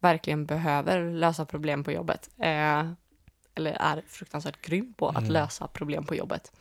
verkligen 0.00 0.46
behöver 0.46 1.10
lösa 1.12 1.44
problem 1.44 1.84
på 1.84 1.92
jobbet. 1.92 2.30
Eh, 2.38 2.90
eller 3.54 3.72
är 3.72 4.02
fruktansvärt 4.08 4.62
grym 4.62 4.94
på 4.94 5.08
att 5.08 5.18
Mm. 5.18 5.30
lösa 5.30 5.66
problem 5.66 6.04
på 6.04 6.14
jobbet. 6.14 6.52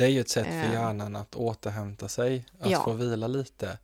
Det 0.00 0.06
är 0.06 0.10
ju 0.10 0.20
ett 0.20 0.28
sätt 0.28 0.46
för 0.46 0.52
Eh. 0.68 0.72
hjärnan 0.72 1.16
att 1.16 1.34
återhämta 1.36 2.08
sig, 2.08 2.44
att 2.58 2.70
Ja. 2.70 2.84
få 2.84 2.92
vila 2.92 3.26
lite. 3.26 3.78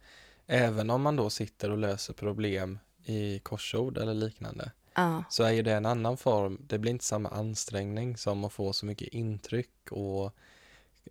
Även 0.46 0.90
om 0.90 1.02
man 1.02 1.16
då 1.16 1.30
sitter 1.30 1.70
och 1.70 1.78
löser 1.78 2.12
problem 2.14 2.78
i 3.04 3.38
korsord 3.38 3.98
eller 3.98 4.14
liknande. 4.14 4.70
Ja, 4.94 5.24
Så 5.30 5.42
är 5.42 5.50
ju 5.50 5.62
det 5.62 5.72
en 5.72 5.86
annan 5.86 6.16
form, 6.16 6.58
det 6.66 6.78
blir 6.78 6.90
inte 6.92 7.04
samma 7.04 7.28
ansträngning 7.28 8.16
som 8.16 8.44
att 8.44 8.52
få 8.52 8.72
så 8.72 8.86
mycket 8.86 9.08
intryck 9.08 9.90
och 9.90 10.32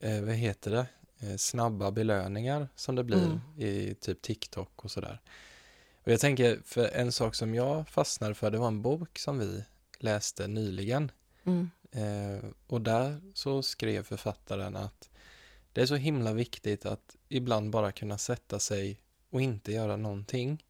eh, 0.01 0.21
vad 0.21 0.33
heter 0.35 0.71
det, 0.71 0.85
eh, 1.19 1.37
snabba 1.37 1.91
belöningar 1.91 2.67
som 2.75 2.95
det 2.95 3.03
blir 3.03 3.25
Mm. 3.25 3.39
i 3.57 3.95
typ 4.01 4.21
TikTok 4.21 4.85
och 4.85 4.91
sådär. 4.91 5.21
Och 6.03 6.11
jag 6.11 6.19
tänker, 6.19 6.59
för 6.65 6.87
en 6.93 7.11
sak 7.11 7.35
som 7.35 7.55
jag 7.55 7.89
fastnade 7.89 8.35
för, 8.35 8.51
det 8.51 8.57
var 8.57 8.67
en 8.67 8.81
bok 8.81 9.19
som 9.19 9.39
vi 9.39 9.63
läste 9.99 10.47
nyligen. 10.47 11.11
mm, 11.43 11.69
och 12.67 12.81
där 12.81 13.21
så 13.33 13.63
skrev 13.63 14.03
författaren 14.03 14.75
att 14.75 15.09
det 15.73 15.81
är 15.81 15.85
så 15.85 15.95
himla 15.95 16.33
viktigt 16.33 16.85
att 16.85 17.15
ibland 17.29 17.69
bara 17.71 17.91
kunna 17.91 18.17
sätta 18.17 18.59
sig 18.59 18.99
och 19.29 19.41
inte 19.41 19.71
göra 19.71 19.97
någonting. 19.97 20.63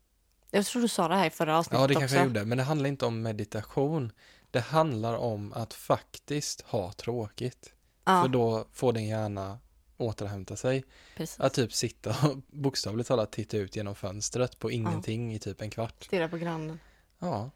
jag 0.51 0.65
tror 0.65 0.81
du 0.81 0.87
sa 0.87 1.07
det 1.07 1.15
här 1.15 1.27
i 1.27 1.29
förra 1.29 1.57
avsnittet 1.59 1.79
Ja, 1.81 1.87
det 1.87 1.93
kanske 1.93 2.05
också. 2.05 2.15
jag 2.15 2.25
gjorde, 2.27 2.45
men 2.45 2.57
det 2.57 2.63
handlar 2.63 2.87
inte 2.89 3.05
om 3.05 3.21
meditation. 3.21 4.11
Det 4.51 4.59
handlar 4.59 5.13
om 5.17 5.53
att 5.53 5.73
faktiskt 5.73 6.61
ha 6.61 6.91
tråkigt. 6.93 7.73
Ja, 8.05 8.21
För 8.21 8.29
då 8.29 8.65
får 8.71 8.93
din 8.93 9.07
hjärna 9.07 9.59
återhämta 9.97 10.55
sig. 10.55 10.83
precis. 11.15 11.39
Att 11.39 11.53
typ 11.53 11.73
sitta 11.73 12.09
och 12.29 12.37
bokstavligt 12.47 13.07
talat 13.07 13.31
titta 13.31 13.57
ut 13.57 13.75
genom 13.75 13.95
fönstret 13.95 14.59
på 14.59 14.71
ingenting 14.71 15.33
i 15.35 15.39
typ 15.39 15.61
en 15.61 15.69
kvart. 15.69 16.03
Stirra 16.03 16.29
på 16.29 16.37
grannen. 16.37 16.79
Ja, 17.19 17.49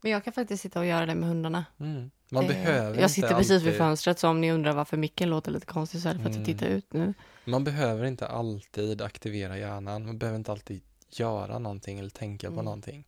Men 0.00 0.12
jag 0.12 0.24
kan 0.24 0.32
faktiskt 0.32 0.62
sitta 0.62 0.80
och 0.80 0.86
göra 0.86 1.06
det 1.06 1.14
med 1.14 1.28
hundarna. 1.28 1.64
mm. 1.80 2.10
Man 2.34 2.44
Eh, 2.44 2.48
behöver 2.48 3.00
jag 3.00 3.10
sitter 3.10 3.28
inte 3.28 3.38
precis 3.38 3.50
vid 3.62 3.66
alltid... 3.68 3.78
fönstret 3.78 4.18
så 4.18 4.28
om 4.28 4.40
ni 4.40 4.52
undrar 4.52 4.72
varför 4.72 4.96
micken 4.96 5.30
låter 5.30 5.50
lite 5.50 5.66
konstigt 5.66 6.02
så 6.02 6.08
är 6.08 6.14
det 6.14 6.20
för 6.20 6.26
att 6.28 6.34
jag 6.36 6.44
Mm. 6.48 6.58
tittar 6.58 6.66
ut 6.66 6.92
nu. 6.92 7.14
Man 7.44 7.64
behöver 7.64 8.04
inte 8.04 8.26
alltid 8.26 9.02
aktivera 9.02 9.58
hjärnan. 9.58 10.06
Man 10.06 10.18
behöver 10.18 10.38
inte 10.38 10.52
alltid 10.52 10.82
göra 11.10 11.58
någonting 11.58 11.98
eller 11.98 12.10
tänka 12.10 12.46
på 12.46 12.52
Mm. 12.52 12.64
någonting. 12.64 13.04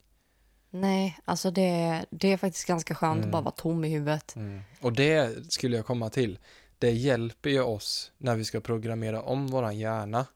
Nej, 0.71 1.19
alltså 1.25 1.51
det, 1.51 2.05
det 2.11 2.33
är 2.33 2.37
faktiskt 2.37 2.67
ganska 2.69 2.95
skönt 2.95 3.19
att 3.19 3.25
Mm. 3.25 3.31
bara 3.31 3.43
vara 3.43 3.55
tom 3.55 3.85
i 3.85 3.89
huvudet. 3.89 4.37
Mm. 4.37 4.61
Och 4.81 4.93
det 4.93 5.45
skulle 5.53 5.77
jag 5.77 5.87
komma 5.87 6.11
till. 6.11 6.39
Det 6.79 6.91
hjälper 6.91 7.51
ju 7.51 7.61
oss 7.63 8.13
när 8.19 8.37
vi 8.37 8.45
ska 8.45 8.61
programmera 8.61 9.23
om 9.23 9.47
våran 9.47 9.79
hjärna. 9.79 10.27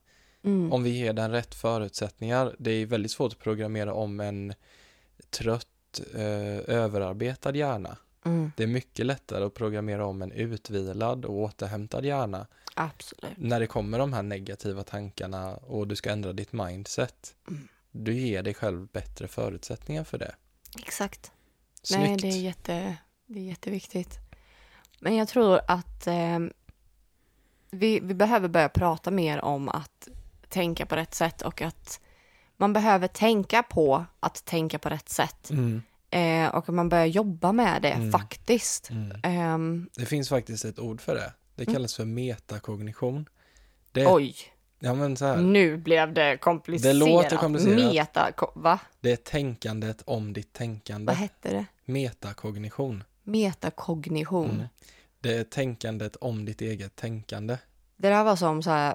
Mm. 0.45 0.73
Om 0.73 0.83
vi 0.83 0.91
ger 0.91 1.13
den 1.13 1.31
rätt 1.31 1.55
förutsättningar. 1.55 2.57
Det 2.59 2.71
är 2.71 2.87
väldigt 2.87 3.13
svårt 3.13 3.33
att 3.33 3.39
programmera 3.39 3.95
om 3.95 4.21
en 4.21 4.55
trött, 5.31 6.01
eh, 6.15 6.75
överarbetad 6.77 7.57
hjärna. 7.57 7.97
Mm. 8.25 8.53
Det 8.57 8.63
är 8.63 8.67
mycket 8.67 9.07
lättare 9.07 9.45
att 9.45 9.55
programmera 9.55 10.07
om 10.07 10.23
en 10.23 10.33
utvilad 10.33 11.25
och 11.25 11.35
återhämtad 11.35 12.05
hjärna. 12.05 12.47
Absolut. 12.75 13.33
När 13.37 13.61
det 13.61 13.67
kommer 13.67 13.99
de 13.99 14.13
här 14.13 14.23
negativa 14.23 14.83
tankarna 14.83 15.57
och 15.57 15.89
du 15.89 15.97
ska 15.97 16.11
ändra 16.11 16.33
ditt 16.33 16.53
mindset. 16.53 17.35
Mm. 17.49 17.69
Du 17.91 18.15
ger 18.15 18.43
dig 18.43 18.55
själv 18.55 18.87
bättre 18.87 19.29
förutsättningar 19.29 20.05
för 20.05 20.19
det. 20.19 20.35
Exakt. 20.79 21.33
Snyggt. 21.83 22.03
Nej, 22.03 22.17
det 22.17 22.39
är, 22.39 22.41
jätte, 22.41 22.97
det 23.27 23.39
är 23.39 23.45
jätteviktigt. 23.45 24.19
Men 25.01 25.17
jag 25.17 25.29
tror 25.29 25.61
att 25.67 26.07
eh, 26.07 26.39
vi, 27.71 28.01
vi 28.01 28.15
behöver 28.15 28.49
börja 28.49 28.69
prata 28.69 29.11
mer 29.11 29.45
om 29.45 29.69
att 29.69 30.09
tänka 30.49 30.87
på 30.87 30.97
rätt 30.97 31.15
sätt 31.15 31.43
och 31.43 31.63
att 31.63 32.01
man 32.57 32.73
behöver 32.73 33.09
tänka 33.09 33.63
på 33.63 34.05
att 34.21 34.45
tänka 34.45 34.79
på 34.79 34.89
rätt 34.89 35.09
sätt. 35.09 35.51
Mm. 35.51 35.83
Eh, 36.11 36.49
och 36.49 36.69
man 36.69 36.89
börjar 36.89 37.07
jobba 37.07 37.53
med 37.53 37.83
det 37.83 37.91
Mm. 37.91 38.13
faktiskt. 38.13 38.91
Mm. 38.91 39.21
Ehm, 39.23 39.89
Det 39.97 40.07
finns 40.07 40.29
faktiskt 40.29 40.65
ett 40.65 40.79
ord 40.79 41.01
för 41.01 41.15
det. 41.15 41.33
Det 41.55 41.63
Mm. 41.63 41.75
kallas 41.75 41.95
för 41.95 42.05
metakognition. 42.05 43.29
Det 43.93 44.07
oj, 44.07 44.37
ja, 44.79 44.95
men 44.95 45.17
så 45.17 45.25
här, 45.27 45.37
nu 45.37 45.77
blev 45.77 46.15
det 46.15 46.37
komplicerat. 46.37 46.95
Det 46.95 46.99
låter 46.99 47.37
komplicerat. 47.37 47.77
Meta, 47.93 48.33
va? 48.55 48.79
det 49.01 49.13
är 49.13 49.17
tänkandet 49.17 50.03
om 50.07 50.33
ditt 50.33 50.53
tänkande. 50.53 51.07
Vad 51.11 51.17
hette 51.17 51.51
det? 51.51 51.65
Metakognition. 51.85 53.05
Metakognition. 53.23 54.51
Mm. 54.51 54.67
Det 55.21 55.35
är 55.37 55.45
tänkandet 55.45 56.17
om 56.17 56.45
ditt 56.45 56.61
eget 56.61 56.97
tänkande. 56.97 57.59
Det 57.97 58.09
där 58.09 58.25
var 58.25 58.37
som 58.37 58.63
så 58.63 58.71
här 58.71 58.95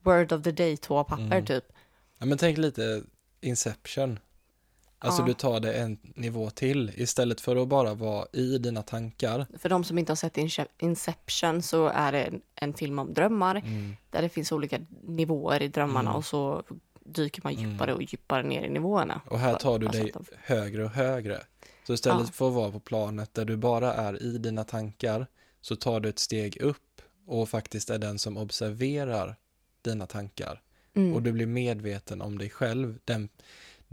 word 0.00 0.32
of 0.32 0.42
the 0.42 0.52
day 0.52 0.76
toapapper 0.76 1.22
Mm. 1.24 1.46
typ. 1.46 1.64
Ja, 2.18 2.26
men 2.26 2.38
tänk 2.38 2.58
lite 2.58 3.02
Inception. 3.40 4.18
Alltså 5.04 5.22
Ja. 5.22 5.26
du 5.26 5.34
tar 5.34 5.60
det 5.60 5.72
en 5.74 5.98
nivå 6.02 6.50
till 6.50 6.92
istället 6.96 7.40
för 7.40 7.56
att 7.56 7.68
bara 7.68 7.94
vara 7.94 8.26
i 8.32 8.58
dina 8.58 8.82
tankar. 8.82 9.46
För 9.58 9.68
de 9.68 9.84
som 9.84 9.98
inte 9.98 10.12
har 10.12 10.16
sett 10.16 10.36
Ince- 10.36 10.66
Inception 10.78 11.62
så 11.62 11.86
är 11.86 12.12
det 12.12 12.22
en, 12.24 12.40
en 12.54 12.74
film 12.74 12.98
om 12.98 13.14
drömmar 13.14 13.56
Mm. 13.56 13.96
där 14.10 14.22
det 14.22 14.28
finns 14.28 14.52
olika 14.52 14.78
nivåer 15.02 15.62
i 15.62 15.68
drömmarna 15.68 16.10
Mm. 16.10 16.16
och 16.16 16.24
så 16.24 16.62
dyker 17.04 17.40
man 17.44 17.52
Mm. 17.54 17.70
djupare 17.70 17.94
och 17.94 18.02
djupare 18.02 18.42
ner 18.42 18.62
i 18.64 18.70
nivåerna. 18.70 19.20
Och 19.26 19.38
här 19.38 19.54
tar 19.54 19.78
du 19.78 19.88
dig 19.88 20.12
högre 20.38 20.84
och 20.84 20.90
högre. 20.90 21.40
Så 21.86 21.92
istället 21.94 22.26
Ja. 22.26 22.32
för 22.32 22.48
att 22.48 22.54
vara 22.54 22.70
på 22.70 22.80
planet 22.80 23.34
där 23.34 23.44
du 23.44 23.56
bara 23.56 23.94
är 23.94 24.22
i 24.22 24.38
dina 24.38 24.64
tankar 24.64 25.26
så 25.60 25.76
tar 25.76 26.00
du 26.00 26.08
ett 26.08 26.18
steg 26.18 26.60
upp 26.62 27.02
och 27.26 27.48
faktiskt 27.48 27.90
är 27.90 27.98
den 27.98 28.18
som 28.18 28.36
observerar 28.36 29.36
dina 29.82 30.06
tankar. 30.06 30.60
Mm. 30.94 31.14
Och 31.14 31.22
du 31.22 31.32
blir 31.32 31.46
medveten 31.46 32.22
om 32.22 32.38
dig 32.38 32.50
själv. 32.50 32.98
Den, 33.04 33.28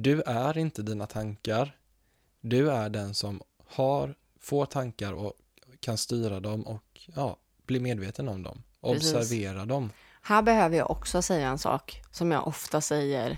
du 0.01 0.21
är 0.21 0.57
inte 0.57 0.81
dina 0.81 1.07
tankar. 1.07 1.75
Du 2.41 2.71
är 2.71 2.89
den 2.89 3.13
som 3.13 3.41
har, 3.67 4.15
får 4.39 4.65
tankar 4.65 5.13
och 5.13 5.33
kan 5.79 5.97
styra 5.97 6.39
dem 6.39 6.61
och 6.67 7.01
ja, 7.15 7.37
bli 7.65 7.79
medveten 7.79 8.29
om 8.29 8.43
dem. 8.43 8.63
Precis. 8.81 9.13
Observera 9.13 9.65
dem. 9.65 9.91
Här 10.21 10.41
behöver 10.41 10.77
jag 10.77 10.91
också 10.91 11.21
säga 11.21 11.49
en 11.49 11.57
sak 11.57 12.01
som 12.11 12.31
jag 12.31 12.47
ofta 12.47 12.81
säger. 12.81 13.37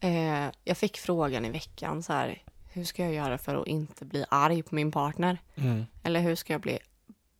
Eh, 0.00 0.50
jag 0.64 0.76
fick 0.76 0.98
frågan 0.98 1.44
i 1.44 1.50
veckan 1.50 2.02
så 2.02 2.12
här, 2.12 2.42
hur 2.72 2.84
ska 2.84 3.02
jag 3.02 3.14
göra 3.14 3.38
för 3.38 3.54
att 3.54 3.66
inte 3.66 4.04
bli 4.04 4.24
arg 4.28 4.62
på 4.62 4.74
min 4.74 4.92
partner? 4.92 5.38
Mm. 5.54 5.84
Eller 6.02 6.20
hur 6.20 6.34
ska 6.34 6.52
jag 6.52 6.60
bli 6.60 6.78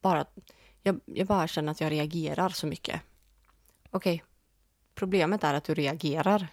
bara, 0.00 0.24
jag, 0.82 1.00
jag 1.04 1.26
bara 1.26 1.48
känner 1.48 1.72
att 1.72 1.80
jag 1.80 1.92
reagerar 1.92 2.48
så 2.48 2.66
mycket. 2.66 3.00
Okej, 3.90 4.24
problemet 4.94 5.44
är 5.44 5.54
att 5.54 5.64
du 5.64 5.74
reagerar. 5.74 6.46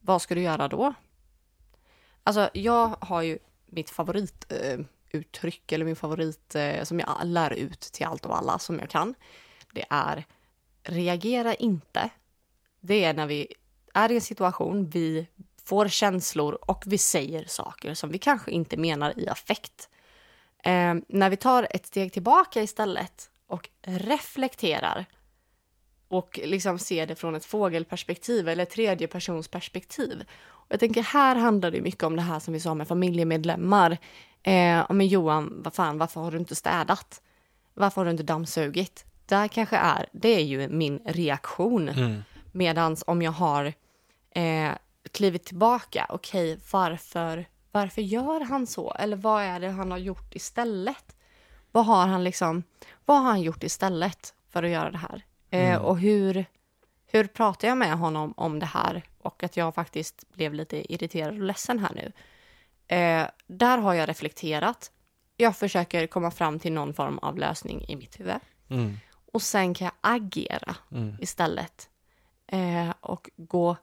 Vad 0.00 0.22
ska 0.22 0.34
du 0.34 0.40
göra 0.42 0.68
då? 0.68 0.94
Alltså, 2.28 2.50
jag 2.52 2.96
har 3.00 3.22
ju 3.22 3.38
mitt 3.66 3.90
favorituttryck, 3.90 5.72
eh, 5.72 5.74
eller 5.74 5.84
min 5.84 5.96
favorit, 5.96 6.54
eh, 6.54 6.84
som 6.84 7.00
jag 7.00 7.16
lär 7.24 7.52
ut 7.52 7.80
till 7.80 8.06
allt 8.06 8.26
och 8.26 8.36
alla 8.36 8.58
som 8.58 8.78
jag 8.78 8.90
kan. 8.90 9.14
Det 9.72 9.84
är 9.90 10.24
reagera 10.82 11.54
inte. 11.54 12.10
Det 12.80 13.04
är 13.04 13.14
när 13.14 13.26
vi 13.26 13.54
är 13.94 14.12
i 14.12 14.14
en 14.14 14.20
situation, 14.20 14.90
vi 14.90 15.26
får 15.64 15.88
känslor 15.88 16.58
och 16.60 16.84
vi 16.86 16.98
säger 16.98 17.44
saker 17.44 17.94
som 17.94 18.10
vi 18.10 18.18
kanske 18.18 18.50
inte 18.50 18.76
menar 18.76 19.18
i 19.18 19.28
affekt. 19.28 19.88
Eh, 20.64 20.94
när 21.08 21.30
vi 21.30 21.36
tar 21.36 21.66
ett 21.70 21.86
steg 21.86 22.12
tillbaka 22.12 22.62
istället 22.62 23.30
och 23.46 23.70
reflekterar 23.82 25.06
och 26.08 26.40
liksom 26.44 26.78
ser 26.78 27.06
det 27.06 27.14
från 27.14 27.34
ett 27.34 27.44
fågelperspektiv 27.44 28.48
eller 28.48 28.64
tredje 28.64 29.08
persons 29.08 29.48
perspektiv. 29.48 30.24
Jag 30.68 30.80
tänker 30.80 31.02
här 31.02 31.36
handlar 31.36 31.70
det 31.70 31.80
mycket 31.80 32.02
om 32.02 32.16
det 32.16 32.22
här 32.22 32.38
som 32.38 32.54
vi 32.54 32.60
sa 32.60 32.74
med 32.74 32.88
familjemedlemmar. 32.88 33.90
Eh, 34.42 34.86
men 34.90 35.06
Johan, 35.06 35.60
vad 35.64 35.74
fan, 35.74 35.98
varför 35.98 36.20
har 36.20 36.30
du 36.30 36.38
inte 36.38 36.54
städat? 36.54 37.22
Varför 37.74 38.00
har 38.00 38.04
du 38.04 38.10
inte 38.10 38.22
dammsugit? 38.22 39.04
Där 39.26 39.48
kanske 39.48 39.76
är, 39.76 40.06
det 40.12 40.28
är 40.28 40.44
ju 40.44 40.68
min 40.68 41.00
reaktion. 41.04 41.88
Mm. 41.88 42.22
Medans 42.52 43.04
om 43.06 43.22
jag 43.22 43.32
har 43.32 43.72
eh, 44.34 44.70
klivit 45.12 45.44
tillbaka, 45.44 46.06
okej, 46.08 46.58
varför, 46.72 47.44
varför 47.72 48.02
gör 48.02 48.40
han 48.40 48.66
så? 48.66 48.92
Eller 48.92 49.16
vad 49.16 49.42
är 49.42 49.60
det 49.60 49.68
han 49.70 49.90
har 49.90 49.98
gjort 49.98 50.34
istället? 50.34 51.16
Vad 51.72 51.86
har 51.86 52.06
han 52.06 52.24
liksom, 52.24 52.62
vad 53.04 53.16
har 53.16 53.24
han 53.24 53.40
gjort 53.42 53.62
istället 53.64 54.34
för 54.50 54.62
att 54.62 54.70
göra 54.70 54.90
det 54.90 54.98
här? 54.98 55.22
Eh, 55.50 55.68
Mm. 55.70 55.82
och 55.82 55.98
hur, 55.98 56.44
hur 57.06 57.26
pratar 57.26 57.68
jag 57.68 57.78
med 57.78 57.92
honom 57.98 58.34
om 58.36 58.58
det 58.58 58.66
här? 58.66 59.02
Och 59.28 59.42
att 59.44 59.56
jag 59.56 59.74
faktiskt 59.74 60.28
blev 60.32 60.54
lite 60.54 60.92
irriterad 60.92 61.34
och 61.34 61.42
ledsen 61.42 61.78
här 61.78 61.92
nu. 61.94 62.12
Eh, 62.96 63.26
där 63.46 63.78
har 63.78 63.94
jag 63.94 64.08
reflekterat. 64.08 64.92
Jag 65.36 65.56
försöker 65.56 66.06
komma 66.06 66.30
fram 66.30 66.58
till 66.58 66.72
någon 66.72 66.94
form 66.94 67.18
av 67.18 67.38
lösning 67.38 67.84
i 67.88 67.96
mitt 67.96 68.20
huvud. 68.20 68.34
Mm. 68.68 68.96
Och 69.32 69.42
sen 69.42 69.74
kan 69.74 69.84
jag 69.84 69.94
agera 70.16 70.76
Mm. 70.92 71.16
istället. 71.20 71.88
Eh, 72.46 72.90
och 73.00 73.30
gå 73.36 73.76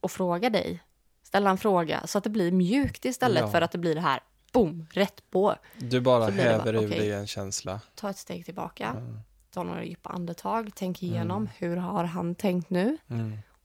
och 0.00 0.10
fråga 0.10 0.50
dig. 0.50 0.82
Ställa 1.22 1.50
en 1.50 1.58
fråga 1.58 2.06
så 2.06 2.18
att 2.18 2.24
det 2.24 2.30
blir 2.30 2.52
mjukt 2.52 3.04
istället 3.04 3.40
Ja. 3.40 3.50
för 3.50 3.62
att 3.62 3.72
det 3.72 3.78
blir 3.78 3.94
det 3.94 4.00
här, 4.00 4.20
boom, 4.52 4.86
rätt 4.92 5.30
på. 5.30 5.56
Du 5.78 6.00
bara 6.00 6.26
Så 6.26 6.32
häver 6.32 6.64
bara, 6.72 6.76
ur 6.82 6.86
okej. 6.86 6.98
dig 6.98 7.12
en 7.12 7.26
känsla. 7.26 7.80
Ta 7.94 8.10
ett 8.10 8.18
steg 8.18 8.44
tillbaka, 8.44 8.86
Mm. 8.88 9.20
ta 9.50 9.62
några 9.62 9.84
djupa 9.84 10.10
andetag, 10.10 10.70
tänk 10.74 11.02
igenom 11.02 11.48
hur 11.58 11.76
har 11.76 12.04
han 12.04 12.34
tänkt 12.34 12.70
nu? 12.70 12.96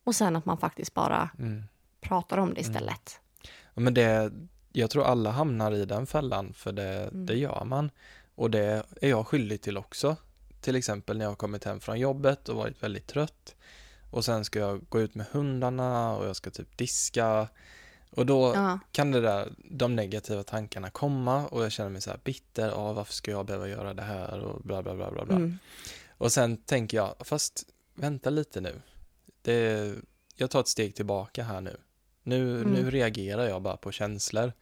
Mm. 0.05 0.09
Och 0.09 0.15
sen 0.15 0.35
att 0.35 0.45
man 0.45 0.57
faktiskt 0.57 0.93
bara 0.93 1.29
Mm. 1.39 1.63
pratar 2.01 2.37
om 2.37 2.53
det 2.53 2.61
istället. 2.61 3.19
Ja, 3.73 3.81
Men 3.81 3.93
det, 3.93 4.31
jag 4.73 4.89
tror 4.89 5.03
alla 5.05 5.31
hamnar 5.31 5.71
i 5.71 5.85
den 5.85 6.07
fällan, 6.07 6.53
för 6.53 6.71
det, 6.71 7.03
Mm. 7.03 7.25
det 7.25 7.35
gör 7.37 7.63
man. 7.65 7.91
Och 8.35 8.51
det 8.51 8.83
är 9.01 9.09
jag 9.09 9.27
skyldig 9.27 9.61
till 9.61 9.77
också. 9.77 10.15
Till 10.61 10.75
exempel 10.75 11.17
när 11.17 11.25
jag 11.25 11.31
har 11.31 11.35
kommit 11.35 11.63
hem 11.63 11.79
från 11.79 11.99
jobbet 11.99 12.49
och 12.49 12.55
varit 12.57 12.83
väldigt 12.83 13.07
trött. 13.07 13.55
Och 14.11 14.25
sen 14.25 14.45
ska 14.45 14.59
jag 14.59 14.81
gå 14.89 15.01
ut 15.01 15.15
med 15.15 15.25
hundarna 15.31 16.15
och 16.15 16.27
jag 16.27 16.35
ska 16.35 16.49
typ 16.51 16.77
diska. 16.77 17.47
Och 18.11 18.25
då 18.25 18.51
Ja, 18.55 18.79
kan 18.91 19.11
det 19.11 19.21
där, 19.21 19.53
de 19.71 19.95
negativa 19.95 20.43
tankarna 20.43 20.89
komma 20.89 21.47
och 21.47 21.63
jag 21.63 21.71
känner 21.71 21.89
mig 21.89 22.01
så 22.01 22.09
här 22.09 22.19
bitter. 22.23 22.69
Ja, 22.69 22.93
varför 22.93 23.13
ska 23.13 23.31
jag 23.31 23.45
behöva 23.45 23.67
göra 23.67 23.93
det 23.93 24.01
här 24.03 24.39
och 24.39 24.61
bla 24.61 24.83
bla 24.83 24.95
bla 24.95 25.11
bla 25.11 25.25
bla. 25.25 25.35
mm, 25.35 25.57
Och 26.17 26.31
sen 26.31 26.57
tänker 26.57 26.97
jag, 26.97 27.15
fast 27.19 27.63
vänta 27.95 28.29
lite 28.29 28.61
nu. 28.61 28.81
Det, 29.45 29.95
jag 30.35 30.49
tar 30.51 30.59
ett 30.59 30.67
steg 30.67 30.95
tillbaka 30.95 31.43
här 31.43 31.61
nu. 31.61 31.77
Nu, 32.23 32.57
Mm. 32.61 32.71
nu 32.73 32.91
reagerar 32.91 33.47
jag 33.47 33.61
bara 33.61 33.77
på 33.77 33.91
känslor. 33.91 34.53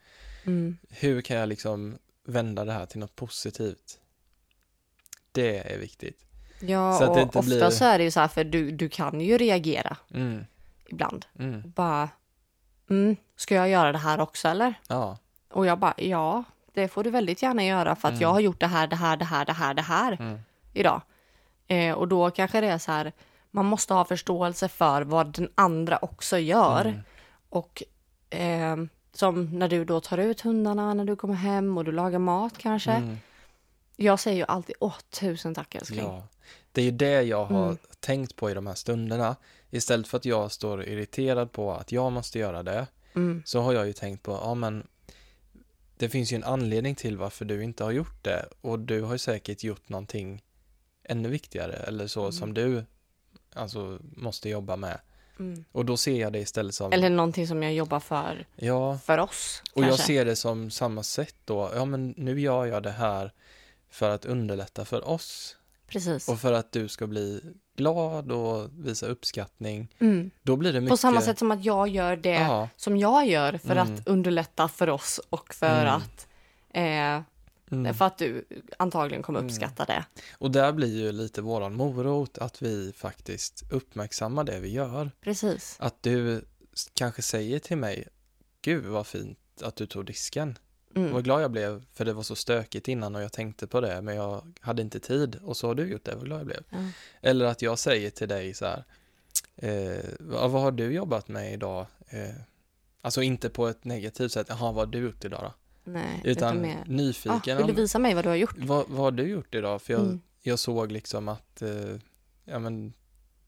mm, 0.45 0.77
Hur 0.89 1.21
kan 1.21 1.37
jag 1.37 1.49
liksom 1.49 1.97
vända 2.25 2.65
det 2.65 2.71
här 2.73 2.85
till 2.85 2.99
något 2.99 3.15
positivt? 3.15 3.99
Det 5.31 5.73
är 5.73 5.77
viktigt. 5.77 6.25
ja 6.61 6.97
Så 6.97 7.03
att 7.03 7.09
och 7.09 7.15
det 7.15 7.21
inte 7.21 7.37
ofta 7.39 7.49
blir- 7.49 7.69
så 7.69 7.85
är 7.85 7.97
det 7.97 8.03
ju 8.03 8.11
så 8.11 8.19
här, 8.19 8.27
för 8.27 8.43
du, 8.43 8.71
du 8.71 8.89
kan 8.89 9.21
ju 9.21 9.37
reagera 9.37 9.97
Mm, 10.13 10.45
ibland. 10.89 11.25
mm, 11.39 11.71
Bara, 11.75 12.09
mm, 12.89 13.15
ska 13.35 13.55
jag 13.55 13.69
göra 13.69 13.91
det 13.91 13.97
här 13.97 14.19
också 14.19 14.47
eller? 14.47 14.73
ja, 14.87 15.17
Och 15.49 15.65
jag 15.65 15.79
bara, 15.79 15.93
ja, 15.97 16.43
det 16.73 16.87
får 16.87 17.03
du 17.03 17.09
väldigt 17.09 17.41
gärna 17.43 17.63
göra 17.65 17.95
för 17.95 18.07
att 18.07 18.11
Mm. 18.11 18.21
jag 18.21 18.29
har 18.29 18.39
gjort 18.39 18.59
det 18.59 18.67
här, 18.67 18.87
det 18.87 18.95
här, 18.95 19.17
det 19.17 19.25
här, 19.25 19.45
det 19.45 19.53
här, 19.53 19.73
det 19.73 19.81
här 19.81 20.11
mm, 20.19 20.39
idag. 20.73 21.01
Eh, 21.67 21.93
och 21.93 22.07
då 22.07 22.31
kanske 22.31 22.61
det 22.61 22.67
är 22.67 22.77
så 22.77 22.91
här, 22.91 23.11
man 23.55 23.65
måste 23.65 23.93
ha 23.93 24.05
förståelse 24.05 24.67
för 24.69 25.01
vad 25.01 25.27
den 25.35 25.49
andra 25.55 25.97
också 26.01 26.37
gör. 26.37 26.85
mm, 26.85 26.99
Och 27.49 27.83
eh, 28.29 28.77
som 29.13 29.45
när 29.59 29.67
du 29.67 29.85
då 29.85 30.01
tar 30.01 30.17
ut 30.17 30.41
hundarna 30.41 30.93
när 30.93 31.05
du 31.05 31.15
kommer 31.15 31.33
hem 31.33 31.77
och 31.77 31.85
du 31.85 31.91
lagar 31.91 32.19
mat 32.19 32.57
kanske. 32.57 32.91
mm, 32.91 33.17
Jag 33.95 34.19
säger 34.19 34.37
ju 34.37 34.45
alltid, 34.47 34.75
åh 34.79 34.95
tusen 35.09 35.53
tack 35.55 35.75
älskling. 35.75 35.99
ja. 36.05 36.27
Det 36.71 36.81
är 36.81 36.85
ju 36.85 36.91
det 36.91 37.21
jag 37.21 37.45
har 37.45 37.63
Mm. 37.65 37.77
tänkt 37.99 38.35
på 38.35 38.51
i 38.51 38.53
de 38.53 38.67
här 38.67 38.73
stunderna. 38.75 39.35
Istället 39.69 40.07
för 40.07 40.17
att 40.17 40.25
jag 40.25 40.51
står 40.51 40.83
irriterad 40.83 41.51
på 41.51 41.71
att 41.71 41.91
jag 41.91 42.11
måste 42.11 42.39
göra 42.39 42.63
det, 42.63 42.87
Mm, 43.15 43.43
så 43.45 43.61
har 43.61 43.73
jag 43.73 43.87
ju 43.87 43.93
tänkt 43.93 44.23
på, 44.23 44.31
ja 44.31 44.53
men 44.55 44.87
det 45.97 46.09
finns 46.09 46.33
ju 46.33 46.35
en 46.35 46.43
anledning 46.43 46.95
till 46.95 47.17
varför 47.17 47.45
du 47.45 47.63
inte 47.63 47.83
har 47.83 47.91
gjort 47.91 48.23
det 48.23 48.45
och 48.61 48.79
du 48.79 49.01
har 49.01 49.11
ju 49.13 49.17
säkert 49.17 49.63
gjort 49.63 49.89
någonting 49.89 50.43
ännu 51.03 51.29
viktigare 51.29 51.73
eller 51.73 52.07
så 52.07 52.19
Mm. 52.21 52.31
som 52.31 52.53
du 52.53 52.85
alltså 53.55 53.99
måste 54.15 54.49
jobba 54.49 54.75
med. 54.75 54.99
mm. 55.39 55.65
Och 55.71 55.85
då 55.85 55.97
ser 55.97 56.21
jag 56.21 56.33
det 56.33 56.39
istället 56.39 56.75
som, 56.75 56.91
Eller 56.91 57.09
någonting 57.09 57.47
som 57.47 57.63
jag 57.63 57.73
jobbar 57.73 57.99
för, 57.99 58.45
ja, 58.55 58.97
för 59.05 59.17
oss. 59.17 59.61
och 59.73 59.83
jag 59.83 59.99
ser 59.99 60.25
det 60.25 60.35
som 60.35 60.71
samma 60.71 61.03
sätt 61.03 61.35
då, 61.45 61.71
ja 61.75 61.85
men 61.85 62.13
nu 62.17 62.39
gör 62.39 62.65
jag 62.65 62.83
det 62.83 62.91
här 62.91 63.31
för 63.89 64.09
att 64.09 64.25
underlätta 64.25 64.85
för 64.85 65.07
oss 65.09 65.57
Precis. 65.87 66.29
och 66.29 66.39
för 66.39 66.53
att 66.53 66.71
du 66.71 66.87
ska 66.87 67.07
bli 67.07 67.41
glad 67.77 68.31
och 68.31 68.69
visa 68.79 69.05
uppskattning. 69.07 69.87
Mm. 69.99 70.31
Då 70.43 70.55
blir 70.55 70.73
det 70.73 70.81
mycket... 70.81 70.91
På 70.93 70.97
samma 70.97 71.21
sätt 71.21 71.39
som 71.39 71.51
att 71.51 71.65
jag 71.65 71.87
gör 71.87 72.15
det 72.15 72.29
Ja, 72.33 72.69
som 72.77 72.97
jag 72.97 73.27
gör 73.27 73.57
för 73.57 73.75
Mm. 73.75 73.93
att 73.95 74.07
underlätta 74.07 74.67
för 74.67 74.89
oss 74.89 75.19
och 75.29 75.53
för 75.53 75.81
Mm. 75.85 75.93
att 75.95 76.27
eh, 76.73 77.21
mm. 77.71 77.93
för 77.93 78.05
att 78.05 78.17
du 78.17 78.45
antagligen 78.77 79.23
kommer 79.23 79.39
Mm. 79.39 79.49
uppskatta 79.49 79.85
det. 79.85 80.05
Och 80.37 80.51
där 80.51 80.71
blir 80.71 80.97
ju 81.01 81.11
lite 81.11 81.41
våran 81.41 81.73
morot 81.73 82.37
att 82.37 82.61
vi 82.61 82.93
faktiskt 82.95 83.63
uppmärksammar 83.71 84.43
det 84.43 84.59
vi 84.59 84.71
gör. 84.71 85.11
Precis. 85.21 85.75
Att 85.79 86.03
du 86.03 86.45
kanske 86.93 87.21
säger 87.21 87.59
till 87.59 87.77
mig, 87.77 88.07
gud 88.61 88.85
vad 88.85 89.07
fint 89.07 89.39
att 89.61 89.75
du 89.75 89.85
tog 89.85 90.05
disken. 90.05 90.57
Mm. 90.95 91.13
Vad 91.13 91.23
glad 91.23 91.41
jag 91.43 91.51
blev, 91.51 91.83
för 91.93 92.05
det 92.05 92.13
var 92.13 92.23
så 92.23 92.35
stökigt 92.35 92.87
innan 92.87 93.15
och 93.15 93.21
jag 93.21 93.31
tänkte 93.31 93.67
på 93.67 93.81
det, 93.81 94.01
men 94.01 94.15
jag 94.15 94.53
hade 94.61 94.81
inte 94.81 94.99
tid 94.99 95.39
och 95.43 95.57
så 95.57 95.67
har 95.67 95.75
du 95.75 95.87
gjort 95.87 96.05
det, 96.05 96.15
vad 96.15 96.25
glad 96.25 96.39
jag 96.39 96.45
blev. 96.45 96.63
Ja. 96.69 96.77
Eller 97.21 97.45
att 97.45 97.61
jag 97.61 97.79
säger 97.79 98.09
till 98.09 98.27
dig 98.27 98.53
så 98.53 98.65
här, 98.65 98.83
eh, 99.55 100.03
vad, 100.19 100.51
vad 100.51 100.61
har 100.61 100.71
du 100.71 100.91
jobbat 100.93 101.27
med 101.27 101.53
idag? 101.53 101.85
Eh, 102.07 102.35
alltså 103.01 103.21
inte 103.21 103.49
på 103.49 103.67
ett 103.67 103.83
negativt 103.83 104.31
sätt, 104.31 104.47
jaha 104.49 104.71
vad 104.71 104.75
har 104.75 104.85
du 104.85 104.99
gjort 104.99 105.25
idag 105.25 105.41
då? 105.43 105.53
Nej, 105.83 106.21
Utan 106.23 106.61
mer... 106.61 106.77
Ah, 106.81 106.83
nyfiken. 106.91 107.57
vill 107.57 107.67
du 107.67 107.73
visa 107.73 107.99
mig 107.99 108.13
vad 108.13 108.25
du 108.25 108.29
har 108.29 108.35
gjort? 108.35 108.55
vad, 108.57 108.89
vad 108.89 108.99
har 108.99 109.11
du 109.11 109.23
gjort 109.23 109.55
idag? 109.55 109.81
För 109.81 109.93
jag, 109.93 110.01
Mm. 110.01 110.21
jag 110.41 110.59
såg 110.59 110.91
liksom 110.91 111.27
att 111.27 111.61
eh, 111.61 111.95
ja, 112.45 112.59
men 112.59 112.93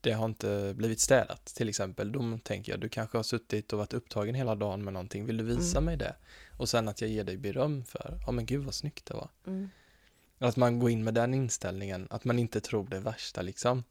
det 0.01 0.11
har 0.11 0.25
inte 0.25 0.73
blivit 0.77 0.99
städat 0.99 1.45
till 1.45 1.69
exempel. 1.69 2.11
Då 2.11 2.39
tänker 2.43 2.71
jag, 2.71 2.79
du 2.81 2.89
kanske 2.89 3.17
har 3.17 3.23
suttit 3.23 3.73
och 3.73 3.79
varit 3.79 3.93
upptagen 3.93 4.35
hela 4.35 4.55
dagen 4.55 4.83
med 4.83 4.93
någonting. 4.93 5.25
Vill 5.25 5.37
du 5.37 5.43
visa 5.43 5.77
Mm. 5.77 5.85
mig 5.85 5.97
det? 5.97 6.15
Och 6.57 6.69
sen 6.69 6.87
att 6.87 7.01
jag 7.01 7.09
ger 7.09 7.23
dig 7.23 7.37
beröm 7.37 7.83
för, 7.83 8.19
ja 8.25 8.31
men 8.31 8.45
gud 8.45 8.63
vad 8.65 8.73
snyggt 8.73 9.05
det 9.05 9.13
var. 9.13 9.29
Mm. 9.47 9.69
Att 10.39 10.55
man 10.55 10.79
går 10.79 10.89
in 10.89 11.03
med 11.03 11.13
den 11.13 11.33
inställningen, 11.33 12.07
att 12.09 12.25
man 12.25 12.39
inte 12.39 12.61
tror 12.61 12.87
det 12.89 12.99
värsta 12.99 13.41
liksom. 13.41 13.83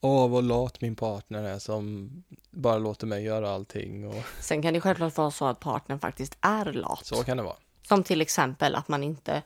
Åh, 0.00 0.28
vad 0.30 0.44
lat 0.44 0.80
min 0.80 0.96
partner 0.96 1.42
är 1.42 1.58
som 1.58 2.10
bara 2.50 2.78
låter 2.78 3.06
mig 3.06 3.24
göra 3.24 3.50
allting 3.50 4.06
och 4.08 4.22
Sen 4.40 4.62
kan 4.62 4.74
det 4.74 4.80
självklart 4.80 5.16
vara 5.16 5.30
så 5.30 5.44
att 5.46 5.60
partnern 5.60 5.98
faktiskt 6.00 6.38
är 6.40 6.72
lat. 6.72 7.06
så 7.06 7.24
kan 7.24 7.36
det 7.36 7.42
vara. 7.42 7.56
Som 7.88 8.02
till 8.02 8.20
exempel 8.20 8.74
att 8.74 8.88
man 8.88 9.02
inte 9.02 9.42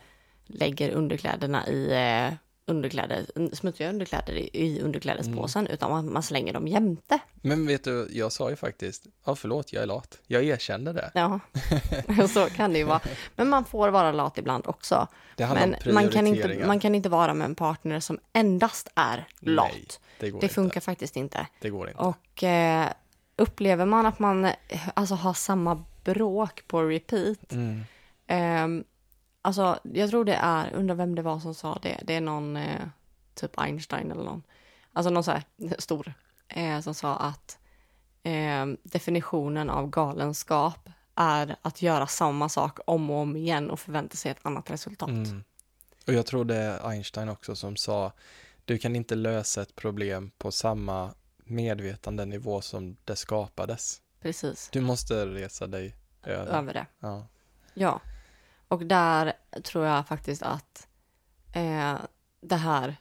lägger 0.47 0.91
underkläderna 0.91 1.68
i 1.68 1.93
eh, 1.93 2.34
underkläder, 2.68 3.26
smutsiga 3.55 3.89
underkläder 3.89 4.32
i, 4.32 4.51
i 4.53 4.80
underklädespåsen 4.80 5.61
Mm. 5.61 5.72
utan 5.74 5.91
man, 5.91 6.12
man 6.12 6.22
slänger 6.22 6.53
dem 6.53 6.68
jämte. 6.68 7.18
Men 7.34 7.66
vet 7.66 7.84
du, 7.84 8.09
jag 8.11 8.32
sa 8.32 8.51
ju 8.51 8.57
faktiskt, 8.57 9.07
ja 9.24 9.34
förlåt, 9.34 9.72
jag 9.72 9.82
är 9.82 9.87
lat. 9.87 10.18
Jag 10.26 10.45
erkände 10.45 10.93
det. 10.93 11.11
Ja, 11.14 11.41
så 12.28 12.47
kan 12.47 12.72
det 12.72 12.78
ju 12.78 12.84
vara. 12.84 13.01
Men 13.37 13.49
man 13.49 13.64
får 13.64 13.89
vara 13.89 14.12
lat 14.12 14.39
ibland 14.39 14.66
också. 14.66 15.09
Det 15.37 15.47
Men 15.47 15.95
man 15.95 16.09
kan, 16.09 16.26
inte, 16.26 16.66
man 16.66 16.80
kan 16.80 16.95
inte 16.95 17.09
vara 17.09 17.34
med 17.34 17.45
en 17.45 17.55
partner 17.55 18.01
som 18.01 18.18
endast 18.32 18.89
är 18.95 19.28
lat. 19.41 19.70
Nej, 19.72 19.87
det 20.20 20.26
det 20.26 20.34
inte. 20.34 20.49
funkar 20.49 20.80
faktiskt 20.80 21.16
inte. 21.16 21.47
Det 21.61 21.70
går 21.70 21.89
inte. 21.89 22.03
Och 22.03 22.43
eh, 22.45 22.89
upplever 23.37 23.87
man 23.87 24.07
att 24.07 24.18
man 24.18 24.45
eh, 24.45 24.53
alltså, 24.95 25.14
har 25.14 25.34
samma 25.34 25.84
bråk 26.05 26.62
på 26.66 26.82
repeat. 26.82 27.53
Mm. 27.53 27.84
Ehm, 28.27 28.85
alltså, 29.43 29.79
jag 29.83 30.11
tror 30.11 30.24
det 30.24 30.35
är, 30.35 30.74
undrar 30.74 30.95
vem 30.95 31.14
det 31.14 31.22
var 31.22 31.39
som 31.39 31.55
sa 31.55 31.79
det. 31.83 32.01
Det 32.05 32.14
är 32.14 32.20
någon, 32.20 32.57
eh, 32.57 32.87
typ 33.35 33.59
Einstein 33.61 34.11
eller 34.11 34.24
någon. 34.24 34.43
Alltså 34.93 35.11
någon 35.11 35.24
så 35.24 35.31
här 35.31 35.43
stor, 35.79 36.12
eh, 36.49 36.81
som 36.81 36.95
sa 36.95 37.16
att 37.16 37.59
eh, 38.22 38.66
definitionen 38.83 39.70
av 39.70 39.91
galenskap 39.91 40.89
är 41.14 41.57
att 41.62 41.83
göra 41.83 42.07
samma 42.07 42.49
sak 42.49 42.79
om 42.87 43.11
och 43.11 43.16
om 43.16 43.37
igen 43.37 43.70
och 43.70 43.81
förvänta 43.81 44.16
sig 44.16 44.31
ett 44.31 44.39
annat 44.47 44.70
resultat. 44.70 45.09
Mm. 45.09 45.45
Och 46.07 46.12
jag 46.12 46.27
tror 46.27 46.45
det 46.45 46.57
är 46.57 46.89
Einstein 46.89 47.29
också 47.29 47.57
som 47.57 47.77
sa, 47.77 48.12
du 48.64 48.79
kan 48.79 48.97
inte 48.97 49.14
lösa 49.14 49.62
ett 49.62 49.77
problem 49.77 50.31
på 50.39 50.53
samma 50.53 51.14
medvetandenivå 51.45 52.61
som 52.61 52.97
det 53.05 53.16
skapades. 53.16 54.01
Precis, 54.20 54.68
Du 54.72 54.81
måste 54.81 55.27
resa 55.27 55.66
dig 55.66 55.95
över. 56.22 56.59
över 56.59 56.74
det. 56.74 56.87
Ja. 57.01 57.27
Ja, 57.74 58.01
och 58.69 58.87
där 58.87 59.33
tror 59.64 59.87
jag 59.87 60.09
faktiskt 60.09 60.43
att 60.43 60.89
eh, 61.53 61.95
det 62.41 62.57
här, 62.57 62.97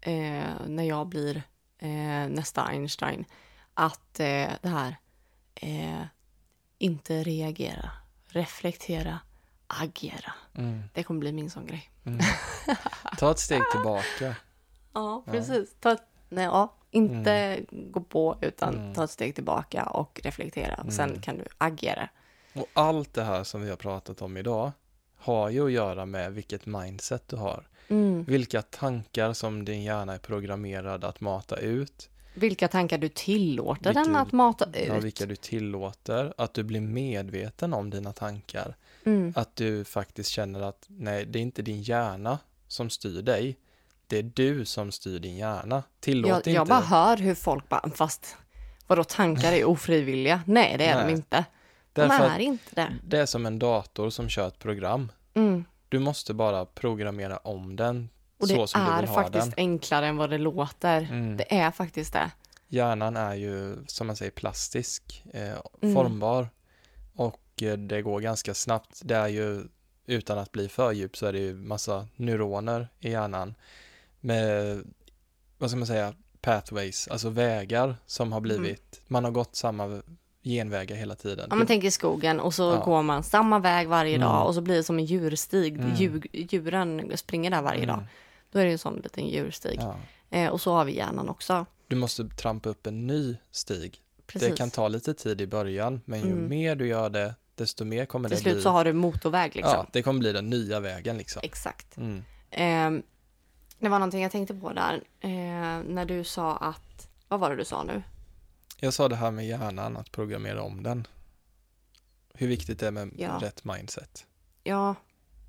eh, 0.00 0.50
när 0.66 0.82
jag 0.84 1.06
blir 1.08 1.42
eh, 1.78 2.28
nästa 2.28 2.62
Einstein, 2.64 3.24
att 3.74 4.20
eh, 4.20 4.50
det 4.62 4.68
här, 4.68 4.96
eh, 5.54 6.02
inte 6.78 7.22
reagera, 7.22 7.90
reflektera, 8.24 9.18
agera. 9.66 10.32
Mm. 10.54 10.82
Det 10.92 11.02
kommer 11.02 11.20
bli 11.20 11.32
min 11.32 11.50
sån 11.50 11.66
grej. 11.66 11.90
Mm. 12.04 12.20
Ta 13.18 13.30
ett 13.30 13.38
steg 13.38 13.62
tillbaka. 13.72 14.36
Ja, 14.94 15.22
precis. 15.26 15.76
Ta 15.80 15.96
nej, 16.28 16.44
ja, 16.44 16.74
inte 16.90 17.60
gå 17.70 18.00
på 18.00 18.38
utan 18.40 18.74
Mm. 18.74 18.94
ta 18.94 19.04
ett 19.04 19.10
steg 19.10 19.34
tillbaka 19.34 19.84
och 19.86 20.20
reflektera. 20.24 20.84
Sen 20.90 21.08
Mm. 21.10 21.22
kan 21.22 21.36
du 21.36 21.44
agera. 21.58 22.08
Och 22.54 22.66
allt 22.72 23.14
det 23.14 23.24
här 23.24 23.44
som 23.44 23.62
vi 23.62 23.70
har 23.70 23.76
pratat 23.76 24.22
om 24.22 24.36
idag 24.36 24.72
har 25.22 25.48
ju 25.50 25.66
att 25.66 25.72
göra 25.72 26.06
med 26.06 26.32
vilket 26.32 26.66
mindset 26.66 27.28
du 27.28 27.36
har. 27.36 27.68
Mm. 27.88 28.24
Vilka 28.24 28.62
tankar 28.62 29.32
som 29.32 29.64
din 29.64 29.82
hjärna 29.82 30.14
är 30.14 30.18
programmerad 30.18 31.04
att 31.04 31.20
mata 31.20 31.56
ut. 31.56 32.08
Vilka 32.34 32.68
tankar 32.68 32.98
du 32.98 33.08
tillåter 33.08 33.84
Vilka- 33.84 34.02
den 34.04 34.16
att 34.16 34.32
mata 34.32 34.64
ut. 34.64 34.88
Ja, 34.88 34.98
vilka 34.98 35.26
du 35.26 35.36
tillåter. 35.36 36.34
Att 36.38 36.54
du 36.54 36.62
blir 36.62 36.80
medveten 36.80 37.74
om 37.74 37.90
dina 37.90 38.12
tankar. 38.12 38.76
mm. 39.04 39.32
Att 39.36 39.56
du 39.56 39.84
faktiskt 39.84 40.30
känner 40.30 40.60
att 40.60 40.84
nej, 40.88 41.26
det 41.26 41.38
är 41.38 41.42
inte 41.42 41.62
din 41.62 41.82
hjärna 41.82 42.38
som 42.68 42.90
styr 42.90 43.22
dig. 43.22 43.56
Det 44.06 44.18
är 44.18 44.22
du 44.22 44.64
som 44.64 44.92
styr 44.92 45.18
din 45.18 45.36
hjärna. 45.36 45.82
Tillåt 46.00 46.28
Jag, 46.28 46.38
inte. 46.38 46.50
jag 46.50 46.66
bara 46.66 46.80
hör 46.80 47.16
hur 47.16 47.34
folk 47.34 47.68
bara, 47.68 47.90
fast 47.94 48.36
vadå 48.86 49.04
tankar 49.04 49.52
är 49.52 49.64
ofrivilliga? 49.64 50.40
Nej, 50.46 50.78
det 50.78 50.84
är 50.86 50.98
de 51.06 51.12
Nej. 51.30 51.44
De 51.92 52.10
är 52.10 52.38
inte 52.38 52.74
det. 52.74 52.96
det 53.04 53.18
är 53.18 53.26
som 53.26 53.46
en 53.46 53.58
dator 53.58 54.10
som 54.10 54.28
kör 54.28 54.48
ett 54.48 54.58
program. 54.58 55.12
Mm. 55.34 55.64
Du 55.88 55.98
måste 55.98 56.34
bara 56.34 56.66
programmera 56.66 57.36
om 57.36 57.76
den 57.76 58.08
Och 58.38 58.48
det 58.48 58.54
så 58.54 58.66
som 58.66 58.84
du 58.84 58.90
är 58.90 59.00
vill 59.00 59.08
ha 59.08 59.14
faktiskt 59.14 59.44
den. 59.44 59.54
enklare 59.56 60.06
än 60.06 60.16
vad 60.16 60.30
det 60.30 60.38
låter. 60.38 61.02
Mm. 61.02 61.36
Det 61.36 61.54
är 61.54 61.70
faktiskt 61.70 62.12
det. 62.12 62.30
Hjärnan 62.68 63.16
är 63.16 63.34
ju, 63.34 63.76
som 63.86 64.06
man 64.06 64.16
säger, 64.16 64.30
plastisk, 64.32 65.22
eh, 65.32 65.56
Mm. 65.82 65.94
formbar 65.94 66.48
och 67.14 67.62
eh, 67.62 67.76
det 67.78 68.02
går 68.02 68.20
ganska 68.20 68.54
snabbt. 68.54 69.00
Det 69.04 69.16
är 69.16 69.28
ju, 69.28 69.64
utan 70.06 70.38
att 70.38 70.52
bli 70.52 70.68
för 70.68 70.92
djup, 70.92 71.16
så 71.16 71.26
är 71.26 71.32
det 71.32 71.38
ju 71.38 71.54
massa 71.54 72.08
neuroner 72.16 72.88
i 73.00 73.10
hjärnan 73.10 73.54
med, 74.20 74.80
vad 75.58 75.70
ska 75.70 75.76
man 75.78 75.86
säga, 75.86 76.14
pathways, 76.40 77.08
alltså 77.08 77.28
vägar 77.28 77.96
som 78.06 78.32
har 78.32 78.40
blivit, 78.40 79.00
man 79.06 79.24
har 79.24 79.30
gått 79.30 79.56
samma 79.56 80.02
genvägar 80.44 80.96
hela 80.96 81.14
tiden. 81.14 81.38
Mm. 81.38 81.48
Ja, 81.50 81.56
man 81.56 81.66
tänker 81.66 81.88
i 81.88 81.90
skogen 81.90 82.40
och 82.40 82.54
så 82.54 82.62
Ja. 82.62 82.84
går 82.84 83.02
man 83.02 83.22
samma 83.22 83.58
väg 83.58 83.88
varje 83.88 84.14
Mm. 84.14 84.28
dag 84.28 84.46
och 84.46 84.54
så 84.54 84.60
blir 84.60 84.74
det 84.76 84.82
som 84.84 84.98
en 84.98 85.04
djurstig. 85.04 85.76
Mm. 85.78 85.94
Djur, 85.94 86.26
djuren 86.32 87.12
springer 87.14 87.50
där 87.50 87.62
varje 87.62 87.86
dag. 87.86 87.94
Mm. 87.96 88.06
Då 88.52 88.58
är 88.58 88.64
det 88.64 88.72
en 88.72 88.78
sån 88.78 88.96
liten 89.04 89.26
djurstig. 89.28 89.78
Ja. 89.82 89.96
Eh, 90.30 90.48
och 90.50 90.60
så 90.60 90.72
har 90.74 90.84
vi 90.84 90.96
hjärnan 90.96 91.28
också. 91.28 91.66
Du 91.88 91.96
måste 91.96 92.24
trampa 92.28 92.68
upp 92.68 92.86
en 92.86 93.06
ny 93.06 93.36
stig. 93.50 93.98
Precis. 94.26 94.48
Det 94.48 94.56
kan 94.56 94.70
ta 94.70 94.88
lite 94.88 95.14
tid 95.14 95.40
i 95.40 95.46
början, 95.46 96.00
men 96.04 96.20
ju 96.20 96.26
Mm. 96.32 96.48
mer 96.48 96.76
du 96.76 96.86
gör 96.86 97.10
det, 97.10 97.34
desto 97.54 97.84
mer 97.84 98.04
kommer 98.04 98.28
Till 98.28 98.36
det 98.36 98.42
slut 98.42 98.54
bli. 98.54 98.62
så 98.62 98.70
har 98.70 98.84
du 98.84 98.92
motorväg 98.92 99.56
liksom. 99.56 99.72
Ja, 99.74 99.86
det 99.92 100.02
kommer 100.02 100.20
bli 100.20 100.32
den 100.32 100.50
nya 100.50 100.80
vägen 100.80 101.18
liksom. 101.18 101.40
Exakt. 101.44 101.96
Mm. 101.96 102.24
Eh, 102.50 103.02
det 103.78 103.88
var 103.88 103.98
någonting 103.98 104.22
jag 104.22 104.32
tänkte 104.32 104.54
på 104.54 104.72
där. 104.72 105.02
Eh, 105.20 105.30
när 105.88 106.04
du 106.04 106.24
sa 106.24 106.56
att, 106.56 107.08
vad 107.28 107.40
var 107.40 107.50
det 107.50 107.56
du 107.56 107.64
sa 107.64 107.82
nu? 107.84 108.02
Jag 108.84 108.92
sa 108.94 109.08
det 109.08 109.16
här 109.16 109.30
med 109.30 109.46
hjärnan, 109.46 109.96
att 109.96 110.12
programmera 110.12 110.62
om 110.62 110.82
den. 110.82 111.06
Hur 112.34 112.48
viktigt 112.48 112.78
det 112.78 112.86
är 112.86 112.90
med 112.90 113.10
Ja. 113.18 113.38
rätt 113.40 113.64
mindset. 113.64 114.26
Ja, 114.64 114.94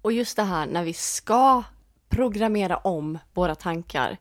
och 0.01 0.11
just 0.11 0.35
det 0.35 0.43
här 0.43 0.65
när 0.65 0.83
vi 0.83 0.93
ska 0.93 1.63
programmera 2.09 2.77
om 2.77 3.19
våra 3.33 3.55
tankar. 3.55 4.17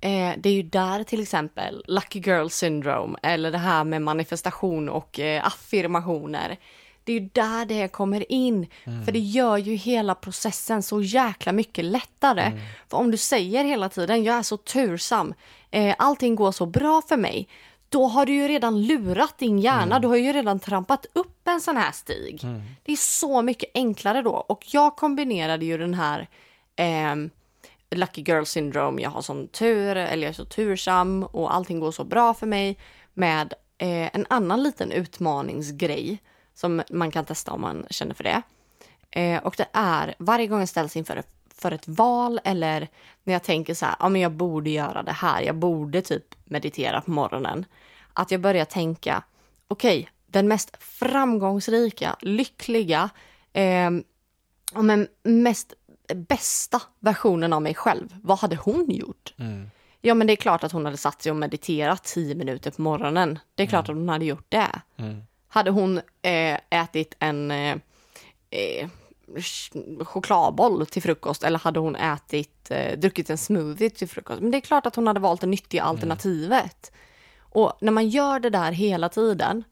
Eh, 0.00 0.32
det 0.38 0.48
är 0.48 0.52
ju 0.52 0.62
där 0.62 1.04
till 1.04 1.22
exempel 1.22 1.84
Lucky 1.88 2.20
Girl 2.20 2.48
Syndrome 2.48 3.18
eller 3.22 3.50
det 3.52 3.58
här 3.58 3.84
med 3.84 4.02
manifestation 4.02 4.88
och 4.88 5.20
eh, 5.20 5.46
affirmationer. 5.46 6.56
Det 7.04 7.12
är 7.12 7.20
ju 7.20 7.28
där 7.32 7.64
det 7.66 7.88
kommer 7.88 8.32
in. 8.32 8.66
För 9.04 9.12
det 9.12 9.18
gör 9.18 9.56
ju 9.56 9.74
hela 9.74 10.14
processen 10.14 10.82
så 10.82 11.02
jäkla 11.02 11.52
mycket 11.52 11.84
lättare. 11.84 12.60
För 12.88 12.96
om 12.96 13.10
du 13.10 13.16
säger 13.16 13.64
hela 13.64 13.88
tiden, 13.88 14.24
jag 14.24 14.36
är 14.36 14.42
så 14.42 14.56
tursam, 14.56 15.34
eh, 15.70 15.94
allting 15.98 16.34
går 16.34 16.52
så 16.52 16.66
bra 16.66 17.02
för 17.08 17.16
mig. 17.16 17.48
Då 17.90 18.06
har 18.06 18.26
du 18.26 18.32
ju 18.32 18.48
redan 18.48 18.82
lurat 18.82 19.38
din 19.38 19.58
hjärna, 19.58 19.98
du 19.98 20.08
har 20.08 20.16
ju 20.16 20.32
redan 20.32 20.60
trampat 20.60 21.06
upp 21.12 21.48
en 21.48 21.60
sån 21.60 21.76
här 21.76 21.92
stig. 21.92 22.40
Det 22.82 22.92
är 22.92 22.96
så 22.96 23.42
mycket 23.42 23.70
enklare 23.74 24.22
då. 24.22 24.30
Och 24.30 24.64
jag 24.66 24.96
kombinerade 24.96 25.64
ju 25.64 25.78
den 25.78 25.94
här 25.94 26.28
ehm, 26.76 27.30
Lucky 27.90 28.22
Girl 28.22 28.44
Syndrome, 28.44 29.02
jag 29.02 29.10
har 29.10 29.22
sån 29.22 29.48
tur, 29.48 29.96
eller 29.96 30.22
jag 30.22 30.28
är 30.28 30.32
så 30.32 30.44
tursam 30.44 31.22
och 31.22 31.54
allting 31.54 31.80
går 31.80 31.92
så 31.92 32.04
bra 32.04 32.34
för 32.34 32.46
mig 32.46 32.78
med 33.14 33.54
eh, 33.78 34.16
en 34.16 34.26
annan 34.28 34.62
liten 34.62 34.92
utmaningsgrej 34.92 36.22
som 36.54 36.82
man 36.90 37.10
kan 37.10 37.24
testa 37.24 37.52
om 37.52 37.60
man 37.60 37.86
känner 37.90 38.14
för 38.14 38.24
det. 38.24 38.42
Eh, 39.10 39.42
och 39.42 39.54
det 39.56 39.68
är 39.72 40.14
varje 40.18 40.46
gång 40.46 40.58
jag 40.60 40.68
ställs 40.68 40.96
inför 40.96 41.16
för 41.60 41.72
ett 41.72 41.88
val 41.88 42.40
eller 42.44 42.88
när 43.24 43.32
jag 43.32 43.42
tänker 43.42 43.74
så 43.74 43.86
här, 43.86 43.96
ja 43.98 44.08
men 44.08 44.20
jag 44.20 44.32
borde 44.32 44.70
göra 44.70 45.02
det 45.02 45.12
här, 45.12 45.42
jag 45.42 45.54
borde 45.54 46.02
typ 46.02 46.24
meditera 46.44 47.00
på 47.00 47.10
morgonen. 47.10 47.64
Att 48.12 48.30
jag 48.30 48.40
börjar 48.40 48.64
tänka, 48.64 49.22
okej, 49.68 50.08
den 50.26 50.48
mest 50.48 50.76
framgångsrika, 50.80 52.16
lyckliga, 52.20 53.10
eh, 53.52 53.90
ja, 54.74 54.82
men 54.82 55.08
mest 55.22 55.74
bästa 56.14 56.82
versionen 56.98 57.52
av 57.52 57.62
mig 57.62 57.74
själv, 57.74 58.16
vad 58.22 58.38
hade 58.38 58.56
hon 58.56 58.90
gjort? 58.90 59.34
Mm. 59.38 59.70
Ja, 60.00 60.14
men 60.14 60.26
det 60.26 60.32
är 60.32 60.36
klart 60.36 60.64
att 60.64 60.72
hon 60.72 60.84
hade 60.84 60.96
satt 60.96 61.22
sig 61.22 61.30
och 61.30 61.36
mediterat 61.36 62.04
tio 62.04 62.34
minuter 62.34 62.70
på 62.70 62.82
morgonen. 62.82 63.38
Det 63.54 63.62
är 63.62 63.66
klart 63.66 63.88
att 63.88 63.96
hon 63.96 64.08
hade 64.08 64.24
gjort 64.24 64.46
det. 64.48 64.80
Mm. 64.96 65.22
Hade 65.48 65.70
hon 65.70 65.98
eh, 66.22 66.58
ätit 66.70 67.14
en 67.18 67.50
eh, 67.50 67.76
eh, 68.50 68.88
chokladboll 70.04 70.86
till 70.86 71.02
frukost 71.02 71.44
eller 71.44 71.58
hade 71.58 71.80
hon 71.80 71.96
ätit, 71.96 72.70
eh, 72.70 72.98
druckit 72.98 73.30
en 73.30 73.38
smoothie 73.38 73.90
till 73.90 74.08
frukost? 74.08 74.40
Men 74.40 74.50
det 74.50 74.58
är 74.58 74.60
klart 74.60 74.86
att 74.86 74.96
hon 74.96 75.06
hade 75.06 75.20
valt 75.20 75.40
det 75.40 75.46
nyttiga 75.46 75.82
alternativet. 75.82 76.92
Och 77.40 77.72
när 77.80 77.92
man 77.92 78.08
gör 78.08 78.40
det 78.40 78.50
där 78.50 78.72
hela 78.72 79.08
tiden 79.08 79.64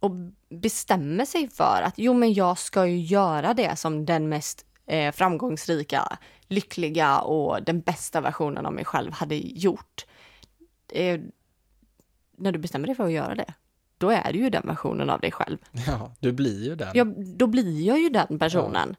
och 0.00 0.10
bestämmer 0.48 1.24
sig 1.24 1.50
för 1.50 1.82
att 1.84 1.94
jo 1.96 2.14
men 2.14 2.32
jag 2.32 2.58
ska 2.58 2.86
ju 2.86 3.00
göra 3.00 3.54
det 3.54 3.78
som 3.78 4.06
den 4.06 4.28
mest 4.28 4.66
eh, 4.86 5.12
framgångsrika, 5.12 6.18
lyckliga 6.48 7.18
och 7.18 7.62
den 7.62 7.80
bästa 7.80 8.20
versionen 8.20 8.66
av 8.66 8.72
mig 8.72 8.84
själv 8.84 9.12
hade 9.12 9.36
gjort. 9.36 10.06
Eh, 10.92 11.20
när 12.36 12.52
du 12.52 12.58
bestämmer 12.58 12.86
dig 12.86 12.96
för 12.96 13.04
att 13.04 13.12
göra 13.12 13.34
det, 13.34 13.54
då 13.98 14.10
är 14.10 14.32
du 14.32 14.38
ju 14.38 14.50
den 14.50 14.62
versionen 14.66 15.10
av 15.10 15.20
dig 15.20 15.32
själv. 15.32 15.58
Ja, 15.86 16.12
du 16.20 16.32
blir 16.32 16.64
ju 16.64 16.74
den. 16.74 16.90
Ja, 16.94 17.04
då 17.16 17.46
blir 17.46 17.86
jag 17.86 18.00
ju 18.00 18.08
den 18.08 18.38
personen. 18.38 18.96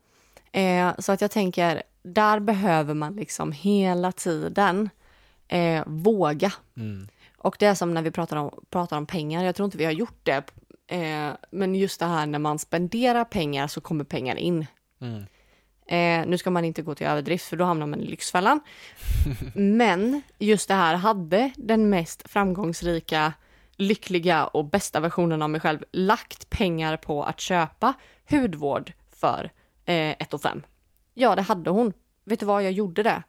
Eh, 0.52 0.91
så 1.00 1.12
att 1.12 1.22
jag 1.22 1.32
tänker, 1.32 1.84
där 2.04 2.39
behöver 2.39 2.93
man 2.93 3.16
liksom 3.16 3.52
hela 3.52 4.12
tiden 4.12 4.89
eh, 5.48 5.84
våga. 5.86 6.54
Mm. 6.78 7.08
Och 7.38 7.56
det 7.60 7.66
är 7.66 7.76
som 7.76 7.93
när 7.93 8.02
vi 8.02 8.12
pratar 8.12 8.38
om, 8.38 8.52
pratar 8.70 8.98
om 8.98 9.06
pengar, 9.06 9.43
jag 9.43 9.56
tror 9.56 9.66
inte 9.66 9.78
vi 9.78 9.86
har 9.86 9.91
gjort 9.91 10.20
det. 10.24 10.43
Eh, 10.88 11.32
men 11.52 11.76
just 11.76 12.00
det 12.00 12.06
här 12.06 12.26
när 12.26 12.39
man 12.39 12.60
spenderar 12.60 13.26
pengar 13.26 13.68
så 13.68 13.82
kommer 13.82 14.04
pengar 14.04 14.36
in. 14.36 14.66
Mm. 15.02 15.26
Eh, 15.88 16.28
nu 16.28 16.38
ska 16.38 16.50
man 16.50 16.66
inte 16.66 16.82
gå 16.82 16.96
till 16.96 17.08
överdrift 17.08 17.46
för 17.46 17.58
då 17.58 17.66
hamnar 17.66 17.88
man 17.88 18.02
i 18.02 18.06
Lyxfällan. 18.06 18.60
Men 19.56 20.22
just 20.39 20.68
det 20.68 20.74
här, 20.74 20.96
hade 20.96 21.52
den 21.56 21.89
mest 21.89 22.30
framgångsrika, 22.30 23.34
lyckliga 23.78 24.47
och 24.47 24.65
bästa 24.65 24.99
versionen 24.99 25.41
av 25.41 25.49
mig 25.49 25.61
själv 25.61 25.84
lagt 25.91 26.49
pengar 26.49 26.97
på 26.97 27.23
att 27.23 27.39
köpa 27.39 27.93
hudvård 28.30 28.93
för 29.11 29.51
eh, 29.86 30.09
1 30.09 30.34
5? 30.43 30.61
Ja, 31.13 31.36
det 31.36 31.41
hade 31.41 31.69
hon. 31.69 31.93
Vet 32.23 32.39
du 32.39 32.45
vad, 32.45 32.63
jag 32.63 32.71
gjorde 32.71 33.03
det. 33.03 33.23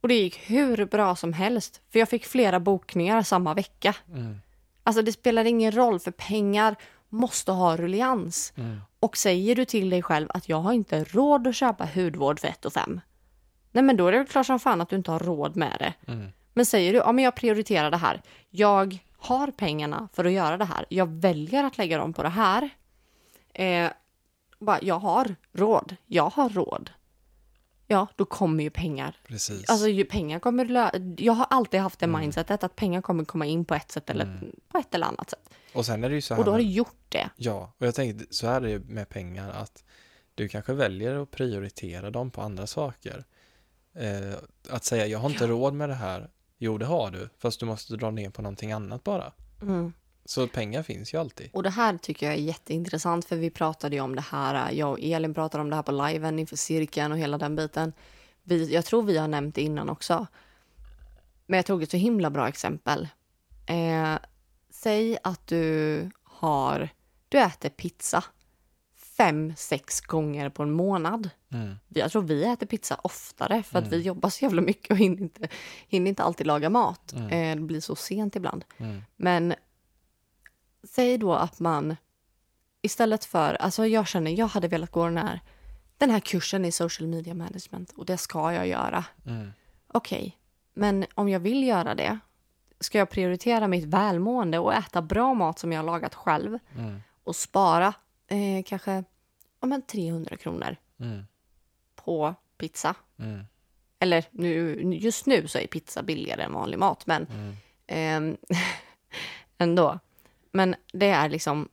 Och 0.00 0.08
det 0.08 0.14
gick 0.14 0.50
hur 0.50 0.84
bra 0.84 1.16
som 1.16 1.32
helst, 1.32 1.80
för 1.90 1.98
jag 1.98 2.08
fick 2.08 2.26
flera 2.26 2.60
bokningar 2.60 3.22
samma 3.22 3.54
vecka. 3.54 3.94
Mm. 4.12 4.40
Alltså 4.82 5.02
det 5.02 5.12
spelar 5.12 5.44
ingen 5.44 5.72
roll, 5.72 6.00
för 6.00 6.10
pengar 6.10 6.76
måste 7.08 7.52
ha 7.52 7.76
ruljans. 7.76 8.52
Mm. 8.56 8.80
Och 9.00 9.16
säger 9.16 9.54
du 9.54 9.64
till 9.64 9.90
dig 9.90 10.02
själv 10.02 10.28
att 10.30 10.48
jag 10.48 10.60
har 10.60 10.72
inte 10.72 11.04
råd 11.04 11.46
att 11.46 11.56
köpa 11.56 11.88
hudvård 11.94 12.40
för 12.40 12.48
1 12.48 12.66
5. 12.74 13.00
Nej 13.72 13.84
men 13.84 13.96
då 13.96 14.06
är 14.06 14.12
det 14.12 14.18
väl 14.18 14.26
klart 14.26 14.46
som 14.46 14.58
fan 14.58 14.80
att 14.80 14.88
du 14.88 14.96
inte 14.96 15.10
har 15.10 15.18
råd 15.18 15.56
med 15.56 15.76
det. 15.78 16.12
Mm. 16.12 16.32
Men 16.56 16.66
säger 16.66 16.92
du, 16.92 16.98
ja 16.98 17.12
men 17.12 17.24
jag 17.24 17.34
prioriterar 17.36 17.90
det 17.90 17.96
här. 17.96 18.22
Jag 18.50 18.98
har 19.16 19.50
pengarna 19.50 20.08
för 20.12 20.24
att 20.24 20.32
göra 20.32 20.56
det 20.56 20.64
här. 20.64 20.86
Jag 20.88 21.06
väljer 21.08 21.64
att 21.64 21.78
lägga 21.78 21.98
dem 21.98 22.12
på 22.12 22.22
det 22.22 22.28
här. 22.28 22.70
Eh, 23.52 23.90
bara, 24.58 24.78
jag 24.82 24.98
har 24.98 25.34
råd. 25.52 25.96
Jag 26.06 26.30
har 26.30 26.48
råd. 26.48 26.90
Ja, 27.86 28.06
då 28.16 28.24
kommer 28.24 28.64
ju 28.64 28.70
pengar. 28.70 29.16
Precis. 29.26 29.70
Alltså 29.70 29.88
ju 29.88 30.04
pengar 30.04 30.38
kommer 30.38 30.64
lö- 30.64 31.14
Jag 31.18 31.32
har 31.32 31.46
alltid 31.50 31.80
haft 31.80 31.98
det 32.00 32.04
Mm. 32.06 32.20
mindsetet 32.20 32.64
att 32.64 32.76
pengar 32.76 33.02
kommer 33.02 33.24
komma 33.24 33.46
in 33.46 33.64
på 33.64 33.74
ett 33.74 33.90
sätt 33.90 34.10
eller 34.10 34.40
på 34.68 34.78
ett 34.78 34.94
eller 34.94 35.06
annat 35.06 35.30
sätt. 35.30 35.50
och 35.74 35.86
sen 35.86 36.04
är 36.04 36.08
det 36.08 36.14
ju 36.14 36.20
så 36.20 36.34
här. 36.34 36.38
Och 36.40 36.44
då 36.44 36.50
har 36.50 36.58
du 36.58 36.64
gjort 36.64 37.04
det. 37.08 37.30
Ja, 37.36 37.72
och 37.78 37.86
jag 37.86 37.94
tänkte 37.94 38.34
så 38.34 38.46
här 38.46 38.62
är 38.62 38.78
det 38.78 38.84
med 38.84 39.08
pengar 39.08 39.50
att 39.50 39.84
du 40.34 40.48
kanske 40.48 40.72
väljer 40.72 41.22
att 41.22 41.30
prioritera 41.30 42.10
dem 42.10 42.30
på 42.30 42.42
andra 42.42 42.66
saker. 42.66 43.24
Eh, 43.94 44.38
att 44.70 44.84
säga 44.84 45.06
jag 45.06 45.18
har 45.18 45.30
inte 45.30 45.46
råd 45.46 45.74
med 45.74 45.88
det 45.88 45.94
här. 45.94 46.30
Jo, 46.58 46.78
det 46.78 46.86
har 46.86 47.10
du, 47.10 47.28
fast 47.38 47.60
du 47.60 47.66
måste 47.66 47.96
dra 47.96 48.10
ner 48.10 48.30
på 48.30 48.42
någonting 48.42 48.72
annat 48.72 49.04
bara. 49.04 49.32
Mm. 49.62 49.92
Så 50.24 50.48
pengar 50.48 50.82
finns 50.82 51.14
ju 51.14 51.18
alltid. 51.18 51.50
Och 51.52 51.62
det 51.62 51.70
här 51.70 51.98
tycker 51.98 52.26
jag 52.26 52.34
är 52.34 52.40
jätteintressant 52.40 53.24
för 53.24 53.36
vi 53.36 53.50
pratade 53.50 53.96
ju 53.96 54.02
om 54.02 54.14
det 54.14 54.24
här, 54.30 54.72
jag 54.72 54.90
och 54.90 54.98
Elin 55.00 55.34
pratade 55.34 55.62
om 55.62 55.70
det 55.70 55.76
här 55.76 55.82
på 55.82 55.92
liven 55.92 56.38
inför 56.38 56.56
cirkeln 56.56 57.12
och 57.12 57.18
hela 57.18 57.38
den 57.38 57.56
biten. 57.56 57.92
Vi, 58.42 58.72
jag 58.72 58.84
tror 58.84 59.02
vi 59.02 59.18
har 59.18 59.28
nämnt 59.28 59.54
det 59.54 59.62
innan 59.62 59.88
också. 59.88 60.26
Men 61.46 61.56
jag 61.56 61.66
tog 61.66 61.82
ett 61.82 61.90
så 61.90 61.96
himla 61.96 62.30
bra 62.30 62.48
exempel. 62.48 63.08
Eh, 63.66 64.14
säg 64.70 65.18
att 65.22 65.46
du 65.46 66.10
har, 66.22 66.88
du 67.28 67.38
äter 67.38 67.68
pizza 67.68 68.24
fem, 69.16 69.52
sex 69.56 70.00
gånger 70.00 70.48
på 70.48 70.62
en 70.62 70.70
månad. 70.70 71.30
Mm. 71.52 71.74
Jag 71.88 72.10
tror 72.12 72.22
vi 72.22 72.44
äter 72.44 72.66
pizza 72.66 73.00
oftare 73.02 73.62
för 73.62 73.78
att 73.78 73.88
vi 73.88 74.00
jobbar 74.00 74.30
så 74.30 74.44
jävla 74.44 74.62
mycket 74.62 74.90
och 74.90 74.96
hinner 74.96 75.20
inte, 75.22 75.48
hinner 75.88 76.08
inte 76.08 76.22
alltid 76.22 76.46
laga 76.46 76.70
mat. 76.70 77.12
Mm. 77.12 77.30
Eh, 77.30 77.56
det 77.56 77.62
blir 77.66 77.80
så 77.80 77.96
sent 77.96 78.36
ibland. 78.36 78.64
Mm. 78.78 79.02
Men 79.16 79.54
säg 80.84 81.18
då 81.18 81.34
att 81.34 81.60
man 81.60 81.96
istället 82.82 83.24
för, 83.24 83.54
alltså 83.54 83.86
jag 83.86 84.08
känner, 84.08 84.30
jag 84.30 84.46
hade 84.46 84.68
velat 84.68 84.90
gå 84.90 85.04
den 85.04 85.16
här, 85.18 85.40
den 85.98 86.10
här 86.10 86.20
kursen 86.20 86.64
i 86.64 86.72
social 86.72 87.08
media 87.08 87.34
management 87.34 87.92
och 87.96 88.06
det 88.06 88.16
ska 88.16 88.52
jag 88.52 88.66
göra. 88.68 89.04
Mm. 89.26 89.52
Okej, 89.88 90.38
men 90.74 91.06
om 91.14 91.28
jag 91.28 91.40
vill 91.40 91.66
göra 91.66 91.94
det, 91.94 92.18
ska 92.80 92.98
jag 92.98 93.10
prioritera 93.10 93.68
mitt 93.68 93.84
välmående 93.84 94.58
och 94.58 94.74
äta 94.74 95.02
bra 95.02 95.34
mat 95.34 95.58
som 95.58 95.72
jag 95.72 95.78
har 95.78 95.86
lagat 95.86 96.14
själv 96.14 96.58
Mm. 96.74 97.02
och 97.24 97.36
spara 97.36 97.94
eh, 98.28 98.62
kanske 98.66 99.04
ja, 99.60 99.66
men 99.66 99.82
300 99.82 100.36
kronor 100.36 100.76
Mm. 101.00 101.26
på 101.94 102.34
pizza? 102.58 102.94
Mm. 103.18 103.44
Eller 103.98 104.24
nu, 104.30 104.82
just 104.94 105.26
nu 105.26 105.48
så 105.48 105.58
är 105.58 105.66
pizza 105.66 106.02
billigare 106.02 106.42
än 106.42 106.52
vanlig 106.52 106.78
mat, 106.78 107.06
men 107.06 107.26
Mm. 107.26 107.56
Ehm, 107.86 108.36
ändå. 109.58 109.98
Men 110.52 110.74
det 110.92 111.08
är 111.08 111.28
liksom 111.28 111.68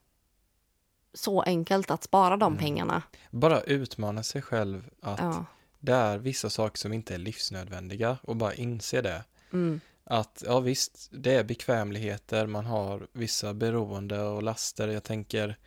så 1.13 1.41
enkelt 1.41 1.91
att 1.91 2.03
spara 2.03 2.37
de 2.37 2.53
Mm. 2.53 2.59
pengarna. 2.59 3.01
Bara 3.31 3.61
utmana 3.61 4.23
sig 4.23 4.41
själv 4.41 4.89
att 5.01 5.19
Ja. 5.19 5.45
det 5.79 5.93
är 5.93 6.17
vissa 6.17 6.49
saker 6.49 6.77
som 6.77 6.93
inte 6.93 7.13
är 7.13 7.17
livsnödvändiga 7.17 8.17
och 8.23 8.35
bara 8.35 8.53
inse 8.53 9.01
det. 9.01 9.23
Mm. 9.53 9.81
Att 10.03 10.43
ja 10.45 10.59
visst, 10.59 11.09
det 11.11 11.33
är 11.35 11.43
bekvämligheter, 11.43 12.47
man 12.47 12.65
har 12.65 13.07
vissa 13.11 13.53
beroende 13.53 14.21
och 14.21 14.43
laster. 14.43 14.87
Jag 14.87 15.03
tänker 15.03 15.57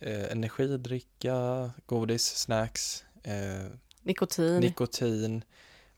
eh, 0.00 0.32
energidricka, 0.32 1.70
godis, 1.86 2.26
snacks, 2.26 3.04
eh, 3.22 3.66
Nikotin, 4.02 4.60
nikotin. 4.60 5.44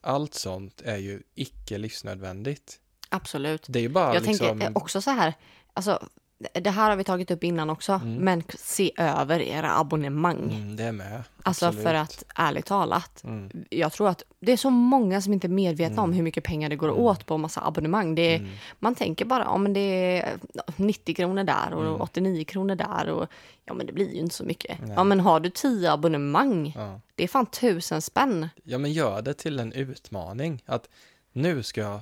Allt 0.01 0.34
sånt 0.34 0.82
är 0.84 0.96
ju 0.96 1.22
icke 1.34 1.78
livsnödvändigt. 1.78 2.80
absolut. 3.09 3.64
Det 3.68 3.78
är 3.78 3.82
ju 3.82 3.88
bara 3.88 4.14
Jag 4.14 4.22
liksom... 4.22 4.59
tänker 4.59 4.78
också 4.78 5.01
så 5.03 5.11
här, 5.11 5.34
alltså, 5.72 6.09
det 6.53 6.70
här 6.70 6.91
har 6.91 6.97
vi 6.97 7.05
tagit 7.05 7.30
upp 7.30 7.45
innan 7.45 7.70
också, 7.70 7.93
Mm. 7.93 8.14
men 8.14 8.43
se 8.59 8.93
över 8.97 9.41
era 9.41 9.78
abonnemang. 9.78 10.51
Mm, 10.53 10.76
det 10.76 10.84
är 10.84 10.93
med. 10.93 11.22
Alltså 11.43 11.66
absolut. 11.66 11.86
för 11.86 11.95
att, 11.95 12.24
ärligt 12.34 12.66
talat, 12.66 13.24
Mm, 13.24 13.51
jag 13.70 13.93
tror 13.93 14.09
att 14.09 14.22
det 14.41 14.53
är 14.53 14.57
så 14.57 14.70
många 14.70 15.20
som 15.22 15.32
inte 15.32 15.47
är 15.47 15.49
medvetna 15.49 16.03
om 16.03 16.09
Mm. 16.11 16.16
hur 16.16 16.22
mycket 16.22 16.45
pengar 16.45 16.68
det 16.68 16.76
går 16.76 16.88
Mm. 16.88 17.01
åt 17.01 17.26
på 17.26 17.38
massa 17.38 17.66
abonnemang. 17.66 18.14
Det 18.14 18.22
är, 18.34 18.38
mm, 18.38 18.51
Man 18.78 18.95
tänker 18.95 19.24
bara, 19.24 19.45
ja 19.45 19.57
men 19.59 19.72
det 19.72 19.80
är 20.20 20.38
90 20.76 21.14
kronor 21.14 21.45
där 21.45 21.72
och 21.74 21.86
Mm. 21.86 22.01
89 22.01 22.45
kronor 22.45 22.74
där 22.74 23.09
och 23.09 23.26
ja 23.64 23.74
men 23.74 23.86
det 23.86 23.93
blir 23.93 24.12
ju 24.14 24.20
inte 24.20 24.34
så 24.34 24.45
mycket. 24.45 24.78
Nej. 24.80 24.93
Ja 24.97 25.05
men 25.05 25.20
har 25.20 25.41
du 25.41 25.51
10 25.51 25.93
abonnemang, 25.93 26.72
ja. 26.76 27.01
det 27.14 27.24
är 27.24 27.28
fan 27.28 27.47
tusen 27.47 28.03
spänn. 28.03 28.49
ja, 28.64 28.78
men 28.78 28.93
gör 28.93 29.22
det 29.22 29.34
till 29.34 29.59
en 29.59 29.72
utmaning. 29.72 30.62
Att 30.66 30.88
nu 31.32 31.62
ska 31.62 31.80
jag 31.80 32.01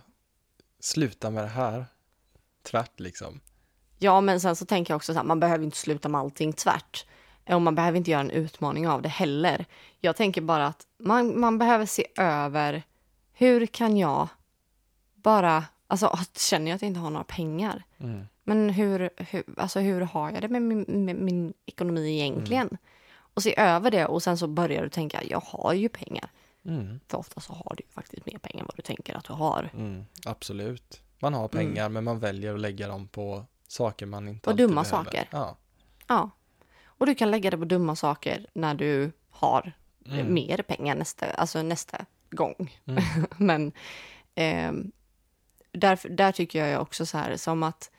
sluta 0.80 1.30
med 1.30 1.44
det 1.44 1.48
här. 1.48 1.84
Tvärt 2.70 3.00
liksom. 3.00 3.40
Ja 3.98 4.20
men 4.20 4.40
sen 4.40 4.56
så 4.56 4.66
tänker 4.66 4.92
jag 4.92 4.96
också 4.96 5.12
så 5.12 5.18
här, 5.18 5.24
man 5.26 5.40
behöver 5.40 5.64
inte 5.64 5.76
sluta 5.76 6.08
med 6.08 6.20
allting 6.20 6.52
tvärt. 6.52 7.06
Och 7.48 7.62
man 7.62 7.74
behöver 7.74 7.98
inte 7.98 8.10
göra 8.10 8.20
en 8.20 8.30
utmaning 8.30 8.88
av 8.88 9.02
det 9.02 9.08
heller. 9.08 9.64
Jag 10.00 10.16
tänker 10.16 10.40
bara 10.40 10.66
att 10.66 10.86
man, 10.98 11.40
man 11.40 11.58
behöver 11.58 11.86
se 11.86 12.06
över, 12.18 12.82
hur 13.32 13.66
kan 13.66 13.96
jag 13.96 14.28
bara, 15.14 15.64
alltså 15.86 16.18
känner 16.36 16.70
jag 16.70 16.76
att 16.76 16.82
jag 16.82 16.88
inte 16.88 17.00
har 17.00 17.10
några 17.10 17.24
pengar? 17.24 17.82
Mm, 17.98 18.28
Men 18.44 18.70
hur, 18.70 19.10
hur, 19.16 19.44
alltså 19.56 19.80
hur 19.80 20.00
har 20.00 20.30
jag 20.30 20.42
det 20.42 20.48
med 20.48 20.62
min, 20.62 20.84
med 21.04 21.16
min 21.16 21.52
ekonomi 21.66 22.20
egentligen? 22.20 22.76
Och 23.34 23.42
se 23.42 23.54
över 23.60 23.90
det 23.90 24.06
och 24.06 24.22
sen 24.22 24.38
så 24.38 24.46
börjar 24.46 24.82
du 24.82 24.88
tänka, 24.88 25.24
jag 25.24 25.40
har 25.46 25.72
ju 25.72 25.88
pengar. 25.88 26.30
mm, 26.64 27.00
För 27.08 27.18
ofta 27.18 27.40
så 27.40 27.52
har 27.52 27.74
du 27.76 27.82
faktiskt 27.94 28.26
mer 28.26 28.38
pengar 28.38 28.60
än 28.60 28.66
vad 28.66 28.76
du 28.76 28.82
tänker 28.82 29.14
att 29.16 29.24
du 29.24 29.32
har. 29.32 29.70
mm, 29.74 30.04
absolut. 30.26 31.00
Man 31.18 31.34
har 31.34 31.48
pengar 31.48 31.88
men 31.88 32.04
man 32.04 32.18
väljer 32.18 32.54
att 32.54 32.60
lägga 32.60 32.88
dem 32.88 33.08
på 33.08 33.44
saker 33.68 34.06
man 34.06 34.28
inte 34.28 34.50
alltid 34.50 34.66
dumma 34.68 34.82
behöver. 34.82 35.04
saker. 35.04 35.28
Ja. 35.30 35.56
Ja. 36.06 36.30
Och 36.84 37.06
du 37.06 37.14
kan 37.14 37.30
lägga 37.30 37.50
det 37.50 37.58
på 37.58 37.64
dumma 37.64 37.96
saker 37.96 38.46
när 38.52 38.74
du 38.74 39.12
har 39.30 39.72
eh, 40.06 40.12
Mm. 40.18 40.34
mer 40.34 40.62
pengar 40.62 40.94
nästa, 40.94 41.26
alltså 41.30 41.62
nästa 41.62 42.04
gång. 42.30 42.78
Mm. 42.84 43.04
Men 43.36 43.72
ehm, 44.34 44.92
där, 45.72 45.98
där 46.16 46.32
tycker 46.32 46.66
jag 46.66 46.82
också 46.82 47.06
så 47.06 47.18
här 47.18 47.36
som 47.36 47.62
att 47.62 47.90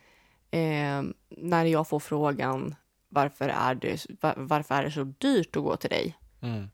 ehm, 0.51 1.13
när 1.29 1.65
jag 1.65 1.87
får 1.87 1.99
frågan 1.99 2.75
varför 3.09 3.49
är, 3.49 3.75
det, 3.75 4.05
var, 4.21 4.33
varför 4.37 4.75
är 4.75 4.83
det 4.83 4.91
så 4.91 5.03
dyrt 5.03 5.55
att 5.55 5.63
gå 5.63 5.75
till 5.75 5.89
dig? 5.89 6.17
Mm. 6.41 6.69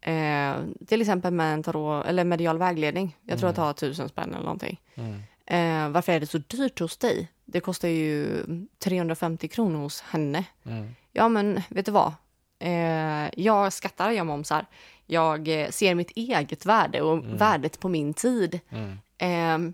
Eh, 0.00 0.84
till 0.86 1.00
exempel 1.00 1.32
med 1.32 1.54
en 1.54 1.62
tarot, 1.62 2.06
eller 2.06 2.24
medial 2.24 2.58
vägledning. 2.58 3.16
Jag 3.22 3.38
tror 3.38 3.48
Mm. 3.48 3.50
att 3.50 3.56
det 3.56 3.62
har 3.62 3.72
tusen 3.72 4.08
spänn 4.08 4.30
eller 4.34 4.44
någonting. 4.44 4.80
Mm. 4.94 5.22
Eh, 5.46 5.90
varför 5.92 6.12
är 6.12 6.20
det 6.20 6.26
så 6.26 6.38
dyrt 6.38 6.80
hos 6.80 6.96
dig? 6.96 7.28
Det 7.50 7.60
kostar 7.60 7.88
ju 7.88 8.42
350 8.78 9.48
kronor 9.48 9.78
hos 9.78 10.00
henne. 10.00 10.44
Mm. 10.64 10.94
Ja, 11.12 11.28
men 11.28 11.62
vet 11.68 11.86
du 11.86 11.92
vad? 11.92 12.12
Eh, 12.58 13.28
jag 13.40 13.72
skattar, 13.72 14.10
jag 14.10 14.26
momsar. 14.26 14.66
Jag 15.06 15.48
eh, 15.62 15.70
ser 15.70 15.94
mitt 15.94 16.10
eget 16.10 16.66
värde 16.66 17.02
och 17.02 17.18
Mm. 17.18 17.36
värdet 17.36 17.80
på 17.80 17.88
min 17.88 18.14
tid. 18.14 18.60
Mm. 18.70 18.98
Eh, 19.18 19.72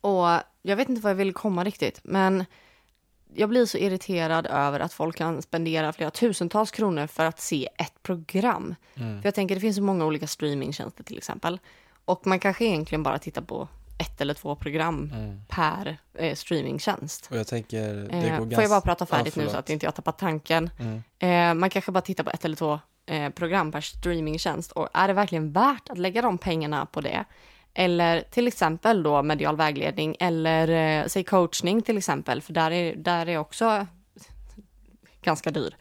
och 0.00 0.26
jag 0.62 0.76
vet 0.76 0.88
inte 0.88 1.02
vad 1.02 1.10
jag 1.10 1.16
vill 1.16 1.32
komma 1.32 1.64
riktigt, 1.64 2.00
men 2.04 2.44
jag 3.34 3.48
blir 3.48 3.66
så 3.66 3.78
irriterad 3.78 4.46
över 4.46 4.80
att 4.80 4.92
folk 4.92 5.16
kan 5.16 5.42
spendera 5.42 5.92
flera 5.92 6.10
tusentals 6.10 6.70
kronor 6.70 7.06
för 7.06 7.24
att 7.24 7.40
se 7.40 7.68
ett 7.78 8.02
program. 8.02 8.74
Mm. 8.94 9.22
För 9.22 9.26
jag 9.26 9.34
tänker 9.34 9.54
det 9.54 9.60
finns 9.60 9.76
så 9.76 9.82
många 9.82 10.04
olika 10.06 10.26
streamingtjänster 10.26 11.04
till 11.04 11.18
exempel. 11.18 11.58
Och 12.04 12.26
man 12.26 12.38
kanske 12.40 12.64
egentligen 12.64 13.02
bara 13.02 13.18
tittar 13.18 13.42
på 13.42 13.68
ett 14.02 14.20
eller 14.20 14.34
två 14.34 14.56
program 14.56 15.10
Mm. 15.14 15.40
per 15.48 15.96
eh, 16.18 16.34
streamingtjänst. 16.34 17.28
Och 17.30 17.36
jag 17.36 17.46
tänker, 17.46 17.94
det 17.94 18.16
Eh, 18.16 18.22
går 18.22 18.36
får 18.36 18.44
ganska... 18.44 18.62
jag 18.62 18.70
bara 18.70 18.80
prata 18.80 19.06
färdigt 19.06 19.36
Ja, 19.36 19.42
nu 19.42 19.48
så 19.48 19.56
att 19.56 19.70
inte 19.70 19.86
jag 19.86 19.94
tappar 19.94 20.12
tanken? 20.12 20.70
Mm. 20.78 21.02
Eh, 21.18 21.60
man 21.60 21.70
kanske 21.70 21.92
bara 21.92 22.00
tittar 22.00 22.24
på 22.24 22.30
ett 22.30 22.44
eller 22.44 22.56
två 22.56 22.80
eh, 23.06 23.30
program 23.30 23.72
per 23.72 23.80
streamingtjänst. 23.80 24.72
Och 24.72 24.88
är 24.94 25.08
det 25.08 25.14
verkligen 25.14 25.52
värt 25.52 25.88
att 25.90 25.98
lägga 25.98 26.22
de 26.22 26.38
pengarna 26.38 26.86
på 26.86 27.00
det? 27.00 27.24
Eller 27.74 28.20
till 28.30 28.46
exempel 28.48 29.02
då 29.02 29.22
medial 29.22 29.56
vägledning 29.56 30.16
eller 30.20 30.68
eh, 31.00 31.06
säg 31.06 31.24
coachning 31.24 31.82
till 31.82 31.98
exempel, 31.98 32.42
för 32.42 32.52
där 32.52 32.70
är, 32.70 32.96
där 32.96 33.28
är 33.28 33.38
också 33.38 33.86
ganska 35.22 35.50
dyr. 35.50 35.76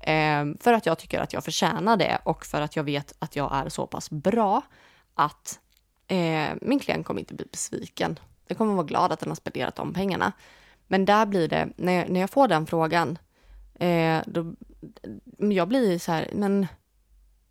Eh, 0.00 0.44
för 0.60 0.72
att 0.72 0.86
jag 0.86 0.98
tycker 0.98 1.20
att 1.20 1.32
jag 1.32 1.44
förtjänar 1.44 1.96
det 1.96 2.18
och 2.24 2.46
för 2.46 2.60
att 2.60 2.76
jag 2.76 2.84
vet 2.84 3.14
att 3.18 3.36
jag 3.36 3.54
är 3.56 3.68
så 3.68 3.86
pass 3.86 4.10
bra 4.10 4.62
att 5.14 5.60
eh, 6.08 6.48
min 6.60 6.78
klient 6.78 7.06
kommer 7.06 7.20
inte 7.20 7.34
bli 7.34 7.46
besviken. 7.50 8.18
Jag 8.46 8.58
kommer 8.58 8.74
vara 8.74 8.86
glad 8.86 9.12
att 9.12 9.20
den 9.20 9.28
har 9.28 9.36
spenderat 9.36 9.76
de 9.76 9.94
pengarna. 9.94 10.32
Men 10.86 11.04
där 11.04 11.26
blir 11.26 11.48
det, 11.48 11.68
när 11.76 11.92
jag, 11.92 12.08
när 12.10 12.20
jag 12.20 12.30
får 12.30 12.48
den 12.48 12.66
frågan, 12.66 13.18
eh, 13.74 14.22
då, 14.26 14.54
jag 15.38 15.68
blir 15.68 15.98
så 15.98 16.12
här, 16.12 16.30
men, 16.32 16.66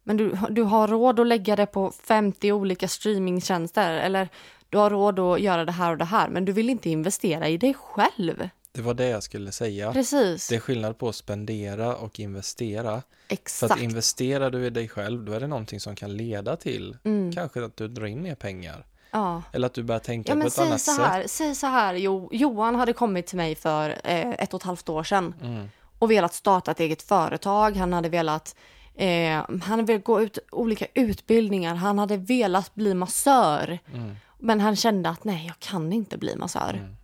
men 0.04 0.18
du, 0.18 0.38
du 0.50 0.64
har 0.64 0.88
råd 0.88 1.20
att 1.20 1.28
lägga 1.28 1.56
det 1.56 1.66
på 1.66 1.92
50 1.92 2.52
olika 2.52 2.88
streamingtjänster 2.88 3.94
eller 3.94 4.30
du 4.70 4.78
har 4.78 4.90
råd 4.90 5.20
att 5.20 5.42
göra 5.42 5.66
det 5.66 5.72
här 5.72 5.92
och 5.92 5.98
det 5.98 6.06
här, 6.06 6.30
men 6.30 6.46
du 6.46 6.52
vill 6.52 6.70
inte 6.70 6.90
investera 6.90 7.48
i 7.48 7.58
dig 7.58 7.74
själv. 7.74 8.50
Det 8.76 8.82
var 8.82 8.94
det 8.94 9.08
jag 9.08 9.24
skulle 9.24 9.52
säga. 9.52 9.94
Precis, 9.94 10.48
Det 10.48 10.56
är 10.56 10.60
skillnad 10.60 10.98
på 10.98 11.10
att 11.10 11.16
spendera 11.16 11.96
och 11.96 12.20
investera. 12.20 12.92
För 13.28 13.34
exakt. 13.34 13.72
att 13.74 13.80
investerar 13.82 14.52
du 14.52 14.66
i 14.66 14.70
dig 14.70 14.88
själv, 14.90 15.26
då 15.26 15.34
är 15.34 15.40
det 15.40 15.48
någonting 15.48 15.80
som 15.80 15.96
kan 15.96 16.18
leda 16.18 16.56
till 16.56 16.98
Mm. 17.04 17.32
kanske 17.34 17.66
att 17.66 17.78
du 17.78 17.88
drar 17.88 18.06
in 18.06 18.22
mer 18.24 18.36
pengar. 18.36 18.86
Ja. 19.12 19.42
Eller 19.54 19.66
att 19.68 19.74
du 19.74 19.84
börjar 19.84 20.00
tänka 20.00 20.34
Ja 20.36 20.42
på 20.42 20.48
ett 20.48 20.54
säg 20.54 20.66
annat 20.68 20.82
så 20.82 20.92
sätt. 20.92 21.06
här, 21.06 21.24
säg 21.28 21.56
så 21.56 21.68
här, 21.68 21.94
jo, 21.94 22.30
Johan 22.32 22.76
hade 22.76 22.94
kommit 22.94 23.28
till 23.28 23.38
mig 23.38 23.56
för 23.56 23.90
eh, 24.04 24.30
ett 24.30 24.54
och 24.54 24.60
ett 24.62 24.66
halvt 24.66 24.90
år 24.90 25.04
sedan 25.04 25.34
Mm. 25.44 25.70
och 26.00 26.12
velat 26.12 26.34
starta 26.34 26.72
ett 26.72 26.80
eget 26.80 27.02
företag. 27.02 27.76
Han 27.78 27.94
hade 27.94 28.10
velat 28.10 28.56
eh, 28.96 29.32
han 29.48 29.62
hade 29.62 29.84
velat 29.84 30.04
gå 30.04 30.22
ut 30.22 30.38
olika 30.52 30.86
utbildningar. 30.94 31.76
Han 31.76 32.00
hade 32.00 32.18
velat 32.18 32.76
bli 32.76 32.94
massör. 32.94 33.80
Mm. 33.94 34.16
Men 34.40 34.60
han 34.62 34.76
kände 34.76 35.10
att 35.10 35.24
nej, 35.24 35.46
jag 35.48 35.60
kan 35.60 35.94
inte 35.94 36.18
bli 36.18 36.36
massör. 36.36 36.96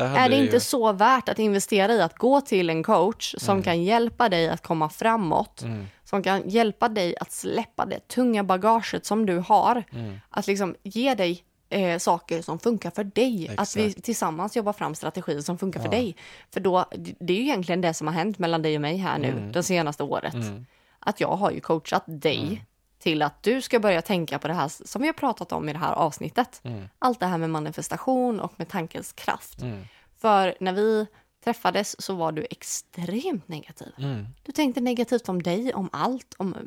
Är 0.00 0.28
det 0.28 0.36
inte 0.36 0.56
ju- 0.56 0.60
så 0.60 0.92
värt 0.92 1.28
att 1.28 1.38
investera 1.38 1.92
i 1.92 2.02
att 2.02 2.18
gå 2.18 2.40
till 2.40 2.70
en 2.70 2.82
coach 2.82 3.34
som 3.38 3.52
Mm. 3.52 3.62
kan 3.62 3.82
hjälpa 3.82 4.28
dig 4.28 4.48
att 4.48 4.62
komma 4.62 4.88
framåt? 4.88 5.62
Mm. 5.62 5.86
Som 6.04 6.22
kan 6.22 6.48
hjälpa 6.48 6.88
dig 6.88 7.14
att 7.20 7.32
släppa 7.32 7.86
det 7.86 8.08
tunga 8.08 8.44
bagaget 8.44 9.06
som 9.06 9.26
du 9.26 9.38
har. 9.38 9.82
Mm. 9.92 10.20
Att 10.30 10.46
liksom 10.46 10.74
ge 10.82 11.14
dig 11.14 11.44
eh, 11.68 11.98
saker 11.98 12.42
som 12.42 12.58
funkar 12.58 12.90
för 12.90 13.04
dig. 13.04 13.50
Att 13.56 13.76
vi 13.76 13.86
Exakt. 13.86 14.04
tillsammans 14.04 14.56
jobbar 14.56 14.72
fram 14.72 14.94
strategier 14.94 15.40
som 15.40 15.58
funkar 15.58 15.80
för 15.80 15.86
Ja. 15.86 15.90
dig. 15.90 16.16
För 16.50 16.60
då, 16.60 16.84
det 16.96 17.14
det 17.20 17.32
är 17.32 17.36
ju 17.36 17.42
egentligen 17.42 17.80
det 17.80 17.94
som 17.94 18.06
har 18.06 18.14
hänt 18.14 18.38
mellan 18.38 18.62
dig 18.62 18.74
och 18.74 18.80
mig 18.80 18.96
här 18.96 19.18
nu, 19.18 19.28
Mm. 19.28 19.52
det 19.52 19.62
senaste 19.62 20.02
året. 20.02 20.34
Mm. 20.34 20.66
Att 20.98 21.20
jag 21.20 21.28
har 21.36 21.50
ju 21.50 21.60
coachat 21.60 22.02
dig 22.06 22.38
Mm. 22.42 22.58
Till 23.02 23.22
att 23.22 23.42
du 23.42 23.62
ska 23.62 23.80
börja 23.80 24.02
tänka 24.02 24.38
på 24.38 24.48
det 24.48 24.54
här 24.54 24.68
som 24.86 25.02
vi 25.02 25.08
har 25.08 25.12
pratat 25.14 25.52
om 25.52 25.68
i 25.68 25.72
det 25.72 25.78
här 25.78 25.92
avsnittet. 25.92 26.60
Mm. 26.64 26.88
Allt 26.98 27.20
det 27.20 27.26
här 27.26 27.38
med 27.38 27.50
manifestation 27.50 28.40
och 28.40 28.52
med 28.56 28.68
tankens 28.68 29.12
kraft. 29.12 29.62
Mm. 29.62 29.84
För 30.18 30.54
när 30.60 30.72
vi 30.72 31.06
träffades 31.44 32.02
så 32.02 32.14
var 32.14 32.32
du 32.32 32.46
extremt 32.50 33.48
negativ. 33.48 33.92
Mm. 33.98 34.26
Du 34.42 34.52
tänkte 34.52 34.80
negativt 34.80 35.28
om 35.28 35.42
dig, 35.42 35.74
om 35.74 35.88
allt, 35.92 36.34
om 36.38 36.54
eh, 36.54 36.60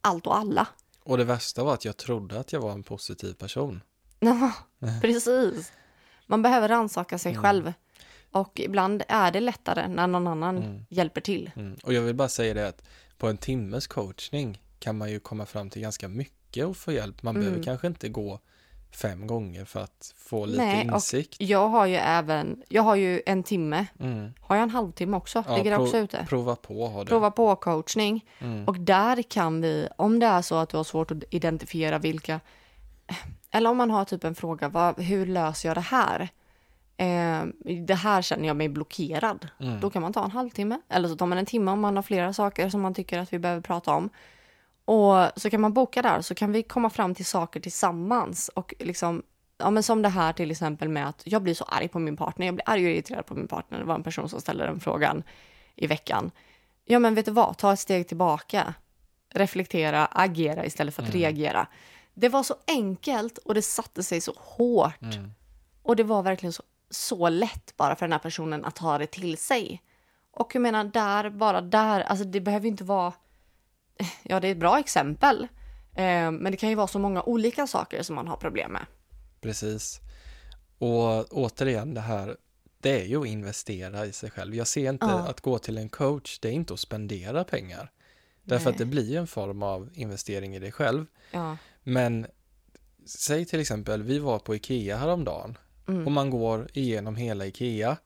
allt 0.00 0.26
och 0.26 0.36
alla. 0.36 0.66
Och 1.04 1.18
det 1.18 1.24
värsta 1.24 1.64
var 1.64 1.74
att 1.74 1.84
jag 1.84 1.96
trodde 1.96 2.40
att 2.40 2.52
jag 2.52 2.60
var 2.60 2.72
en 2.72 2.82
positiv 2.82 3.32
person. 3.34 3.82
Ja, 4.20 4.52
precis. 5.02 5.72
Man 6.26 6.42
behöver 6.42 6.68
rannsaka 6.68 7.18
sig 7.18 7.32
Mm. 7.32 7.42
själv. 7.42 7.72
Och 8.30 8.60
ibland 8.60 9.02
är 9.08 9.30
det 9.30 9.40
lättare 9.40 9.88
när 9.88 10.06
någon 10.06 10.26
annan 10.26 10.56
Mm. 10.56 10.86
hjälper 10.88 11.20
till. 11.20 11.50
Mm. 11.56 11.76
Och 11.82 11.92
jag 11.92 12.02
vill 12.02 12.14
bara 12.14 12.28
säga 12.28 12.54
det 12.54 12.68
att 12.68 12.82
på 13.18 13.28
en 13.28 13.36
timmes 13.36 13.86
coachning 13.86 14.62
kan 14.78 14.98
man 14.98 15.10
ju 15.10 15.20
komma 15.20 15.46
fram 15.46 15.70
till 15.70 15.82
ganska 15.82 16.08
mycket 16.08 16.66
och 16.66 16.76
få 16.76 16.92
hjälp. 16.92 17.22
Man 17.22 17.34
behöver 17.34 17.52
Mm. 17.56 17.64
kanske 17.64 17.86
inte 17.86 18.08
gå 18.08 18.40
fem 18.90 19.26
gånger 19.26 19.64
för 19.64 19.80
att 19.80 20.14
få 20.16 20.46
lite 20.46 20.62
Nej, 20.64 20.88
och 20.88 20.94
insikt. 20.94 21.36
Jag 21.40 21.68
har 21.68 21.86
ju 21.86 21.94
även, 21.96 22.62
jag 22.68 22.82
har 22.82 22.96
ju 22.96 23.22
en 23.26 23.42
timme, 23.42 23.86
Mm. 24.00 24.32
har 24.40 24.56
jag 24.56 24.62
en 24.62 24.70
halvtimme 24.70 25.16
också, 25.16 25.44
Ja, 25.48 25.56
ligger 25.56 25.76
prov- 25.76 25.82
också 25.84 25.98
ute. 25.98 26.26
Prova 26.28 26.56
på 26.56 26.88
har 26.88 27.04
det. 27.04 27.08
Prova 27.08 27.30
på 27.30 27.56
coachning. 27.56 28.24
Mm. 28.38 28.64
Och 28.64 28.80
där 28.80 29.22
kan 29.22 29.60
vi, 29.60 29.88
om 29.96 30.18
det 30.18 30.26
är 30.26 30.42
så 30.42 30.54
att 30.54 30.68
du 30.68 30.76
har 30.76 30.84
svårt 30.84 31.10
att 31.10 31.24
identifiera 31.30 31.98
vilka, 31.98 32.40
eller 33.50 33.70
om 33.70 33.76
man 33.76 33.90
har 33.90 34.04
typ 34.04 34.24
en 34.24 34.34
fråga, 34.34 34.68
vad, 34.68 35.00
hur 35.00 35.26
löser 35.26 35.68
jag 35.68 35.76
det 35.76 35.80
här? 35.80 36.28
Eh, 36.96 37.44
det 37.86 37.94
här 37.94 38.22
känner 38.22 38.46
jag 38.46 38.56
mig 38.56 38.68
blockerad. 38.68 39.48
Mm. 39.60 39.80
Då 39.80 39.90
kan 39.90 40.02
man 40.02 40.12
ta 40.12 40.24
en 40.24 40.30
halvtimme, 40.30 40.80
eller 40.88 41.08
så 41.08 41.16
tar 41.16 41.26
man 41.26 41.38
en 41.38 41.46
timme 41.46 41.70
om 41.70 41.80
man 41.80 41.96
har 41.96 42.02
flera 42.02 42.32
saker 42.32 42.68
som 42.68 42.80
man 42.80 42.94
tycker 42.94 43.18
att 43.18 43.32
vi 43.32 43.38
behöver 43.38 43.62
prata 43.62 43.94
om. 43.94 44.10
Och 44.86 45.28
så 45.36 45.50
kan 45.50 45.60
man 45.60 45.72
boka 45.72 46.02
där, 46.02 46.20
så 46.20 46.34
kan 46.34 46.52
vi 46.52 46.62
komma 46.62 46.90
fram 46.90 47.14
till 47.14 47.26
saker 47.26 47.60
tillsammans. 47.60 48.48
Och 48.48 48.74
liksom, 48.78 49.22
ja 49.58 49.70
men 49.70 49.82
som 49.82 50.02
det 50.02 50.08
här 50.08 50.32
till 50.32 50.50
exempel 50.50 50.88
med 50.88 51.08
att 51.08 51.22
jag 51.24 51.42
blir 51.42 51.54
så 51.54 51.64
arg 51.64 51.88
på 51.88 51.98
min 51.98 52.16
partner, 52.16 52.46
jag 52.46 52.54
blir 52.54 52.68
arg 52.68 52.84
och 52.84 52.90
irriterad 52.90 53.26
på 53.26 53.34
min 53.34 53.48
partner. 53.48 53.78
Det 53.78 53.84
var 53.84 53.94
en 53.94 54.02
person 54.02 54.28
som 54.28 54.40
ställde 54.40 54.66
den 54.66 54.80
frågan 54.80 55.22
i 55.74 55.86
veckan. 55.86 56.30
Ja 56.84 56.98
men 56.98 57.14
vet 57.14 57.24
du 57.24 57.30
vad, 57.30 57.56
ta 57.58 57.72
ett 57.72 57.80
steg 57.80 58.08
tillbaka. 58.08 58.74
Reflektera, 59.34 60.06
agera 60.06 60.64
istället 60.64 60.94
för 60.94 61.02
att 61.02 61.08
Mm. 61.08 61.20
reagera. 61.20 61.66
Det 62.14 62.28
var 62.28 62.42
så 62.42 62.54
enkelt 62.66 63.38
och 63.38 63.54
det 63.54 63.62
satte 63.62 64.02
sig 64.02 64.20
så 64.20 64.32
hårt. 64.36 65.02
Mm. 65.02 65.30
Och 65.82 65.96
det 65.96 66.02
var 66.04 66.22
verkligen 66.22 66.52
så, 66.52 66.62
så 66.90 67.28
lätt 67.28 67.76
bara 67.76 67.96
för 67.96 68.06
den 68.06 68.12
här 68.12 68.18
personen 68.18 68.64
att 68.64 68.74
ta 68.76 68.98
det 68.98 69.06
till 69.06 69.36
sig. 69.38 69.82
Och 70.30 70.54
jag 70.54 70.60
menar, 70.62 70.84
där, 70.84 71.30
bara 71.30 71.60
där, 71.60 72.00
alltså 72.00 72.24
det 72.24 72.40
behöver 72.40 72.68
inte 72.68 72.84
vara... 72.84 73.12
Ja, 74.22 74.40
det 74.40 74.48
är 74.48 74.52
ett 74.52 74.58
bra 74.58 74.78
exempel. 74.78 75.42
Eh, 75.94 76.30
men 76.30 76.44
det 76.44 76.56
kan 76.56 76.68
ju 76.68 76.74
vara 76.74 76.86
så 76.86 76.98
många 76.98 77.22
olika 77.22 77.66
saker 77.66 78.02
som 78.02 78.16
man 78.16 78.28
har 78.28 78.36
problem 78.36 78.72
med. 78.72 78.86
Precis. 79.40 80.00
Och 80.78 81.24
återigen 81.32 81.94
det 81.94 82.00
här, 82.00 82.36
det 82.80 83.00
är 83.00 83.04
ju 83.04 83.20
att 83.20 83.26
investera 83.26 84.06
i 84.06 84.12
sig 84.12 84.30
själv. 84.30 84.54
Jag 84.54 84.66
ser 84.66 84.90
inte 84.90 85.06
Ja. 85.06 85.18
att 85.28 85.40
gå 85.40 85.58
till 85.58 85.78
en 85.78 85.88
coach, 85.88 86.38
det 86.38 86.48
är 86.48 86.52
inte 86.52 86.74
att 86.74 86.80
spendera 86.80 87.44
pengar. 87.44 87.90
Därför 88.42 88.64
Nej. 88.64 88.72
att 88.72 88.78
det 88.78 88.84
blir 88.86 89.16
en 89.16 89.26
form 89.26 89.62
av 89.62 89.90
investering 89.94 90.54
i 90.56 90.58
dig 90.58 90.72
själv. 90.72 91.06
Ja. 91.30 91.56
Men 91.82 92.26
säg 93.06 93.44
till 93.44 93.60
exempel, 93.60 94.02
vi 94.02 94.18
var 94.18 94.38
på 94.38 94.54
Ikea 94.54 94.96
häromdagen 94.96 95.58
Mm. 95.88 96.06
och 96.06 96.12
man 96.12 96.30
går 96.30 96.68
igenom 96.72 97.16
hela 97.16 97.46
Ikea 97.46 97.96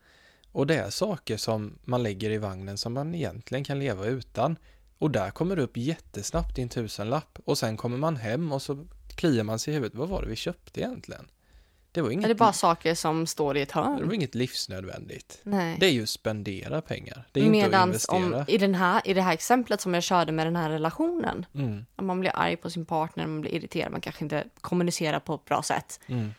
och 0.52 0.66
det 0.66 0.76
är 0.76 0.90
saker 0.90 1.36
som 1.36 1.78
man 1.84 2.02
lägger 2.02 2.30
i 2.30 2.38
vagnen 2.38 2.78
som 2.78 2.92
man 2.92 3.14
egentligen 3.14 3.64
kan 3.64 3.78
leva 3.78 4.06
utan. 4.06 4.56
Och 5.00 5.10
där 5.10 5.30
kommer 5.30 5.56
det 5.56 5.62
upp 5.62 5.76
jättesnabbt 5.76 6.58
i 6.58 6.62
en 6.62 6.68
tusenlapp 6.68 7.38
och 7.44 7.58
sen 7.58 7.76
kommer 7.76 7.96
man 7.98 8.16
hem 8.16 8.52
och 8.52 8.62
så 8.62 8.86
kliar 9.16 9.44
man 9.44 9.58
sig 9.58 9.72
i 9.72 9.74
huvudet. 9.74 9.98
Vad 9.98 10.08
var 10.08 10.22
det 10.22 10.28
vi 10.28 10.36
köpte 10.36 10.80
egentligen? 10.80 11.28
Det 11.92 12.00
var 12.02 12.10
inget, 12.10 12.24
Är 12.24 12.28
det 12.28 12.34
bara 12.34 12.52
saker 12.52 12.94
som 12.94 13.26
står 13.26 13.56
i 13.56 13.62
ett 13.62 13.68
det 13.68 13.74
var 13.80 13.84
hörn? 13.84 14.14
inget 14.14 14.34
livsnödvändigt. 14.34 15.40
Nej. 15.42 15.76
Det 15.80 15.86
är 15.86 15.90
ju 15.90 16.06
spendera 16.06 16.80
pengar. 16.80 17.26
Det 17.32 17.40
är 17.40 17.44
inte 17.44 17.58
att 17.64 17.70
Medans 17.70 17.86
investera. 17.86 18.38
om, 18.38 18.44
i, 18.48 18.58
den 18.58 18.74
här, 18.74 19.02
i 19.04 19.14
det 19.14 19.22
här 19.22 19.32
exemplet 19.32 19.80
som 19.80 19.94
jag 19.94 20.02
körde 20.02 20.32
med 20.32 20.46
den 20.46 20.56
här 20.56 20.70
relationen, 20.70 21.46
Mm, 21.54 21.84
om 21.96 22.06
man 22.06 22.20
blir 22.20 22.32
arg 22.34 22.56
på 22.56 22.70
sin 22.70 22.86
partner, 22.86 23.26
man 23.26 23.40
blir 23.40 23.54
irriterad, 23.54 23.92
man 23.92 24.00
kanske 24.00 24.24
inte 24.24 24.44
kommunicerar 24.60 25.20
på 25.20 25.34
ett 25.34 25.44
bra 25.44 25.62
sätt. 25.62 26.00
mm, 26.06 26.30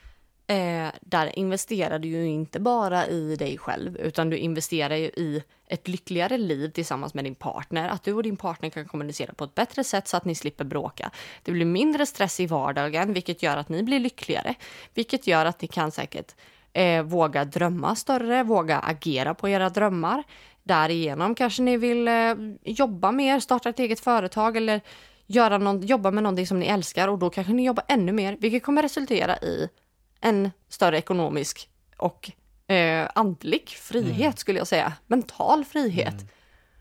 Eh, 0.52 0.92
där 1.02 1.40
investerar 1.40 2.00
du 2.00 2.08
ju 2.08 2.26
inte 2.26 2.60
bara 2.60 3.08
i 3.08 3.36
dig 3.36 3.58
själv, 3.58 3.98
utan 3.98 4.30
du 4.30 4.38
investerar 4.38 4.96
ju 4.96 5.06
i 5.06 5.44
ett 5.68 5.88
lyckligare 5.88 6.38
liv 6.38 6.70
tillsammans 6.70 7.14
med 7.14 7.24
din 7.24 7.36
partner. 7.36 7.90
Att 7.90 8.04
du 8.04 8.14
och 8.14 8.24
din 8.24 8.38
partner 8.38 8.70
kan 8.70 8.86
kommunicera 8.86 9.34
på 9.34 9.44
ett 9.44 9.56
bättre 9.56 9.84
sätt 9.84 10.08
så 10.08 10.18
att 10.18 10.26
ni 10.26 10.36
slipper 10.36 10.64
bråka. 10.64 11.12
Det 11.44 11.52
blir 11.52 11.66
mindre 11.66 12.06
stress 12.06 12.40
i 12.40 12.46
vardagen, 12.46 13.14
vilket 13.14 13.44
gör 13.44 13.58
att 13.58 13.70
ni 13.70 13.84
blir 13.84 14.00
lyckligare. 14.00 14.56
Vilket 14.94 15.28
gör 15.28 15.46
att 15.46 15.62
ni 15.62 15.68
kan 15.68 15.92
säkert 15.92 16.36
eh, 16.74 17.04
våga 17.04 17.46
drömma 17.46 17.96
större, 17.96 18.44
våga 18.44 18.80
agera 18.80 19.34
på 19.34 19.50
era 19.50 19.70
drömmar. 19.70 20.24
Därigenom 20.64 21.36
kanske 21.36 21.62
ni 21.62 21.78
vill 21.78 22.08
eh, 22.08 22.34
jobba 22.64 23.12
mer, 23.12 23.40
starta 23.40 23.70
ett 23.70 23.80
eget 23.80 24.00
företag 24.00 24.58
eller 24.58 24.82
göra 25.28 25.58
någon, 25.58 25.82
jobba 25.82 26.12
med 26.12 26.24
någonting 26.24 26.48
som 26.48 26.60
ni 26.60 26.66
älskar 26.66 27.08
och 27.08 27.20
då 27.20 27.30
kanske 27.30 27.54
ni 27.54 27.66
jobbar 27.66 27.84
ännu 27.88 28.12
mer, 28.12 28.38
vilket 28.40 28.64
kommer 28.64 28.82
resultera 28.82 29.38
i 29.38 29.70
en 30.22 30.52
större 30.70 30.98
ekonomisk 30.98 31.70
och 31.98 32.32
eh, 32.68 33.10
andlig 33.16 33.70
frihet 33.70 34.40
skulle 34.40 34.60
jag 34.60 34.68
säga. 34.68 34.94
Mental 35.08 35.66
frihet. 35.66 36.16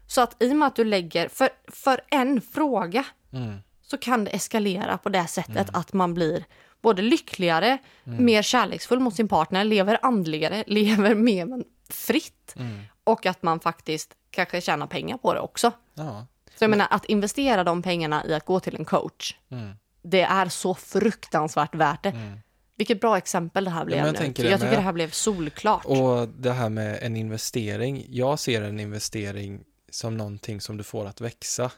Så 0.07 0.21
att 0.21 0.43
i 0.43 0.53
och 0.53 0.57
med 0.57 0.67
att 0.67 0.77
du 0.77 0.85
lägger, 0.85 1.29
för, 1.29 1.49
för 1.69 2.01
en 2.11 2.41
fråga 2.41 3.05
mm, 3.33 3.57
så 3.83 3.99
kan 3.99 4.25
det 4.25 4.31
eskalera 4.31 4.99
på 4.99 5.09
det 5.09 5.27
sättet 5.27 5.69
att 5.73 5.93
man 5.93 6.15
blir 6.15 6.45
både 6.83 7.03
lyckligare, 7.03 7.79
mer 8.05 8.43
kärleksfull 8.43 9.01
mot 9.01 9.15
sin 9.15 9.29
partner, 9.29 9.65
lever 9.65 9.99
andligare, 10.03 10.65
lever 10.67 11.15
mer 11.15 11.65
fritt 11.93 12.37
Mm. 12.57 12.81
och 13.05 13.27
att 13.27 13.43
man 13.43 13.61
faktiskt 13.61 14.15
kanske 14.31 14.61
tjänar 14.61 14.87
pengar 14.87 15.19
på 15.19 15.35
det 15.35 15.41
också. 15.41 15.73
Ja. 15.95 16.27
Så 16.57 16.65
jag 16.65 16.71
menar 16.71 16.87
att 16.91 17.05
investera 17.05 17.65
de 17.65 17.83
pengarna 17.83 18.27
i 18.27 18.35
att 18.35 18.45
gå 18.45 18.61
till 18.61 18.77
en 18.77 18.85
coach, 18.85 19.35
Mm. 19.51 19.73
det 20.03 20.23
är 20.23 20.49
så 20.49 20.75
fruktansvärt 20.75 21.75
värt 21.75 22.03
det. 22.03 22.39
Vilket 22.81 23.01
bra 23.01 23.19
exempel 23.19 23.65
det 23.65 23.71
här 23.71 23.85
blev 23.85 23.99
men 23.99 24.07
jag 24.07 24.13
nu. 24.13 24.27
jag 24.27 24.35
tycker 24.37 24.59
med. 24.59 24.73
det 24.73 24.81
här 24.81 24.93
blev 24.93 25.11
solklart. 25.11 25.85
Och 25.85 26.29
det 26.29 26.53
här 26.53 26.69
med 26.69 26.99
en 27.03 27.17
investering. 27.17 28.07
Jag 28.09 28.39
ser 28.39 28.63
en 28.63 28.81
investering 28.81 29.65
som 29.91 30.17
någonting 30.17 30.61
som 30.61 30.77
du 30.77 30.85
får 30.85 31.07
att 31.07 31.21
växa. 31.21 31.73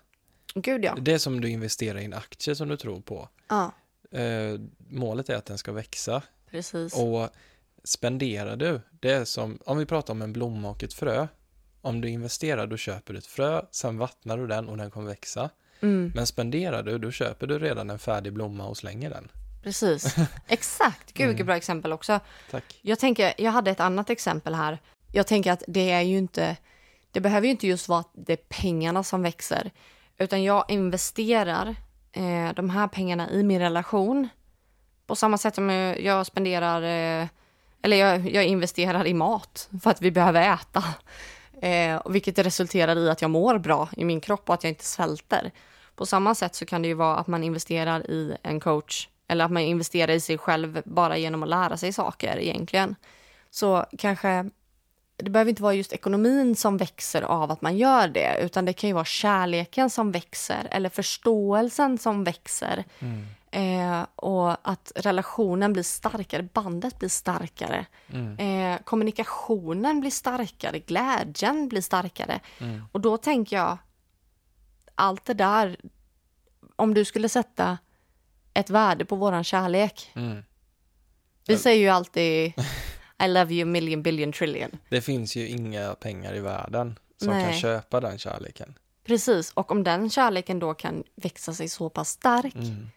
Gud 0.54 0.84
ja. 0.84 0.96
Det 1.00 1.12
är 1.12 1.18
som 1.18 1.40
du 1.40 1.48
investerar 1.48 1.98
i 1.98 2.04
en 2.04 2.12
aktie 2.14 2.54
som 2.54 2.68
du 2.68 2.76
tror 2.76 3.00
på. 3.00 3.28
Ja, 3.48 3.72
Eh, 4.10 4.60
målet 4.88 5.28
är 5.28 5.36
att 5.36 5.46
den 5.46 5.58
ska 5.58 5.72
växa. 5.72 6.22
precis. 6.50 6.94
Och 6.94 7.28
spenderar 7.84 8.56
du, 8.56 8.80
det 9.00 9.10
är 9.12 9.24
som, 9.24 9.58
om 9.66 9.78
vi 9.78 9.86
pratar 9.86 10.14
om 10.14 10.22
en 10.22 10.32
blomma 10.32 10.70
och 10.70 10.82
ett 10.84 10.92
frö. 10.94 11.26
Om 11.80 12.00
du 12.00 12.08
investerar, 12.08 12.66
då 12.66 12.76
köper 12.76 13.12
du 13.12 13.18
ett 13.18 13.26
frö, 13.26 13.62
sen 13.70 13.98
vattnar 13.98 14.38
du 14.38 14.46
den 14.46 14.68
och 14.68 14.76
den 14.76 14.90
kommer 14.90 15.08
växa. 15.08 15.50
Mm, 15.80 16.12
Men 16.14 16.26
spenderar 16.26 16.82
du, 16.82 16.98
då 16.98 17.10
köper 17.10 17.46
du 17.46 17.58
redan 17.58 17.90
en 17.90 17.98
färdig 17.98 18.32
blomma 18.32 18.66
och 18.66 18.76
slänger 18.76 19.10
den. 19.10 19.28
Precis. 19.62 20.16
Exakt. 20.48 21.12
Gud 21.12 21.26
vilket 21.26 21.40
Mm. 21.40 21.46
bra 21.46 21.56
exempel 21.56 21.92
också. 21.92 22.20
Tack. 22.50 22.64
Jag 22.82 22.98
tänker, 22.98 23.34
jag 23.38 23.52
hade 23.52 23.70
ett 23.70 23.80
annat 23.80 24.10
exempel 24.10 24.54
här. 24.54 24.78
Jag 25.12 25.26
tänker 25.26 25.52
att 25.52 25.62
det 25.68 25.90
är 25.90 26.00
ju 26.00 26.18
inte, 26.18 26.56
det 27.10 27.20
behöver 27.20 27.46
ju 27.46 27.50
inte 27.50 27.66
just 27.66 27.88
vara 27.88 28.00
att 28.00 28.10
det 28.12 28.32
är 28.32 28.36
pengarna 28.48 29.02
som 29.02 29.22
växer, 29.22 29.70
utan 30.18 30.42
jag 30.42 30.64
investerar 30.68 31.74
eh, 32.12 32.54
de 32.56 32.70
här 32.70 32.88
pengarna 32.88 33.30
i 33.30 33.42
min 33.42 33.58
relation 33.60 34.28
på 35.06 35.16
samma 35.16 35.38
sätt 35.38 35.54
som 35.54 35.70
jag, 35.70 36.00
jag 36.00 36.26
spenderar, 36.26 36.82
eh, 36.82 37.26
eller 37.82 37.96
jag, 37.96 38.30
jag 38.34 38.44
investerar 38.44 39.06
i 39.06 39.14
mat 39.14 39.68
för 39.82 39.90
att 39.90 40.02
vi 40.02 40.10
behöver 40.10 40.54
äta, 40.54 40.84
eh, 41.68 42.02
vilket 42.12 42.38
resulterar 42.38 42.96
i 42.98 43.10
att 43.10 43.22
jag 43.22 43.30
mår 43.30 43.58
bra 43.58 43.88
i 43.96 44.04
min 44.04 44.20
kropp 44.20 44.48
och 44.48 44.54
att 44.54 44.64
jag 44.64 44.70
inte 44.70 44.84
svälter. 44.84 45.50
På 45.96 46.06
samma 46.06 46.34
sätt 46.34 46.54
så 46.54 46.66
kan 46.66 46.82
det 46.82 46.88
ju 46.88 46.94
vara 46.94 47.16
att 47.16 47.26
man 47.26 47.44
investerar 47.44 48.10
i 48.10 48.36
en 48.42 48.60
coach 48.60 49.08
eller 49.32 49.44
att 49.44 49.50
man 49.50 49.62
investerar 49.62 50.12
i 50.12 50.20
sig 50.20 50.38
själv 50.38 50.82
bara 50.84 51.16
genom 51.16 51.42
att 51.42 51.48
lära 51.48 51.76
sig 51.76 51.92
saker 51.92 52.38
egentligen. 52.38 52.94
Så 53.50 53.86
kanske 53.98 54.50
det 55.16 55.30
behöver 55.30 55.48
inte 55.48 55.62
vara 55.62 55.74
just 55.74 55.92
ekonomin 55.92 56.56
som 56.56 56.76
växer 56.76 57.22
av 57.22 57.50
att 57.50 57.62
man 57.62 57.76
gör 57.76 58.08
det, 58.08 58.38
utan 58.42 58.64
det 58.64 58.72
kan 58.72 58.88
ju 58.88 58.94
vara 58.94 59.04
kärleken 59.04 59.90
som 59.90 60.12
växer 60.12 60.68
eller 60.70 60.88
förståelsen 60.88 61.98
som 61.98 62.24
växer. 62.24 62.84
Mm. 62.98 63.26
Eh, 63.50 64.06
och 64.16 64.68
att 64.68 64.92
relationen 64.96 65.72
blir 65.72 65.82
starkare, 65.82 66.42
bandet 66.42 66.98
blir 66.98 67.08
starkare. 67.08 67.86
Mm. 68.12 68.38
Eh, 68.38 68.80
kommunikationen 68.84 70.00
blir 70.00 70.10
starkare, 70.10 70.78
glädjen 70.78 71.68
blir 71.68 71.80
starkare. 71.80 72.40
Mm. 72.58 72.82
Och 72.92 73.00
då 73.00 73.16
tänker 73.16 73.56
jag, 73.56 73.78
allt 74.94 75.24
det 75.24 75.34
där, 75.34 75.76
om 76.76 76.94
du 76.94 77.04
skulle 77.04 77.28
sätta 77.28 77.78
ett 78.54 78.70
värde 78.70 79.04
på 79.04 79.16
våran 79.16 79.44
kärlek. 79.44 80.10
Mm. 80.14 80.44
Vi 81.46 81.56
säger 81.56 81.80
ju 81.80 81.88
alltid 81.88 82.52
I 83.24 83.28
love 83.28 83.54
you 83.54 83.64
million 83.64 84.02
billion 84.02 84.32
trillion. 84.32 84.78
Det 84.88 85.00
finns 85.00 85.36
ju 85.36 85.48
inga 85.48 85.94
pengar 85.94 86.34
i 86.34 86.40
världen 86.40 86.98
som 87.16 87.28
kan 87.28 87.38
Nej. 87.38 87.60
köpa 87.60 88.00
den 88.00 88.18
kärleken. 88.18 88.74
Precis, 89.04 89.52
och 89.52 89.70
om 89.70 89.84
den 89.84 90.10
kärleken 90.10 90.58
då 90.58 90.74
kan 90.74 91.04
växa 91.14 91.54
sig 91.54 91.68
så 91.68 91.90
pass 91.90 92.08
stark. 92.08 92.54
Mm. 92.54 92.88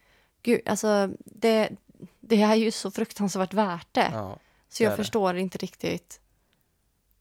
Gud, 0.44 0.62
alltså 0.66 1.10
det, 1.20 1.70
det 2.20 2.42
är 2.42 2.56
ju 2.56 2.72
så 2.72 2.92
fruktansvärt 2.92 3.54
värt 3.54 3.88
det. 3.92 4.10
Ja. 4.14 4.40
så 4.70 4.84
jag 4.84 4.92
det. 4.92 4.96
förstår 4.98 5.38
inte 5.38 5.58
riktigt. 5.58 6.20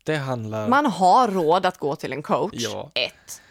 Det 0.05 0.17
handlar... 0.17 0.69
Man 0.69 0.87
har 0.87 1.29
råd 1.29 1.67
att 1.67 1.79
gå 1.79 1.97
till 1.97 2.13
en 2.13 2.23
coach. 2.23 2.55
Ja. 2.55 2.91
Ett. 2.95 3.43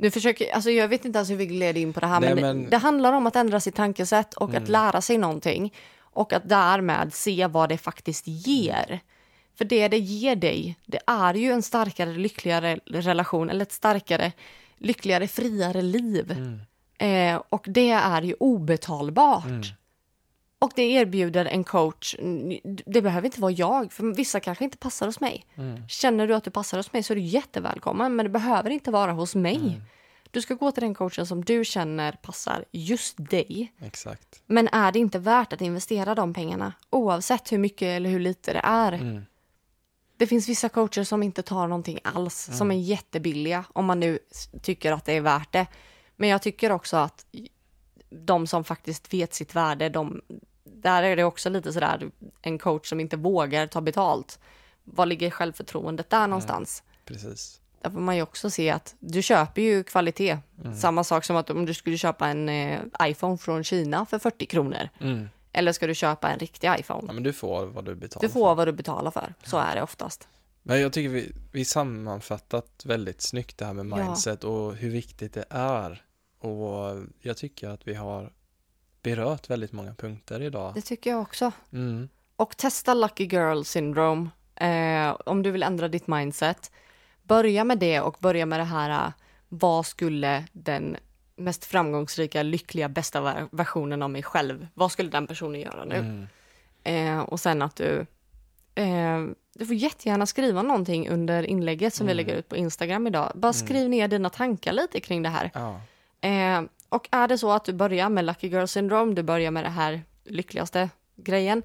Nu 0.00 0.10
försöker, 0.10 0.52
alltså 0.54 0.70
jag 0.70 0.88
vet 0.88 1.04
inte 1.04 1.18
ens 1.18 1.30
hur 1.30 1.36
vi 1.36 1.46
gled 1.46 1.76
in 1.76 1.92
på 1.92 2.00
det 2.00 2.06
här, 2.06 2.20
Nej, 2.20 2.34
men, 2.34 2.42
men- 2.60 2.70
det 2.70 2.76
handlar 2.76 3.12
om 3.12 3.26
att 3.26 3.36
ändra 3.36 3.60
sitt 3.60 3.74
tankesätt 3.74 4.34
och 4.34 4.48
att 4.50 4.56
Mm. 4.56 4.70
lära 4.70 5.00
sig 5.00 5.18
någonting. 5.18 5.74
Och 6.00 6.32
att 6.32 6.48
därmed 6.48 7.14
se 7.14 7.46
vad 7.46 7.68
det 7.68 7.78
faktiskt 7.78 8.26
ger. 8.26 9.00
För 9.58 9.64
det 9.64 9.88
det 9.88 9.98
ger 9.98 10.36
dig, 10.36 10.76
det 10.86 10.98
är 11.06 11.34
ju 11.34 11.52
en 11.52 11.62
starkare, 11.62 12.10
lyckligare 12.12 12.78
relation 12.86 13.50
eller 13.50 13.62
ett 13.62 13.72
starkare, 13.72 14.32
lyckligare, 14.78 15.28
friare 15.28 15.82
liv. 15.82 16.30
Mm. 16.32 16.60
Eh, 17.34 17.42
och 17.48 17.64
det 17.68 17.90
är 17.90 18.22
ju 18.22 18.34
obetalbart. 18.40 19.44
Mm. 19.44 19.62
Och 20.62 20.72
det 20.76 20.82
erbjuder 20.82 21.44
en 21.44 21.64
coach, 21.64 22.16
det 22.86 23.02
behöver 23.02 23.26
inte 23.26 23.40
vara 23.40 23.52
jag, 23.52 23.92
för 23.92 24.14
vissa 24.16 24.40
kanske 24.40 24.64
inte 24.64 24.78
passar 24.78 25.06
hos 25.06 25.20
mig. 25.20 25.46
Mm. 25.54 25.88
Känner 25.88 26.26
du 26.26 26.34
att 26.34 26.44
du 26.44 26.50
passar 26.50 26.76
hos 26.78 26.92
mig 26.92 27.02
så 27.02 27.12
är 27.12 27.14
du 27.14 27.22
jättevälkommen, 27.22 28.16
men 28.16 28.24
det 28.24 28.30
behöver 28.30 28.70
inte 28.70 28.90
vara 28.90 29.12
hos 29.12 29.34
mig. 29.34 29.56
Mm. 29.56 29.82
Du 30.30 30.42
ska 30.42 30.54
gå 30.54 30.72
till 30.72 30.82
den 30.82 30.94
coachen 30.94 31.26
som 31.26 31.44
du 31.44 31.64
känner 31.64 32.12
passar 32.12 32.64
just 32.70 33.14
dig. 33.18 33.72
Exakt. 33.80 34.42
Men 34.46 34.68
är 34.68 34.92
det 34.92 34.98
inte 34.98 35.18
värt 35.18 35.52
att 35.52 35.60
investera 35.60 36.14
de 36.14 36.34
pengarna, 36.34 36.72
oavsett 36.90 37.52
hur 37.52 37.58
mycket 37.58 37.86
eller 37.86 38.10
hur 38.10 38.20
lite 38.20 38.52
det 38.52 38.60
är? 38.64 38.92
Mm. 38.92 39.22
Det 40.16 40.26
finns 40.26 40.48
vissa 40.48 40.68
coacher 40.68 41.04
som 41.04 41.22
inte 41.22 41.42
tar 41.42 41.66
någonting 41.66 41.98
alls, 42.04 42.50
som 42.52 42.70
är 42.70 42.76
jättebilliga, 42.76 43.64
om 43.72 43.84
man 43.84 44.00
nu 44.00 44.18
tycker 44.62 44.92
att 44.92 45.04
det 45.04 45.12
är 45.12 45.20
värt 45.20 45.52
det. 45.52 45.66
Men 46.16 46.28
jag 46.28 46.42
tycker 46.42 46.72
också 46.72 46.96
att 46.96 47.26
de 48.10 48.46
som 48.46 48.64
faktiskt 48.64 49.14
vet 49.14 49.34
sitt 49.34 49.54
värde, 49.54 49.88
de, 49.88 50.20
där 50.82 51.02
är 51.02 51.16
det 51.16 51.24
också 51.24 51.48
lite 51.50 51.72
sådär, 51.72 52.10
en 52.42 52.58
coach 52.58 52.88
som 52.88 53.00
inte 53.00 53.16
vågar 53.16 53.66
ta 53.66 53.80
betalt. 53.80 54.38
Var 54.84 55.06
ligger 55.06 55.30
självförtroendet 55.30 56.10
där 56.10 56.26
någonstans? 56.26 56.82
Precis. 57.04 57.60
Där 57.82 57.90
får 57.90 58.00
man 58.00 58.16
ju 58.16 58.22
också 58.22 58.50
se 58.50 58.70
att 58.70 58.94
du 58.98 59.22
köper 59.22 59.62
ju 59.62 59.84
kvalitet. 59.84 60.38
Mm. 60.64 60.76
Samma 60.76 61.04
sak 61.04 61.24
som 61.24 61.36
att 61.36 61.50
om 61.50 61.66
du 61.66 61.74
skulle 61.74 61.98
köpa 61.98 62.28
en 62.28 62.48
eh, 62.48 62.80
iPhone 63.02 63.38
från 63.38 63.64
Kina 63.64 64.06
för 64.06 64.18
40 64.18 64.46
kronor. 64.46 64.88
Mm. 65.00 65.28
Eller 65.52 65.72
ska 65.72 65.86
du 65.86 65.94
köpa 65.94 66.30
en 66.30 66.38
riktig 66.38 66.70
iPhone? 66.78 67.04
Ja, 67.06 67.12
men 67.12 67.22
du 67.22 67.32
får 67.32 67.66
vad 67.66 67.84
du 67.84 67.94
betalar 67.94 68.20
Du 68.22 68.28
för. 68.28 68.32
får 68.40 68.54
vad 68.54 68.68
du 68.68 68.72
betalar 68.72 69.10
för. 69.10 69.34
Så 69.44 69.58
är 69.58 69.74
det 69.74 69.82
oftast. 69.82 70.28
Men 70.62 70.80
jag 70.80 70.92
tycker 70.92 71.08
vi, 71.08 71.32
vi 71.52 71.64
sammanfattat 71.64 72.82
väldigt 72.84 73.20
snyggt 73.20 73.58
det 73.58 73.64
här 73.64 73.72
med 73.72 73.98
Ja. 73.98 74.04
mindset 74.06 74.44
och 74.44 74.74
hur 74.74 74.90
viktigt 74.90 75.34
det 75.34 75.44
är. 75.50 76.02
Och 76.38 76.98
jag 77.20 77.36
tycker 77.36 77.68
att 77.68 77.88
vi 77.88 77.94
har 77.94 78.32
berört 79.02 79.50
väldigt 79.50 79.72
många 79.72 79.94
punkter 79.94 80.42
idag. 80.42 80.74
Det 80.74 80.80
tycker 80.80 81.10
jag 81.10 81.20
också. 81.20 81.52
Mm. 81.72 82.08
Och 82.36 82.56
testa 82.56 82.94
Lucky 82.94 83.24
Girl 83.24 83.62
Syndrome 83.62 84.28
eh, 84.54 85.10
om 85.26 85.42
du 85.42 85.50
vill 85.50 85.62
ändra 85.62 85.88
ditt 85.88 86.06
mindset. 86.06 86.70
Börja 87.22 87.64
med 87.64 87.78
det 87.78 88.00
och 88.00 88.16
börja 88.20 88.46
med 88.46 88.60
det 88.60 88.64
här, 88.64 89.06
eh, 89.06 89.12
vad 89.48 89.86
skulle 89.86 90.44
den 90.52 90.96
mest 91.36 91.64
framgångsrika, 91.64 92.42
lyckliga, 92.42 92.88
bästa 92.88 93.20
ver- 93.20 93.48
versionen 93.52 94.02
av 94.02 94.10
mig 94.10 94.22
själv, 94.22 94.66
vad 94.74 94.92
skulle 94.92 95.10
den 95.10 95.26
personen 95.26 95.60
göra 95.60 95.84
nu? 95.84 95.94
Mm. 95.96 96.26
Eh, 96.84 97.20
och 97.20 97.40
sen 97.40 97.62
att 97.62 97.76
du, 97.76 98.06
eh, 98.74 99.18
du 99.54 99.66
får 99.66 99.74
jättegärna 99.76 100.26
skriva 100.26 100.62
någonting 100.62 101.08
under 101.08 101.42
inlägget 101.42 101.94
som 101.94 102.06
vi 102.06 102.12
Mm. 102.12 102.26
lägger 102.26 102.38
ut 102.38 102.48
på 102.48 102.56
Instagram 102.56 103.06
idag. 103.06 103.32
Bara 103.34 103.52
skriv 103.52 103.88
ner 103.88 104.08
dina 104.08 104.30
tankar 104.30 104.72
lite 104.72 105.00
kring 105.00 105.22
det 105.22 105.28
här. 105.28 105.50
Ja. 105.54 105.80
Eh, 106.28 106.62
och 106.90 107.08
är 107.10 107.28
det 107.28 107.38
så 107.38 107.52
att 107.52 107.64
du 107.64 107.72
börjar 107.72 108.08
med 108.08 108.24
Lucky 108.24 108.48
Girl 108.48 108.66
Syndrome, 108.66 109.14
du 109.14 109.22
börjar 109.22 109.50
med 109.50 109.64
det 109.64 109.68
här 109.70 110.02
lyckligaste 110.24 110.90
grejen. 111.16 111.62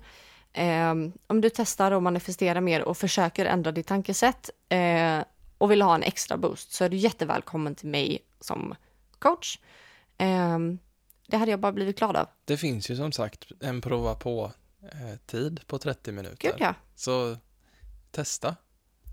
Eh, 0.54 0.92
om 1.28 1.42
du 1.42 1.50
testar 1.50 1.92
och 1.92 2.04
manifesterar 2.04 2.62
mer 2.62 2.82
och 2.82 2.98
försöker 2.98 3.46
ändra 3.46 3.72
ditt 3.72 3.88
tankesätt 3.88 4.50
eh, 4.70 5.20
och 5.58 5.72
vill 5.72 5.82
ha 5.82 5.96
en 5.96 6.04
extra 6.04 6.38
boost 6.38 6.72
så 6.74 6.84
är 6.84 6.90
du 6.90 6.98
jättevälkommen 6.98 7.76
till 7.76 7.88
mig 7.88 8.20
som 8.40 8.76
coach. 9.20 9.60
Eh, 10.18 10.60
det 11.28 11.38
hade 11.38 11.52
jag 11.52 11.60
bara 11.60 11.72
blivit 11.72 11.98
glad 12.00 12.16
av. 12.16 12.28
Det 12.46 12.58
finns 12.58 12.90
ju 12.90 12.96
som 12.96 13.12
sagt 13.12 13.52
en 13.60 13.82
prova 13.82 14.16
på 14.16 14.52
eh, 14.82 15.18
tid 15.26 15.68
på 15.68 15.78
30 15.78 16.12
minuter. 16.12 16.38
Gud 16.52 16.56
ja, 16.60 16.74
Så 16.96 17.38
testa. 18.12 18.56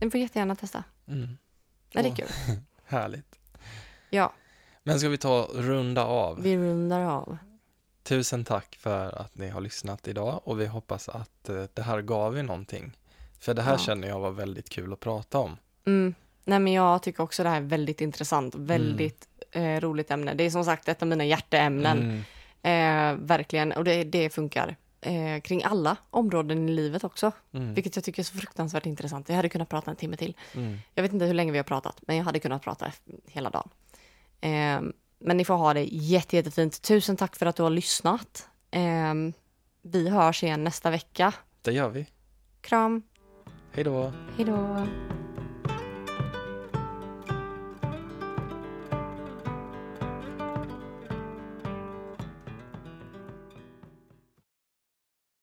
ni 0.00 0.10
får 0.10 0.20
jättegärna 0.20 0.56
testa. 0.56 0.84
Mm. 1.08 1.38
Nej, 1.94 2.04
det 2.04 2.10
är 2.10 2.14
kul. 2.14 2.56
Härligt. 2.84 3.38
Ja, 4.10 4.32
Men 4.82 4.98
ska 4.98 5.08
vi 5.08 5.18
ta 5.18 5.48
runda 5.54 6.04
av? 6.04 6.42
vi 6.42 6.56
rundar 6.56 7.00
av. 7.00 7.38
Tusen 8.02 8.44
tack 8.44 8.76
för 8.80 9.20
att 9.20 9.34
ni 9.38 9.48
har 9.48 9.60
lyssnat 9.60 10.08
idag 10.08 10.40
och 10.44 10.60
vi 10.60 10.66
hoppas 10.66 11.08
att 11.08 11.48
eh, 11.48 11.64
det 11.74 11.82
här 11.82 12.02
gav 12.02 12.38
er 12.38 12.42
någonting. 12.42 12.96
För 13.40 13.54
det 13.54 13.62
här 13.62 13.72
Ja. 13.72 13.78
känner 13.78 14.08
jag 14.08 14.20
var 14.20 14.30
väldigt 14.30 14.68
kul 14.68 14.92
att 14.92 15.00
prata 15.00 15.38
om. 15.38 15.56
Mm. 15.86 16.14
Nej, 16.44 16.58
men 16.58 16.72
jag 16.72 17.02
tycker 17.02 17.22
också 17.22 17.42
det 17.42 17.48
här 17.48 17.56
är 17.56 17.60
väldigt 17.60 18.00
intressant, 18.00 18.54
väldigt 18.54 19.28
eh, 19.50 19.80
roligt 19.80 20.10
ämne. 20.10 20.34
Det 20.34 20.44
är 20.44 20.50
som 20.50 20.64
sagt 20.64 20.88
ett 20.88 21.02
av 21.02 21.08
mina 21.08 21.24
hjärteämnen. 21.24 21.98
Mm. 21.98 22.22
Eh, 22.62 23.26
verkligen, 23.26 23.72
och 23.72 23.84
det, 23.84 24.04
det 24.04 24.30
funkar 24.30 24.76
eh, 25.00 25.40
kring 25.40 25.62
alla 25.64 25.96
områden 26.10 26.68
i 26.68 26.72
livet 26.72 27.04
också. 27.04 27.32
Mm. 27.52 27.74
Vilket 27.74 27.96
jag 27.96 28.04
tycker 28.04 28.22
är 28.22 28.24
så 28.24 28.34
fruktansvärt 28.38 28.86
intressant. 28.86 29.28
Jag 29.28 29.36
hade 29.36 29.48
kunnat 29.48 29.68
prata 29.68 29.90
en 29.90 29.96
timme 29.96 30.16
till. 30.16 30.36
Mm. 30.54 30.78
Jag 30.94 31.02
vet 31.02 31.12
inte 31.12 31.24
hur 31.24 31.34
länge 31.34 31.52
vi 31.52 31.58
har 31.58 31.64
pratat, 31.64 32.00
men 32.06 32.16
jag 32.16 32.24
hade 32.24 32.38
kunnat 32.38 32.62
prata 32.62 32.92
hela 33.26 33.50
dagen. 33.50 33.68
Eh, 34.42 34.80
men 35.18 35.36
ni 35.36 35.44
får 35.44 35.54
ha 35.54 35.74
det 35.74 35.84
jätte, 35.84 36.36
jättefint. 36.36 36.82
Tusen 36.82 37.16
tack 37.16 37.36
för 37.36 37.46
att 37.46 37.56
du 37.56 37.62
har 37.62 37.70
lyssnat. 37.70 38.48
Eh, 38.70 39.14
vi 39.82 40.08
hörs 40.08 40.42
igen 40.42 40.64
nästa 40.64 40.90
vecka. 40.90 41.34
Det 41.62 41.72
gör 41.72 41.88
vi. 41.88 42.06
Kram! 42.60 43.02
Hej 43.72 43.84
då! 43.84 44.12
Hej 44.36 44.44
då! 44.46 44.86